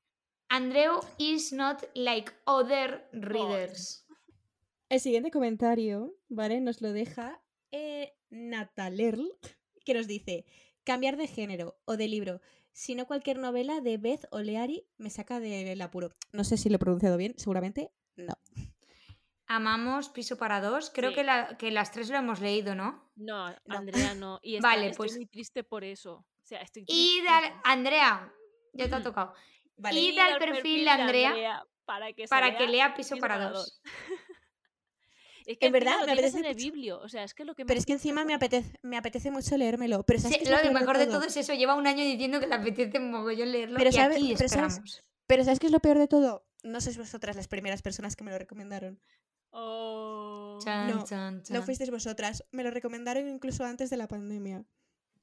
Andreu 0.49 0.99
is 1.17 1.51
not 1.53 1.83
like 1.95 2.31
other 2.45 3.07
readers. 3.11 4.05
El 4.93 4.99
siguiente 4.99 5.31
comentario, 5.31 6.13
¿vale? 6.29 6.61
Nos 6.61 6.79
lo 6.81 6.93
deja 6.93 7.41
eh, 7.71 8.13
Natalerl, 8.29 9.27
que 9.83 9.95
nos 9.95 10.05
dice: 10.05 10.45
cambiar 10.83 11.17
de 11.17 11.25
género 11.25 11.79
o 11.85 11.97
de 11.97 12.07
libro. 12.07 12.41
Si 12.73 12.93
no, 12.93 13.07
cualquier 13.07 13.39
novela 13.39 13.81
de 13.81 13.97
Beth 13.97 14.25
Oleari 14.29 14.85
me 14.97 15.09
saca 15.09 15.39
del 15.39 15.81
apuro. 15.81 16.09
No 16.31 16.43
sé 16.43 16.57
si 16.57 16.69
lo 16.69 16.75
he 16.75 16.79
pronunciado 16.79 17.17
bien, 17.17 17.33
seguramente 17.37 17.91
no. 18.15 18.33
Amamos 19.47 20.09
Piso 20.09 20.37
para 20.37 20.61
dos. 20.61 20.91
Creo 20.91 21.09
Sí. 21.09 21.15
que, 21.15 21.23
la- 21.23 21.57
que 21.57 21.71
las 21.71 21.91
tres 21.91 22.09
lo 22.11 22.17
hemos 22.17 22.39
leído, 22.39 22.75
¿no? 22.75 23.11
No. 23.15 23.47
Andrea 23.67 24.13
no. 24.13 24.39
Y 24.43 24.57
está- 24.57 24.67
Vale, 24.67 24.89
estoy 24.89 25.07
pues- 25.07 25.15
muy 25.17 25.25
triste 25.25 25.63
por 25.63 25.83
eso. 25.83 26.17
O 26.17 26.45
sea, 26.45 26.61
estoy 26.61 26.83
Y 26.83 26.85
triste. 26.85 27.23
dale, 27.23 27.53
Andrea, 27.63 28.31
ya 28.73 28.87
te 28.89 28.93
ha 28.93 28.97
Ujú. 28.99 29.05
tocado. 29.09 29.33
Vale. 29.75 29.99
Y 29.99 30.15
da 30.15 30.29
el 30.29 30.37
perfil 30.37 30.83
de 30.85 30.89
Andrea 30.91 31.65
para 31.85 32.13
que, 32.13 32.27
Para 32.27 32.55
que 32.57 32.67
lea 32.67 32.93
Piso 32.95 33.15
Piso 33.15 33.21
para 33.21 33.35
para 33.37 33.49
dos. 33.49 33.81
Es 35.45 35.57
que 35.57 35.65
En 35.67 35.71
verdad, 35.73 35.99
lo 36.01 36.05
me 36.05 36.11
apetece 36.13 36.39
en 36.39 36.45
el 36.45 36.53
mucho- 36.55 36.63
biblio. 36.65 36.99
O 37.01 37.09
sea, 37.09 37.23
es 37.23 37.33
que 37.33 37.43
lo 37.45 37.53
que 37.55 37.65
Pero 37.65 37.79
es 37.79 37.85
que 37.85 37.93
encima 37.93 38.23
me 38.25 38.33
apetece, 38.33 38.77
me 38.81 38.97
apetece 38.97 39.29
mucho 39.31 39.57
leérmelo. 39.57 40.03
Pero 40.03 40.19
¿sabes 40.19 40.37
Sí, 40.37 40.43
es 40.43 40.49
lo 40.49 40.71
mejor 40.71 40.97
de 40.97 41.07
todo 41.07 41.23
es 41.23 41.35
eso. 41.37 41.53
Lleva 41.53 41.75
un 41.75 41.85
año 41.87 42.03
diciendo 42.03 42.39
que 42.39 42.47
le 42.47 42.55
apetece 42.55 42.99
mogollón 42.99 43.51
leerlo 43.51 43.77
Pero 43.77 43.89
y 43.89 43.93
sabe- 43.93 44.15
aquí 44.15 44.33
pero 44.37 44.49
sabes-. 44.49 45.03
Pero 45.27 45.43
¿sabes 45.43 45.59
qué 45.59 45.65
es 45.67 45.71
lo 45.71 45.79
peor 45.79 45.97
de 45.97 46.07
todo? 46.07 46.45
No 46.63 46.79
sois 46.81 46.97
vosotras 46.97 47.35
las 47.35 47.47
primeras 47.47 47.81
personas 47.81 48.15
que 48.15 48.23
me 48.23 48.31
lo 48.31 48.37
recomendaron. 48.37 49.01
Oh. 49.51 50.59
Chan, 50.63 50.89
no, 50.89 51.03
chan, 51.05 51.43
No 51.49 51.61
fuisteis 51.63 51.89
vosotras. 51.91 52.43
Me 52.51 52.63
lo 52.63 52.71
recomendaron 52.71 53.27
incluso 53.27 53.63
antes 53.65 53.89
de 53.89 53.97
la 53.97 54.07
pandemia. 54.07 54.65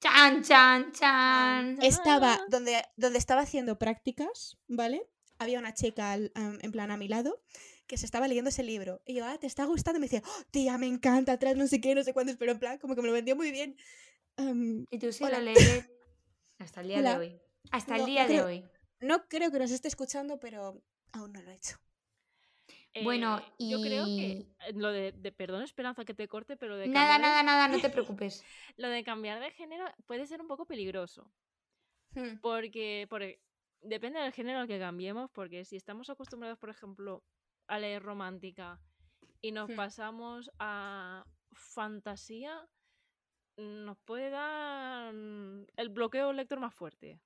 Chan, 0.00 0.42
chan, 0.42 0.92
chan. 0.92 1.78
Estaba 1.82 2.40
donde, 2.48 2.82
donde 2.96 3.18
estaba 3.18 3.42
haciendo 3.42 3.78
prácticas, 3.78 4.56
¿vale? 4.68 5.06
Había 5.38 5.58
una 5.58 5.74
chica 5.74 6.12
al- 6.12 6.32
am, 6.34 6.58
en 6.62 6.72
plan 6.72 6.90
a 6.90 6.96
mi 6.96 7.08
lado 7.08 7.42
que 7.90 7.98
se 7.98 8.06
estaba 8.06 8.28
leyendo 8.28 8.50
ese 8.50 8.62
libro. 8.62 9.02
Y 9.04 9.14
yo, 9.16 9.24
ah, 9.26 9.36
¿te 9.36 9.48
está 9.48 9.64
gustando? 9.64 9.98
Y 9.98 10.00
me 10.00 10.06
decía, 10.06 10.22
"Oh, 10.24 10.42
tía, 10.52 10.78
me 10.78 10.86
encanta, 10.86 11.32
atrás 11.32 11.56
no 11.56 11.66
sé 11.66 11.80
qué, 11.80 11.92
no 11.96 12.04
sé 12.04 12.12
cuántos, 12.14 12.36
pero 12.36 12.52
en 12.52 12.60
plan, 12.60 12.78
como 12.78 12.94
que 12.94 13.02
me 13.02 13.08
lo 13.08 13.12
vendió 13.14 13.34
muy 13.34 13.50
bien. 13.50 13.76
Am, 14.36 14.86
Y 14.90 14.98
tú 15.00 15.12
sí 15.12 15.24
Hola. 15.24 15.38
lo 15.38 15.46
lees 15.46 15.90
hasta 16.58 16.82
el 16.82 16.86
día 16.88 16.98
Hola. 17.00 17.10
de 17.10 17.18
hoy. 17.18 17.40
Hasta 17.72 17.96
el 17.96 18.06
día 18.06 18.22
no 18.22 18.28
de 18.28 18.34
creo- 18.34 18.46
hoy. 18.46 18.64
no 19.00 19.26
creo 19.28 19.50
que 19.50 19.58
nos 19.58 19.72
esté 19.72 19.88
escuchando, 19.88 20.38
pero 20.38 20.80
aún 21.12 21.32
no 21.32 21.42
lo 21.42 21.50
he 21.50 21.54
hecho. 21.56 21.76
Bueno, 23.02 23.38
Eh, 23.58 23.70
Yo 23.70 23.80
creo 23.80 24.04
que 24.04 24.10
y- 24.10 24.54
eh, 24.66 24.72
lo 24.74 24.90
de, 24.92 25.12
de- 25.12 25.32
perdón, 25.32 25.62
Esperanza, 25.62 26.04
que 26.04 26.14
te 26.14 26.26
corte, 26.28 26.56
pero 26.56 26.76
de 26.76 26.86
Nada, 26.88 27.12
cambiar 27.14 27.20
nada, 27.20 27.42
nada, 27.42 27.68
no 27.68 27.80
te 27.80 27.88
preocupes. 28.30 28.44
lo 28.76 28.88
de 28.88 29.04
cambiar 29.04 29.40
de 29.40 29.50
género 29.52 29.84
puede 30.06 30.26
ser 30.26 30.40
un 30.40 30.48
poco 30.48 30.64
peligroso. 30.66 31.30
Hmm. 32.14 32.38
Porque, 32.40 33.06
porque 33.10 33.40
depende 33.82 34.18
del 34.20 34.32
género 34.32 34.58
al 34.60 34.66
que 34.68 34.78
cambiemos, 34.78 35.30
porque 35.32 35.64
si 35.64 35.76
estamos 35.76 36.08
acostumbrados, 36.10 36.58
por 36.58 36.70
ejemplo, 36.70 37.22
a 37.70 37.78
leer 37.78 38.02
romántica 38.02 38.80
y 39.40 39.52
nos 39.52 39.70
Hmm. 39.70 39.76
pasamos 39.76 40.50
a 40.58 41.24
fantasía, 41.52 42.68
nos 43.56 43.98
puede 43.98 44.30
dar 44.30 45.12
mm, 45.12 45.66
el 45.76 45.88
bloqueo 45.90 46.32
lector 46.32 46.60
más 46.60 46.74
fuerte. 46.74 47.20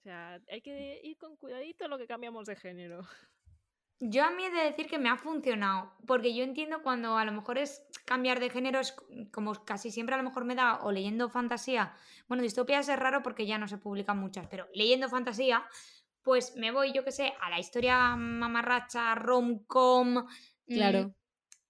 O 0.00 0.02
sea, 0.02 0.40
hay 0.50 0.60
que 0.60 1.00
ir 1.02 1.16
con 1.16 1.36
cuidadito 1.36 1.88
lo 1.88 1.96
que 1.96 2.06
cambiamos 2.06 2.46
de 2.46 2.56
género. 2.56 3.00
Yo 4.00 4.24
a 4.24 4.30
mí 4.30 4.44
he 4.44 4.50
de 4.50 4.64
decir 4.64 4.86
que 4.88 4.98
me 4.98 5.08
ha 5.08 5.16
funcionado, 5.16 5.92
porque 6.06 6.34
yo 6.34 6.42
entiendo 6.42 6.82
cuando 6.82 7.16
a 7.16 7.24
lo 7.24 7.32
mejor 7.32 7.58
es 7.58 7.86
cambiar 8.04 8.40
de 8.40 8.50
género, 8.50 8.80
es 8.80 8.94
como 9.32 9.64
casi 9.64 9.90
siempre 9.90 10.14
a 10.14 10.18
lo 10.18 10.24
mejor 10.24 10.44
me 10.44 10.56
da 10.56 10.82
o 10.82 10.90
leyendo 10.92 11.30
fantasía, 11.30 11.94
bueno, 12.28 12.42
distopías 12.42 12.88
es 12.88 12.98
raro 12.98 13.22
porque 13.22 13.46
ya 13.46 13.56
no 13.56 13.68
se 13.68 13.78
publican 13.78 14.18
muchas, 14.18 14.46
pero 14.48 14.66
leyendo 14.74 15.08
fantasía, 15.08 15.64
pues 16.24 16.56
me 16.56 16.72
voy, 16.72 16.92
yo 16.92 17.04
qué 17.04 17.12
sé, 17.12 17.32
a 17.40 17.50
la 17.50 17.60
historia 17.60 18.16
mamarracha, 18.16 19.14
rom-com. 19.14 20.14
mm, 20.66 20.74
Claro. 20.74 21.14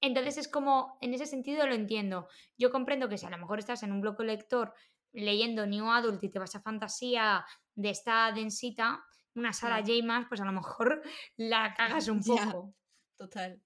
Entonces 0.00 0.36
es 0.38 0.48
como, 0.48 0.96
en 1.00 1.12
ese 1.14 1.26
sentido 1.26 1.66
lo 1.66 1.74
entiendo. 1.74 2.28
Yo 2.56 2.70
comprendo 2.70 3.08
que 3.08 3.18
si 3.18 3.26
a 3.26 3.30
lo 3.30 3.38
mejor 3.38 3.58
estás 3.58 3.82
en 3.82 3.90
un 3.92 4.00
bloque 4.00 4.22
lector 4.24 4.72
leyendo 5.12 5.66
New 5.66 5.90
Adult 5.90 6.22
y 6.24 6.28
te 6.30 6.38
vas 6.38 6.54
a 6.54 6.60
fantasía 6.60 7.44
de 7.74 7.90
esta 7.90 8.30
densita, 8.32 9.02
una 9.34 9.52
Sarah 9.52 9.80
Mm. 9.82 9.86
J. 10.06 10.26
Pues 10.28 10.40
a 10.40 10.44
lo 10.44 10.52
mejor 10.52 11.02
la 11.36 11.74
cagas 11.74 12.08
un 12.08 12.20
Ya. 12.22 12.46
poco. 12.52 12.74
Total. 13.16 13.60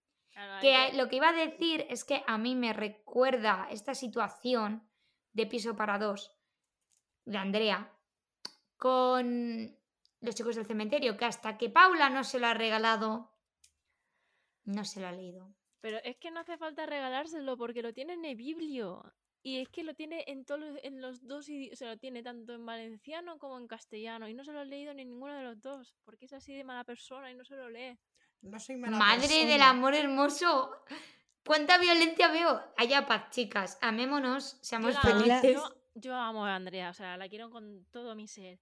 Que- 0.61 0.93
lo 0.95 1.09
que 1.09 1.17
iba 1.17 1.31
a 1.31 1.33
decir 1.33 1.85
es 1.91 2.05
que 2.05 2.23
a 2.27 2.39
mí 2.39 2.55
me 2.55 2.73
recuerda 2.73 3.67
esta 3.71 3.95
situación 3.95 4.89
de 5.33 5.47
piso 5.47 5.75
para 5.75 5.99
dos 5.99 6.33
de 7.25 7.37
Andrea, 7.39 7.93
con 8.77 9.77
Los 10.21 10.35
chicos 10.35 10.57
del 10.57 10.67
cementerio, 10.67 11.17
que 11.17 11.25
hasta 11.25 11.57
que 11.57 11.71
Paula 11.71 12.11
no 12.11 12.25
se 12.25 12.39
lo 12.41 12.47
ha 12.49 12.55
regalado, 12.55 13.31
no 14.65 14.85
se 14.85 15.01
lo 15.01 15.09
ha 15.09 15.13
leído. 15.13 15.55
Pero 15.81 15.99
es 16.03 16.17
que 16.17 16.31
no 16.31 16.41
hace 16.41 16.59
falta 16.59 16.87
regalárselo 16.87 17.57
porque 17.57 17.83
lo 17.83 17.93
tiene 17.93 18.15
en 18.15 18.25
el 18.25 18.37
biblio. 18.37 19.03
Y 19.43 19.61
es 19.61 19.69
que 19.69 19.85
lo 19.85 19.95
tiene 19.95 20.25
en 20.27 20.45
todos 20.45 20.61
los- 20.61 20.79
en 20.83 21.01
los 21.01 21.25
dos 21.27 21.49
idiomas, 21.49 21.79
se 21.79 21.87
lo 21.87 21.97
tiene 21.97 22.23
tanto 22.25 22.53
en 22.53 22.67
valenciano 22.67 23.39
como 23.39 23.57
en 23.57 23.69
castellano. 23.69 24.29
Y 24.29 24.35
no 24.35 24.43
se 24.45 24.53
lo 24.53 24.59
ha 24.59 24.65
leído 24.65 24.93
ni 24.93 25.05
ninguno 25.05 25.35
de 25.37 25.45
los 25.45 25.61
dos, 25.61 25.95
porque 26.05 26.25
es 26.27 26.33
así 26.33 26.53
de 26.55 26.65
mala 26.65 26.83
persona 26.83 27.31
y 27.31 27.35
no 27.37 27.45
se 27.45 27.55
lo 27.57 27.71
lee. 27.71 27.97
No 28.43 28.59
soy 28.59 28.77
mala 28.77 28.97
Madre 28.99 29.47
del 29.47 29.63
amor 29.63 29.95
hermoso. 29.95 30.73
¿Cuánta 31.47 31.79
violencia 31.79 32.29
veo? 32.31 32.61
Allá 32.77 33.07
paz, 33.07 33.31
chicas. 33.31 33.79
Amémonos, 33.81 34.55
Yo, 34.55 34.59
seamos 34.65 34.97
amo, 34.97 35.21
felices. 35.21 35.55
yo- 35.55 35.75
yo 35.95 36.15
amo 36.15 36.45
a 36.45 36.57
Andrea, 36.57 36.91
o 36.91 36.95
sea, 36.95 37.17
la 37.17 37.29
quiero 37.29 37.49
con 37.51 37.87
todo 37.93 38.15
mi 38.17 38.27
ser. 38.27 38.59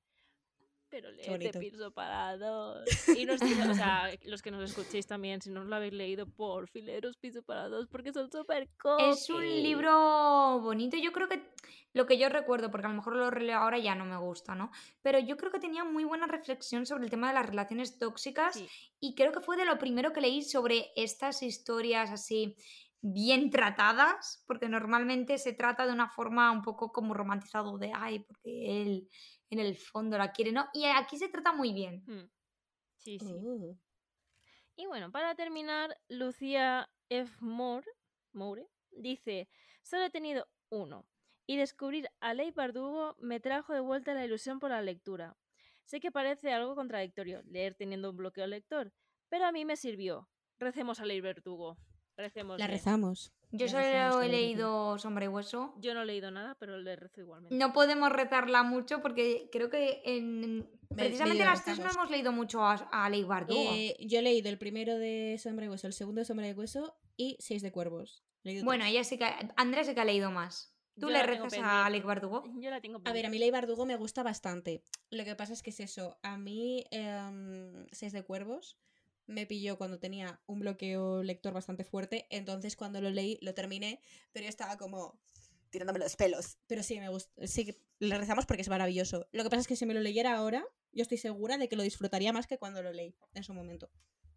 Pero 0.96 1.10
lee 1.10 1.28
bonito. 1.28 1.58
Piso 1.60 1.90
para 1.92 2.36
dos. 2.38 2.84
Y 3.22 3.26
no 3.26 3.34
estoy- 3.34 3.52
o 3.70 3.74
sea, 3.74 4.10
los 4.24 4.40
que 4.40 4.50
nos 4.50 4.70
escuchéis 4.70 5.06
también, 5.06 5.42
si 5.42 5.50
no 5.50 5.62
lo 5.64 5.76
habéis 5.76 5.92
leído, 5.92 6.26
por 6.26 6.68
fileros 6.70 7.16
Piso 7.18 7.42
para 7.42 7.68
dos, 7.68 7.86
porque 7.88 8.12
son 8.12 8.30
súper 8.30 8.68
Es 8.98 9.28
un 9.30 9.44
libro 9.44 10.60
bonito. 10.60 10.96
Yo 10.96 11.12
creo 11.12 11.28
que 11.28 11.42
lo 11.92 12.06
que 12.06 12.18
yo 12.18 12.28
recuerdo, 12.28 12.70
porque 12.70 12.86
a 12.86 12.90
lo 12.90 12.96
mejor 12.96 13.16
lo 13.16 13.30
releo 13.30 13.58
ahora 13.58 13.78
ya 13.78 13.94
no 13.94 14.04
me 14.04 14.16
gusta, 14.18 14.54
¿no? 14.54 14.70
Pero 15.02 15.18
yo 15.18 15.36
creo 15.36 15.50
que 15.50 15.58
tenía 15.58 15.84
muy 15.84 16.04
buena 16.04 16.26
reflexión 16.26 16.86
sobre 16.86 17.04
el 17.04 17.10
tema 17.10 17.28
de 17.28 17.34
las 17.34 17.46
relaciones 17.46 17.98
tóxicas 17.98 18.54
Sí. 18.54 18.68
y 19.00 19.14
creo 19.14 19.32
que 19.32 19.40
fue 19.40 19.56
de 19.56 19.64
lo 19.64 19.78
primero 19.78 20.12
que 20.12 20.20
leí 20.20 20.42
sobre 20.42 20.92
estas 20.96 21.42
historias 21.42 22.10
así 22.10 22.54
bien 23.02 23.50
tratadas, 23.50 24.42
porque 24.46 24.68
normalmente 24.68 25.38
se 25.38 25.52
trata 25.52 25.86
de 25.86 25.92
una 25.92 26.08
forma 26.08 26.50
un 26.50 26.62
poco 26.62 26.90
como 26.92 27.14
romantizado 27.14 27.78
de, 27.78 27.92
ay, 27.94 28.20
porque 28.20 28.82
él 28.82 29.08
en 29.50 29.60
el 29.60 29.76
fondo 29.76 30.18
la 30.18 30.32
quiere, 30.32 30.52
¿no? 30.52 30.68
Y 30.72 30.84
aquí 30.84 31.16
se 31.18 31.28
trata 31.28 31.52
muy 31.52 31.72
bien. 31.72 32.04
Mm. 32.06 32.30
Sí, 32.96 33.18
sí. 33.18 33.32
Uh, 33.32 33.78
Y 34.76 34.86
bueno, 34.86 35.10
para 35.10 35.34
terminar, 35.34 35.96
Lucía 36.08 36.90
F. 37.08 37.36
Moore, 37.40 37.86
Moore 38.32 38.66
dice, 38.90 39.48
solo 39.82 40.04
he 40.04 40.10
tenido 40.10 40.48
uno, 40.70 41.06
y 41.46 41.56
descubrir 41.56 42.08
a 42.20 42.34
Ley 42.34 42.50
Bardugo 42.50 43.16
me 43.20 43.40
trajo 43.40 43.72
de 43.72 43.80
vuelta 43.80 44.14
la 44.14 44.24
ilusión 44.24 44.58
por 44.58 44.70
la 44.70 44.82
lectura. 44.82 45.36
Sé 45.84 46.00
que 46.00 46.10
parece 46.10 46.52
algo 46.52 46.74
contradictorio 46.74 47.42
leer 47.44 47.76
teniendo 47.76 48.10
un 48.10 48.16
bloqueo 48.16 48.46
lector, 48.46 48.92
pero 49.28 49.46
a 49.46 49.52
mí 49.52 49.64
me 49.64 49.76
sirvió. 49.76 50.28
Recemos 50.58 50.98
a 50.98 51.04
Ley 51.04 51.20
Verdugo. 51.20 51.78
Recemos. 52.16 52.58
la 52.58 52.66
rezamos. 52.66 53.32
Yo 53.52 53.66
La 53.66 53.72
solo 53.72 53.82
rezamos, 53.84 54.24
he 54.24 54.28
leído 54.28 54.98
Sombra 54.98 55.24
y 55.24 55.28
Hueso. 55.28 55.74
Yo 55.78 55.94
no 55.94 56.02
he 56.02 56.06
leído 56.06 56.30
nada, 56.30 56.56
pero 56.58 56.78
le 56.78 56.96
rezo 56.96 57.20
igualmente. 57.20 57.54
No 57.56 57.72
podemos 57.72 58.10
rezarla 58.10 58.62
mucho 58.62 59.00
porque 59.02 59.48
creo 59.52 59.70
que 59.70 60.02
en... 60.04 60.68
precisamente 60.94 61.44
las 61.44 61.64
tres 61.64 61.78
no 61.78 61.90
hemos 61.90 62.10
leído 62.10 62.32
mucho 62.32 62.62
a, 62.62 62.74
a 62.74 63.08
Ley 63.10 63.22
Bardugo. 63.24 63.60
Eh, 63.74 63.96
yo 64.00 64.18
he 64.18 64.22
leído 64.22 64.48
el 64.48 64.58
primero 64.58 64.96
de 64.98 65.38
Sombra 65.40 65.66
y 65.66 65.68
Hueso, 65.68 65.86
el 65.86 65.92
segundo 65.92 66.20
de 66.20 66.24
Sombra 66.24 66.48
y 66.48 66.52
Hueso 66.52 66.96
y 67.16 67.36
Seis 67.38 67.62
de 67.62 67.70
Cuervos. 67.70 68.24
Bueno, 68.64 68.84
ella 68.84 69.02
sí 69.04 69.18
que... 69.18 69.26
Andrea 69.56 69.84
sí 69.84 69.94
que 69.94 70.00
ha 70.00 70.04
leído 70.04 70.30
más. 70.30 70.72
¿Tú 70.98 71.08
Yo 71.08 71.10
le 71.10 71.22
rezas 71.22 71.46
a 71.46 71.48
pendiente. 71.50 71.68
Alec 71.70 72.04
Bardugo? 72.04 72.44
Yo 72.58 72.70
la 72.70 72.80
tengo 72.80 72.98
A 72.98 73.00
ver, 73.00 73.08
a 73.08 73.12
pendiente. 73.12 73.30
mí 73.30 73.38
Ley 73.38 73.50
Bardugo 73.50 73.84
me 73.86 73.96
gusta 73.96 74.22
bastante. 74.22 74.82
Lo 75.10 75.24
que 75.24 75.34
pasa 75.36 75.52
es 75.52 75.62
que 75.62 75.70
es 75.70 75.80
eso. 75.80 76.16
A 76.22 76.38
mí, 76.38 76.84
em, 76.90 77.86
Seis 77.92 78.12
de 78.12 78.22
Cuervos 78.24 78.78
me 79.26 79.46
pilló 79.46 79.76
cuando 79.76 79.98
tenía 79.98 80.40
un 80.46 80.60
bloqueo 80.60 81.22
lector 81.22 81.52
bastante 81.52 81.84
fuerte. 81.84 82.26
Entonces, 82.30 82.76
cuando 82.76 83.00
lo 83.00 83.10
leí, 83.10 83.38
lo 83.42 83.54
terminé, 83.54 84.00
pero 84.32 84.44
yo 84.44 84.48
estaba 84.48 84.76
como 84.76 85.18
tirándome 85.70 85.98
los 85.98 86.16
pelos. 86.16 86.58
Pero 86.66 86.82
sí, 86.82 86.98
me 87.00 87.08
gusta. 87.08 87.46
Sí, 87.46 87.66
que 87.66 87.80
le 87.98 88.16
rezamos 88.18 88.46
porque 88.46 88.62
es 88.62 88.68
maravilloso. 88.68 89.28
Lo 89.32 89.42
que 89.42 89.50
pasa 89.50 89.60
es 89.62 89.68
que 89.68 89.76
si 89.76 89.86
me 89.86 89.94
lo 89.94 90.00
leyera 90.00 90.36
ahora, 90.36 90.64
yo 90.92 91.02
estoy 91.02 91.18
segura 91.18 91.58
de 91.58 91.68
que 91.68 91.76
lo 91.76 91.82
disfrutaría 91.82 92.32
más 92.32 92.46
que 92.46 92.58
cuando 92.58 92.82
lo 92.82 92.92
leí 92.92 93.14
en 93.34 93.42
su 93.42 93.52
momento. 93.52 93.90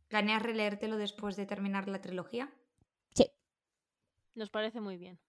¿Planeas 0.08 0.42
releértelo 0.42 0.98
después 0.98 1.36
de 1.36 1.46
terminar 1.46 1.88
la 1.88 2.02
trilogía? 2.02 2.52
Nos 4.40 4.50
parece 4.50 4.80
muy 4.80 4.96
bien. 4.96 5.20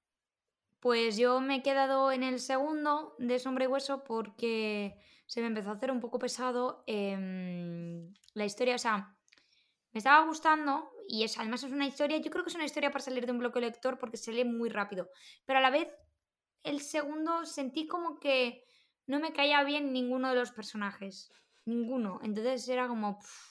Pues 0.79 1.17
yo 1.17 1.41
me 1.41 1.57
he 1.57 1.63
quedado 1.63 2.13
en 2.13 2.23
el 2.23 2.39
segundo 2.39 3.17
de 3.19 3.41
Sombra 3.41 3.65
y 3.65 3.67
Hueso 3.67 4.05
porque 4.05 4.97
se 5.27 5.41
me 5.41 5.49
empezó 5.49 5.71
a 5.71 5.75
hacer 5.75 5.91
un 5.91 6.01
poco 6.01 6.19
pesado 6.19 6.85
em, 6.87 8.15
la 8.35 8.45
historia. 8.45 8.77
O 8.77 8.79
sea, 8.79 9.17
me 9.93 9.99
estaba 9.99 10.25
gustando 10.27 10.91
y 11.09 11.25
es, 11.25 11.39
además 11.39 11.63
es 11.65 11.73
una 11.73 11.87
historia, 11.87 12.19
yo 12.19 12.31
creo 12.31 12.45
que 12.45 12.51
es 12.51 12.55
una 12.55 12.65
historia 12.65 12.91
para 12.91 13.05
salir 13.05 13.27
de 13.27 13.33
un 13.33 13.39
bloque 13.39 13.61
lector 13.61 13.99
porque 13.99 14.17
se 14.17 14.33
lee 14.33 14.45
muy 14.45 14.69
rápido. 14.69 15.11
Pero 15.45 15.59
a 15.59 15.63
la 15.63 15.71
vez, 15.71 15.89
el 16.63 16.81
segundo 16.81 17.45
sentí 17.47 17.87
como 17.87 18.21
que 18.21 18.65
no 19.07 19.19
me 19.19 19.33
caía 19.33 19.63
bien 19.65 19.93
ninguno 19.93 20.29
de 20.29 20.37
los 20.37 20.53
personajes. 20.53 21.33
Ninguno. 21.65 22.21
Entonces 22.23 22.69
era 22.69 22.89
como... 22.89 23.19
pff, 23.19 23.51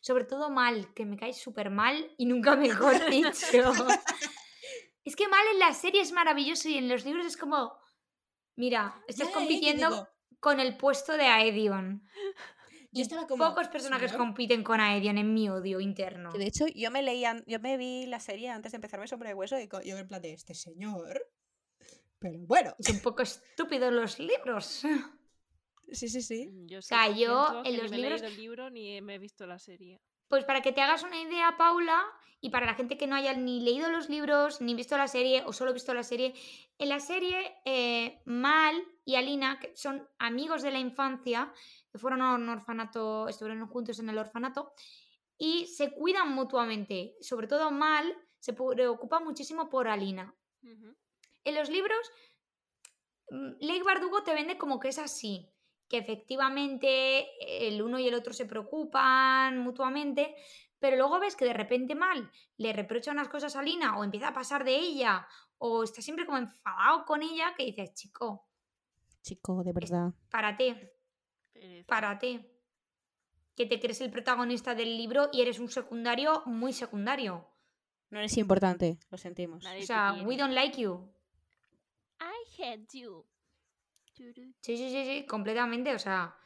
sobre 0.00 0.24
todo 0.24 0.50
mal, 0.50 0.92
que 0.94 1.04
me 1.04 1.16
cae 1.16 1.32
súper 1.32 1.70
mal 1.70 2.12
y 2.16 2.26
nunca 2.26 2.56
mejor 2.56 2.94
dicho. 3.10 3.72
Es 5.06 5.16
que 5.16 5.28
mal 5.28 5.46
en 5.52 5.58
la 5.58 5.74
serie 5.74 6.00
es 6.00 6.12
maravilloso 6.12 6.70
y 6.70 6.78
en 6.78 6.88
los 6.88 7.04
libros 7.04 7.26
es 7.26 7.36
como. 7.36 7.78
Mira, 8.56 9.02
estás 9.06 9.28
compitiendo 9.28 10.08
con 10.40 10.60
el 10.60 10.78
puesto 10.78 11.12
de 11.18 11.26
Aedion. 11.26 12.08
Yo 12.94 13.02
estaba 13.02 13.26
como. 13.26 13.44
Pocos 13.48 13.68
personajes 13.68 14.10
"Señor". 14.12 14.24
compiten 14.26 14.62
con 14.62 14.80
Aedion 14.80 15.18
en 15.18 15.34
mi 15.34 15.48
odio 15.48 15.80
interno. 15.80 16.32
Que 16.32 16.38
de 16.38 16.46
hecho, 16.46 16.66
yo 16.68 16.90
me 16.90 17.02
leía, 17.02 17.42
yo 17.46 17.58
me 17.60 17.76
vi 17.76 18.06
la 18.06 18.20
serie 18.20 18.50
antes 18.50 18.72
de 18.72 18.76
empezarme 18.76 19.06
Sombra 19.08 19.28
de 19.28 19.34
Hueso 19.34 19.58
y 19.58 19.68
yo 19.68 19.98
en 19.98 20.08
plan 20.08 20.22
de 20.22 20.32
este 20.32 20.54
señor. 20.54 21.26
Pero 22.18 22.38
bueno. 22.46 22.74
Es 22.78 22.88
un 22.90 23.00
poco 23.00 23.22
estúpido 23.22 23.90
los 23.90 24.18
libros. 24.18 24.82
Sí, 25.92 26.08
sí, 26.08 26.22
sí. 26.22 26.50
Yo 26.66 26.80
sea, 26.80 27.10
yo 27.10 27.62
en 27.64 27.76
los 27.76 27.92
he 27.92 27.96
libros- 27.96 28.20
leído 28.22 28.26
el 28.26 28.36
libro 28.36 28.70
ni 28.70 29.00
me 29.02 29.16
he 29.16 29.18
visto 29.18 29.46
la 29.46 29.58
serie. 29.58 30.00
Pues 30.34 30.44
para 30.44 30.62
que 30.62 30.72
te 30.72 30.80
hagas 30.80 31.04
una 31.04 31.20
idea, 31.20 31.56
Paula, 31.56 32.04
y 32.40 32.50
para 32.50 32.66
la 32.66 32.74
gente 32.74 32.98
que 32.98 33.06
no 33.06 33.14
haya 33.14 33.34
ni 33.34 33.60
leído 33.60 33.88
los 33.88 34.08
libros, 34.08 34.60
ni 34.60 34.74
visto 34.74 34.96
la 34.96 35.06
serie, 35.06 35.44
o 35.46 35.52
solo 35.52 35.72
visto 35.72 35.94
la 35.94 36.02
serie, 36.02 36.34
en 36.76 36.88
la 36.88 36.98
serie 36.98 37.54
eh, 37.64 38.20
Mal 38.24 38.74
y 39.04 39.14
Alina, 39.14 39.60
que 39.60 39.76
son 39.76 40.08
amigos 40.18 40.62
de 40.62 40.72
la 40.72 40.80
infancia, 40.80 41.52
que 41.92 41.98
fueron 41.98 42.20
a 42.20 42.34
un 42.34 42.48
orfanato, 42.48 43.28
estuvieron 43.28 43.64
juntos 43.68 44.00
en 44.00 44.08
el 44.08 44.18
orfanato, 44.18 44.72
y 45.38 45.68
se 45.68 45.92
cuidan 45.92 46.32
mutuamente. 46.32 47.14
Sobre 47.20 47.46
todo 47.46 47.70
Mal 47.70 48.12
se 48.40 48.54
preocupa 48.54 49.20
muchísimo 49.20 49.70
por 49.70 49.86
Alina. 49.86 50.34
En 51.44 51.54
los 51.54 51.68
libros, 51.68 52.10
mm, 53.30 53.50
Lake 53.60 53.84
Bardugo 53.84 54.24
te 54.24 54.34
vende 54.34 54.58
como 54.58 54.80
que 54.80 54.88
es 54.88 54.98
así, 54.98 55.53
que 55.94 56.00
efectivamente 56.00 57.68
el 57.68 57.80
uno 57.80 58.00
y 58.00 58.08
el 58.08 58.14
otro 58.14 58.32
se 58.32 58.46
preocupan 58.46 59.58
mutuamente, 59.60 60.34
pero 60.80 60.96
luego 60.96 61.20
ves 61.20 61.36
que 61.36 61.44
de 61.44 61.52
repente 61.52 61.94
mal 61.94 62.28
le 62.56 62.72
reprocha 62.72 63.12
unas 63.12 63.28
cosas 63.28 63.54
a 63.54 63.62
Lina 63.62 63.96
o 63.96 64.02
empieza 64.02 64.28
a 64.28 64.32
pasar 64.32 64.64
de 64.64 64.74
ella 64.74 65.24
o 65.58 65.84
está 65.84 66.02
siempre 66.02 66.26
como 66.26 66.38
enfadado 66.38 67.04
con 67.04 67.22
ella 67.22 67.54
que 67.56 67.64
dices, 67.66 67.94
chico, 67.94 68.48
Chico, 69.22 69.62
de 69.62 69.72
verdad. 69.72 70.12
párate, 70.30 70.96
párate. 71.86 72.50
Que 73.54 73.66
te 73.66 73.78
crees 73.78 74.00
el 74.00 74.10
protagonista 74.10 74.74
del 74.74 74.98
libro 74.98 75.28
y 75.32 75.42
eres 75.42 75.60
un 75.60 75.68
secundario 75.68 76.42
muy 76.46 76.72
secundario. 76.72 77.46
No 78.10 78.18
eres 78.18 78.36
importante, 78.36 78.98
lo 79.10 79.16
sentimos. 79.16 79.62
Nadie 79.62 79.84
O 79.84 79.86
sea, 79.86 80.16
we 80.24 80.36
don't 80.36 80.54
like 80.54 80.80
you. 80.80 81.08
I 82.20 82.60
hate 82.60 82.88
you. 82.98 83.24
Sí, 84.16 84.76
sí, 84.76 84.90
sí, 84.90 85.04
sí, 85.04 85.26
completamente. 85.26 85.94
O 85.94 85.98
sea, 85.98 86.36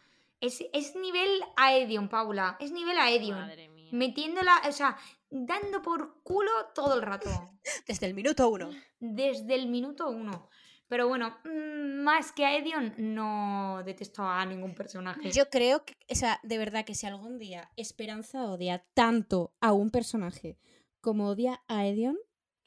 es, 0.41 0.65
es 0.73 0.97
nivel 0.97 1.31
Aedion, 1.57 2.09
Paula. 2.09 2.57
Es 2.61 2.73
nivel 2.73 2.99
Aedion. 2.99 3.41
Madre 3.41 3.69
mía. 3.69 3.91
Metiéndola, 3.93 4.63
o 4.69 4.73
sea, 4.73 4.97
dando 5.31 5.83
por 5.83 6.23
culo 6.23 6.51
todo 6.75 6.95
el 6.95 7.03
rato. 7.03 7.31
Desde 7.87 8.07
el 8.07 8.15
minuto 8.15 8.49
uno. 8.49 8.71
Desde 9.01 9.55
el 9.55 9.69
minuto 9.69 10.09
uno. 10.09 10.49
Pero 10.89 11.07
bueno, 11.07 11.37
mm, 11.45 12.03
más 12.03 12.33
que 12.33 12.47
a 12.47 12.57
Edion, 12.57 12.95
no 12.97 13.83
detesto 13.85 14.23
a 14.23 14.45
ningún 14.47 14.75
personaje. 14.75 15.31
Yo 15.31 15.51
creo 15.51 15.85
que, 15.85 15.95
o 16.11 16.15
sea, 16.15 16.41
de 16.43 16.57
verdad 16.57 16.87
que 16.87 16.95
si 16.95 17.07
algún 17.07 17.39
día 17.39 17.71
Esperanza 17.77 18.45
odia 18.47 18.85
tanto 18.95 19.53
a 19.61 19.73
un 19.73 19.91
personaje 19.91 20.59
como 21.03 21.29
odia 21.29 21.63
a 21.69 21.87
Edion, 21.87 22.17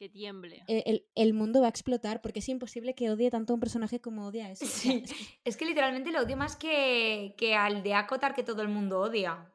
Que 0.02 0.10
tiemble. 0.10 0.64
eh, 0.68 0.82
el, 0.88 1.06
el 1.14 1.34
mundo 1.36 1.62
va 1.62 1.68
a 1.68 1.70
explotar 1.70 2.24
porque 2.24 2.40
es 2.40 2.50
imposible 2.50 2.96
que 2.96 3.12
odie 3.12 3.30
tanto 3.30 3.54
a 3.54 3.56
un 3.56 3.60
personaje 3.60 4.02
como 4.02 4.26
odia 4.26 4.48
a 4.48 4.52
ese. 4.54 4.66
O 4.66 4.68
sea, 4.68 4.92
Sí. 4.94 5.04
es 5.06 5.14
que- 5.14 5.40
Es 5.46 5.58
que 5.58 5.66
literalmente 5.66 6.12
lo 6.12 6.22
odio 6.24 6.36
más 6.38 6.56
que, 6.56 7.36
que 7.38 7.54
al 7.54 7.84
de 7.84 7.94
Akotar 7.94 8.34
que 8.34 8.42
todo 8.42 8.64
el 8.64 8.68
mundo 8.70 9.00
odia. 9.00 9.48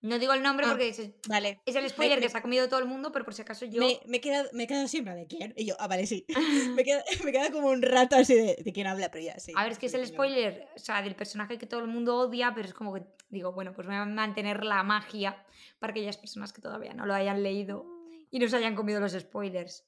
No 0.00 0.18
digo 0.18 0.32
el 0.32 0.42
nombre 0.42 0.64
Ah, 0.64 0.70
porque 0.70 0.88
es, 0.88 1.10
Vale. 1.28 1.60
es 1.66 1.76
el 1.76 1.86
spoiler 1.90 2.18
me- 2.18 2.22
que 2.24 2.30
se 2.30 2.38
ha 2.38 2.42
comido 2.42 2.70
todo 2.70 2.80
el 2.80 2.86
mundo, 2.86 3.12
pero 3.12 3.26
por 3.26 3.34
si 3.34 3.42
acaso 3.42 3.66
yo... 3.66 3.80
Me, 3.80 4.00
me, 4.06 4.16
he 4.16 4.20
quedado, 4.22 4.48
me 4.54 4.62
he 4.62 4.66
quedado 4.66 4.88
siempre 4.88 5.14
de 5.14 5.26
quién. 5.26 5.52
Y 5.58 5.66
yo, 5.66 5.74
ah, 5.78 5.88
vale, 5.88 6.06
sí. 6.06 6.24
Me 6.74 6.84
queda, 6.84 7.04
me 7.22 7.30
queda 7.30 7.52
como 7.52 7.68
un 7.68 7.82
rato 7.82 8.16
así 8.16 8.34
de, 8.34 8.56
de 8.64 8.72
quién 8.72 8.86
habla, 8.86 9.10
pero 9.10 9.22
ya, 9.26 9.38
sí. 9.38 9.52
A 9.54 9.62
ver, 9.62 9.72
es 9.72 9.78
que 9.78 9.86
es 9.86 9.94
el 9.94 10.06
spoiler, 10.06 10.68
o 10.74 10.78
sea, 10.78 11.02
del 11.02 11.14
personaje 11.14 11.58
que 11.58 11.66
todo 11.66 11.80
el 11.80 11.88
mundo 11.88 12.16
odia, 12.16 12.52
pero 12.54 12.66
es 12.66 12.72
como 12.72 12.94
que 12.94 13.02
digo, 13.28 13.52
bueno, 13.52 13.74
pues 13.74 13.86
voy 13.86 13.94
a 13.96 14.06
mantener 14.06 14.64
la 14.64 14.82
magia 14.82 15.44
para 15.78 15.90
aquellas 15.90 16.16
personas 16.16 16.54
que 16.54 16.62
todavía 16.62 16.94
no 16.94 17.04
lo 17.04 17.12
hayan 17.14 17.42
leído 17.42 17.84
y 18.32 18.40
no 18.40 18.48
se 18.48 18.56
hayan 18.56 18.74
comido 18.74 18.98
los 18.98 19.12
spoilers. 19.12 19.86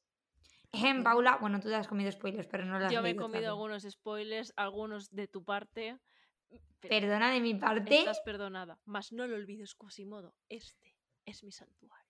Ejem, 0.71 1.03
Paula, 1.03 1.39
bueno, 1.41 1.59
tú 1.61 1.69
te 1.69 1.75
has 1.75 1.89
comido 1.89 2.13
spoilers, 2.13 2.47
pero 2.47 2.65
no 2.65 2.79
lo 2.79 2.87
has 2.87 2.93
Yo 2.93 3.01
me 3.03 3.11
he 3.11 3.17
comido 3.17 3.49
algunos 3.49 3.83
spoilers, 3.85 4.53
algunos 4.57 5.11
de 5.11 5.27
tu 5.27 5.43
parte. 5.43 5.99
Pe- 6.81 6.89
Perdona 6.89 7.33
de 7.33 7.41
mi 7.41 7.55
parte. 7.55 7.99
Estás 8.01 8.21
perdonada, 8.21 8.79
mas 8.85 9.13
no 9.13 9.27
lo 9.27 9.35
olvides, 9.35 9.75
Quasimodo. 9.75 10.35
Este 10.49 10.95
es 11.25 11.43
mi 11.43 11.51
santuario. 11.53 12.05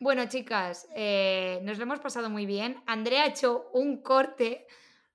Bueno, 0.00 0.26
chicas, 0.26 0.88
eh, 0.96 1.60
nos 1.62 1.78
lo 1.78 1.84
hemos 1.84 2.00
pasado 2.00 2.28
muy 2.28 2.44
bien. 2.44 2.82
Andrea 2.86 3.22
ha 3.22 3.26
hecho 3.28 3.70
un 3.72 4.02
corte, 4.02 4.66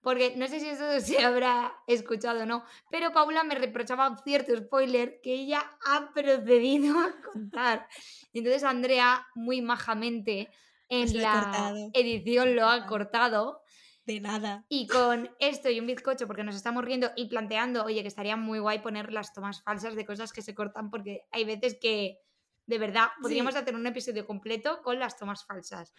porque 0.01 0.35
no 0.37 0.47
sé 0.47 0.59
si 0.59 0.69
eso 0.69 0.99
se 1.01 1.23
habrá 1.23 1.73
escuchado 1.87 2.43
o 2.43 2.45
no, 2.45 2.63
pero 2.91 3.11
Paula 3.11 3.43
me 3.43 3.55
reprochaba 3.55 4.09
un 4.09 4.17
cierto 4.19 4.55
spoiler 4.57 5.19
que 5.21 5.33
ella 5.33 5.77
ha 5.85 6.11
procedido 6.13 6.97
a 6.99 7.13
contar. 7.33 7.87
Y 8.33 8.39
entonces 8.39 8.63
Andrea, 8.63 9.25
muy 9.35 9.61
majamente, 9.61 10.49
en 10.89 11.21
la 11.21 11.33
cortado. 11.41 11.89
edición 11.93 12.55
lo 12.55 12.67
ha 12.67 12.85
Cortado. 12.85 13.61
De 14.05 14.21
nada. 14.21 14.63
Y 14.69 14.87
con 14.87 15.29
esto 15.39 15.69
y 15.69 15.81
un 15.81 15.85
bizcocho, 15.87 16.27
porque 16.27 16.45
nos 16.45 16.55
estamos 16.55 16.85
riendo 16.85 17.11
y 17.17 17.25
planteando, 17.27 17.83
oye, 17.83 18.01
que 18.03 18.07
estaría 18.07 18.37
muy 18.37 18.59
guay 18.59 18.79
poner 18.79 19.11
las 19.11 19.33
tomas 19.33 19.61
falsas 19.63 19.95
de 19.95 20.05
cosas 20.05 20.31
que 20.31 20.41
se 20.41 20.55
cortan, 20.55 20.89
porque 20.89 21.27
hay 21.29 21.43
veces 21.43 21.77
que, 21.81 22.21
de 22.67 22.77
verdad, 22.77 23.07
podríamos 23.21 23.53
Sí. 23.53 23.59
hacer 23.59 23.75
un 23.75 23.85
episodio 23.85 24.25
completo 24.25 24.81
con 24.81 24.97
las 24.97 25.17
tomas 25.17 25.43
falsas. 25.43 25.93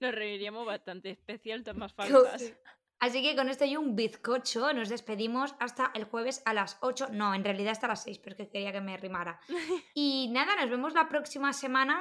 Nos 0.00 0.12
reiríamos 0.12 0.66
bastante, 0.66 1.10
especial 1.10 1.62
tomas 1.62 1.92
falsas. 2.40 2.54
Así 3.04 3.20
que 3.20 3.34
con 3.34 3.48
esto 3.48 3.64
y 3.64 3.76
un 3.76 3.96
bizcocho 3.96 4.72
nos 4.72 4.88
despedimos 4.88 5.56
hasta 5.58 5.90
el 5.94 6.04
jueves 6.04 6.40
a 6.44 6.54
las 6.54 6.78
8. 6.82 7.08
No, 7.10 7.34
en 7.34 7.42
realidad 7.42 7.72
hasta 7.72 7.88
las 7.88 8.04
6, 8.04 8.20
pero 8.20 8.34
es 8.34 8.36
que 8.38 8.48
quería 8.48 8.70
que 8.70 8.80
me 8.80 8.96
rimara. 8.96 9.40
Y 9.94 10.28
nada, 10.30 10.54
nos 10.54 10.70
vemos 10.70 10.94
la 10.94 11.08
próxima 11.08 11.52
semana. 11.52 12.00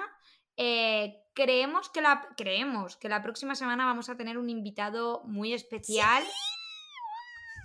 Eh, 0.58 1.24
creemos, 1.34 1.90
que 1.90 2.02
la, 2.02 2.28
creemos 2.38 2.98
que 2.98 3.10
la 3.10 3.24
próxima 3.24 3.56
semana 3.56 3.86
vamos 3.86 4.10
a 4.10 4.16
tener 4.16 4.38
un 4.38 4.48
invitado 4.52 5.24
muy 5.26 5.54
especial. 5.54 6.24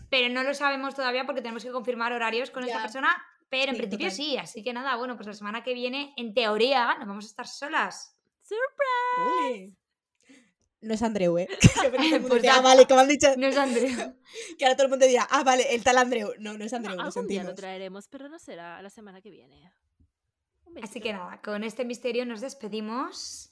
Pero 0.08 0.32
no 0.32 0.42
lo 0.42 0.54
sabemos 0.54 0.94
todavía 0.94 1.26
porque 1.26 1.42
tenemos 1.42 1.62
que 1.62 1.72
confirmar 1.72 2.14
horarios 2.14 2.50
con 2.50 2.62
esta 2.64 2.76
Ya. 2.78 2.82
persona. 2.82 3.22
Pero 3.50 3.70
en 3.72 3.76
Sí, 3.76 3.82
principio 3.82 4.06
total. 4.06 4.16
sí, 4.16 4.36
así 4.38 4.62
que 4.64 4.72
nada, 4.72 4.96
bueno, 4.96 5.14
pues 5.16 5.26
la 5.26 5.34
semana 5.34 5.62
que 5.62 5.74
viene, 5.74 6.14
en 6.16 6.32
teoría, 6.32 6.94
nos 6.98 7.06
vamos 7.06 7.24
a 7.26 7.28
estar 7.28 7.46
solas. 7.46 8.16
¡Surprise! 8.40 9.76
No 10.86 10.94
es 10.94 11.02
Andreu, 11.02 11.36
¿eh? 11.36 11.48
Pues 12.28 12.44
ah, 12.48 12.60
vale, 12.60 12.86
como 12.86 13.00
han 13.00 13.08
dicho. 13.08 13.26
No 13.36 13.48
es 13.48 13.56
Andrea. 13.56 14.14
Que 14.58 14.64
ahora 14.64 14.76
todo 14.76 14.84
el 14.86 14.90
mundo 14.90 15.06
dirá, 15.06 15.26
ah, 15.30 15.42
vale, 15.42 15.74
el 15.74 15.82
tal 15.82 15.98
Andreu. 15.98 16.32
No, 16.38 16.56
no 16.56 16.64
es 16.64 16.72
No, 16.72 16.78
Andreu, 16.78 16.96
lo 16.96 17.02
algún 17.02 17.26
día 17.26 17.42
lo 17.42 17.48
sentimos. 17.48 17.54
traeremos, 17.56 18.08
pero 18.08 18.28
no 18.28 18.38
será 18.38 18.80
la 18.82 18.90
semana 18.90 19.20
que 19.20 19.30
viene. 19.30 19.72
Así 20.82 21.00
que 21.00 21.12
nada, 21.12 21.40
con 21.42 21.64
este 21.64 21.84
misterio 21.84 22.24
nos 22.26 22.40
despedimos 22.40 23.50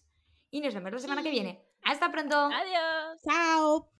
y 0.50 0.60
nos 0.60 0.74
vemos 0.74 0.92
la 0.92 0.98
semana 0.98 1.22
que 1.22 1.30
viene. 1.30 1.60
Hasta 1.82 2.12
pronto. 2.12 2.36
Adiós. 2.36 3.20
Chao. 3.24 3.90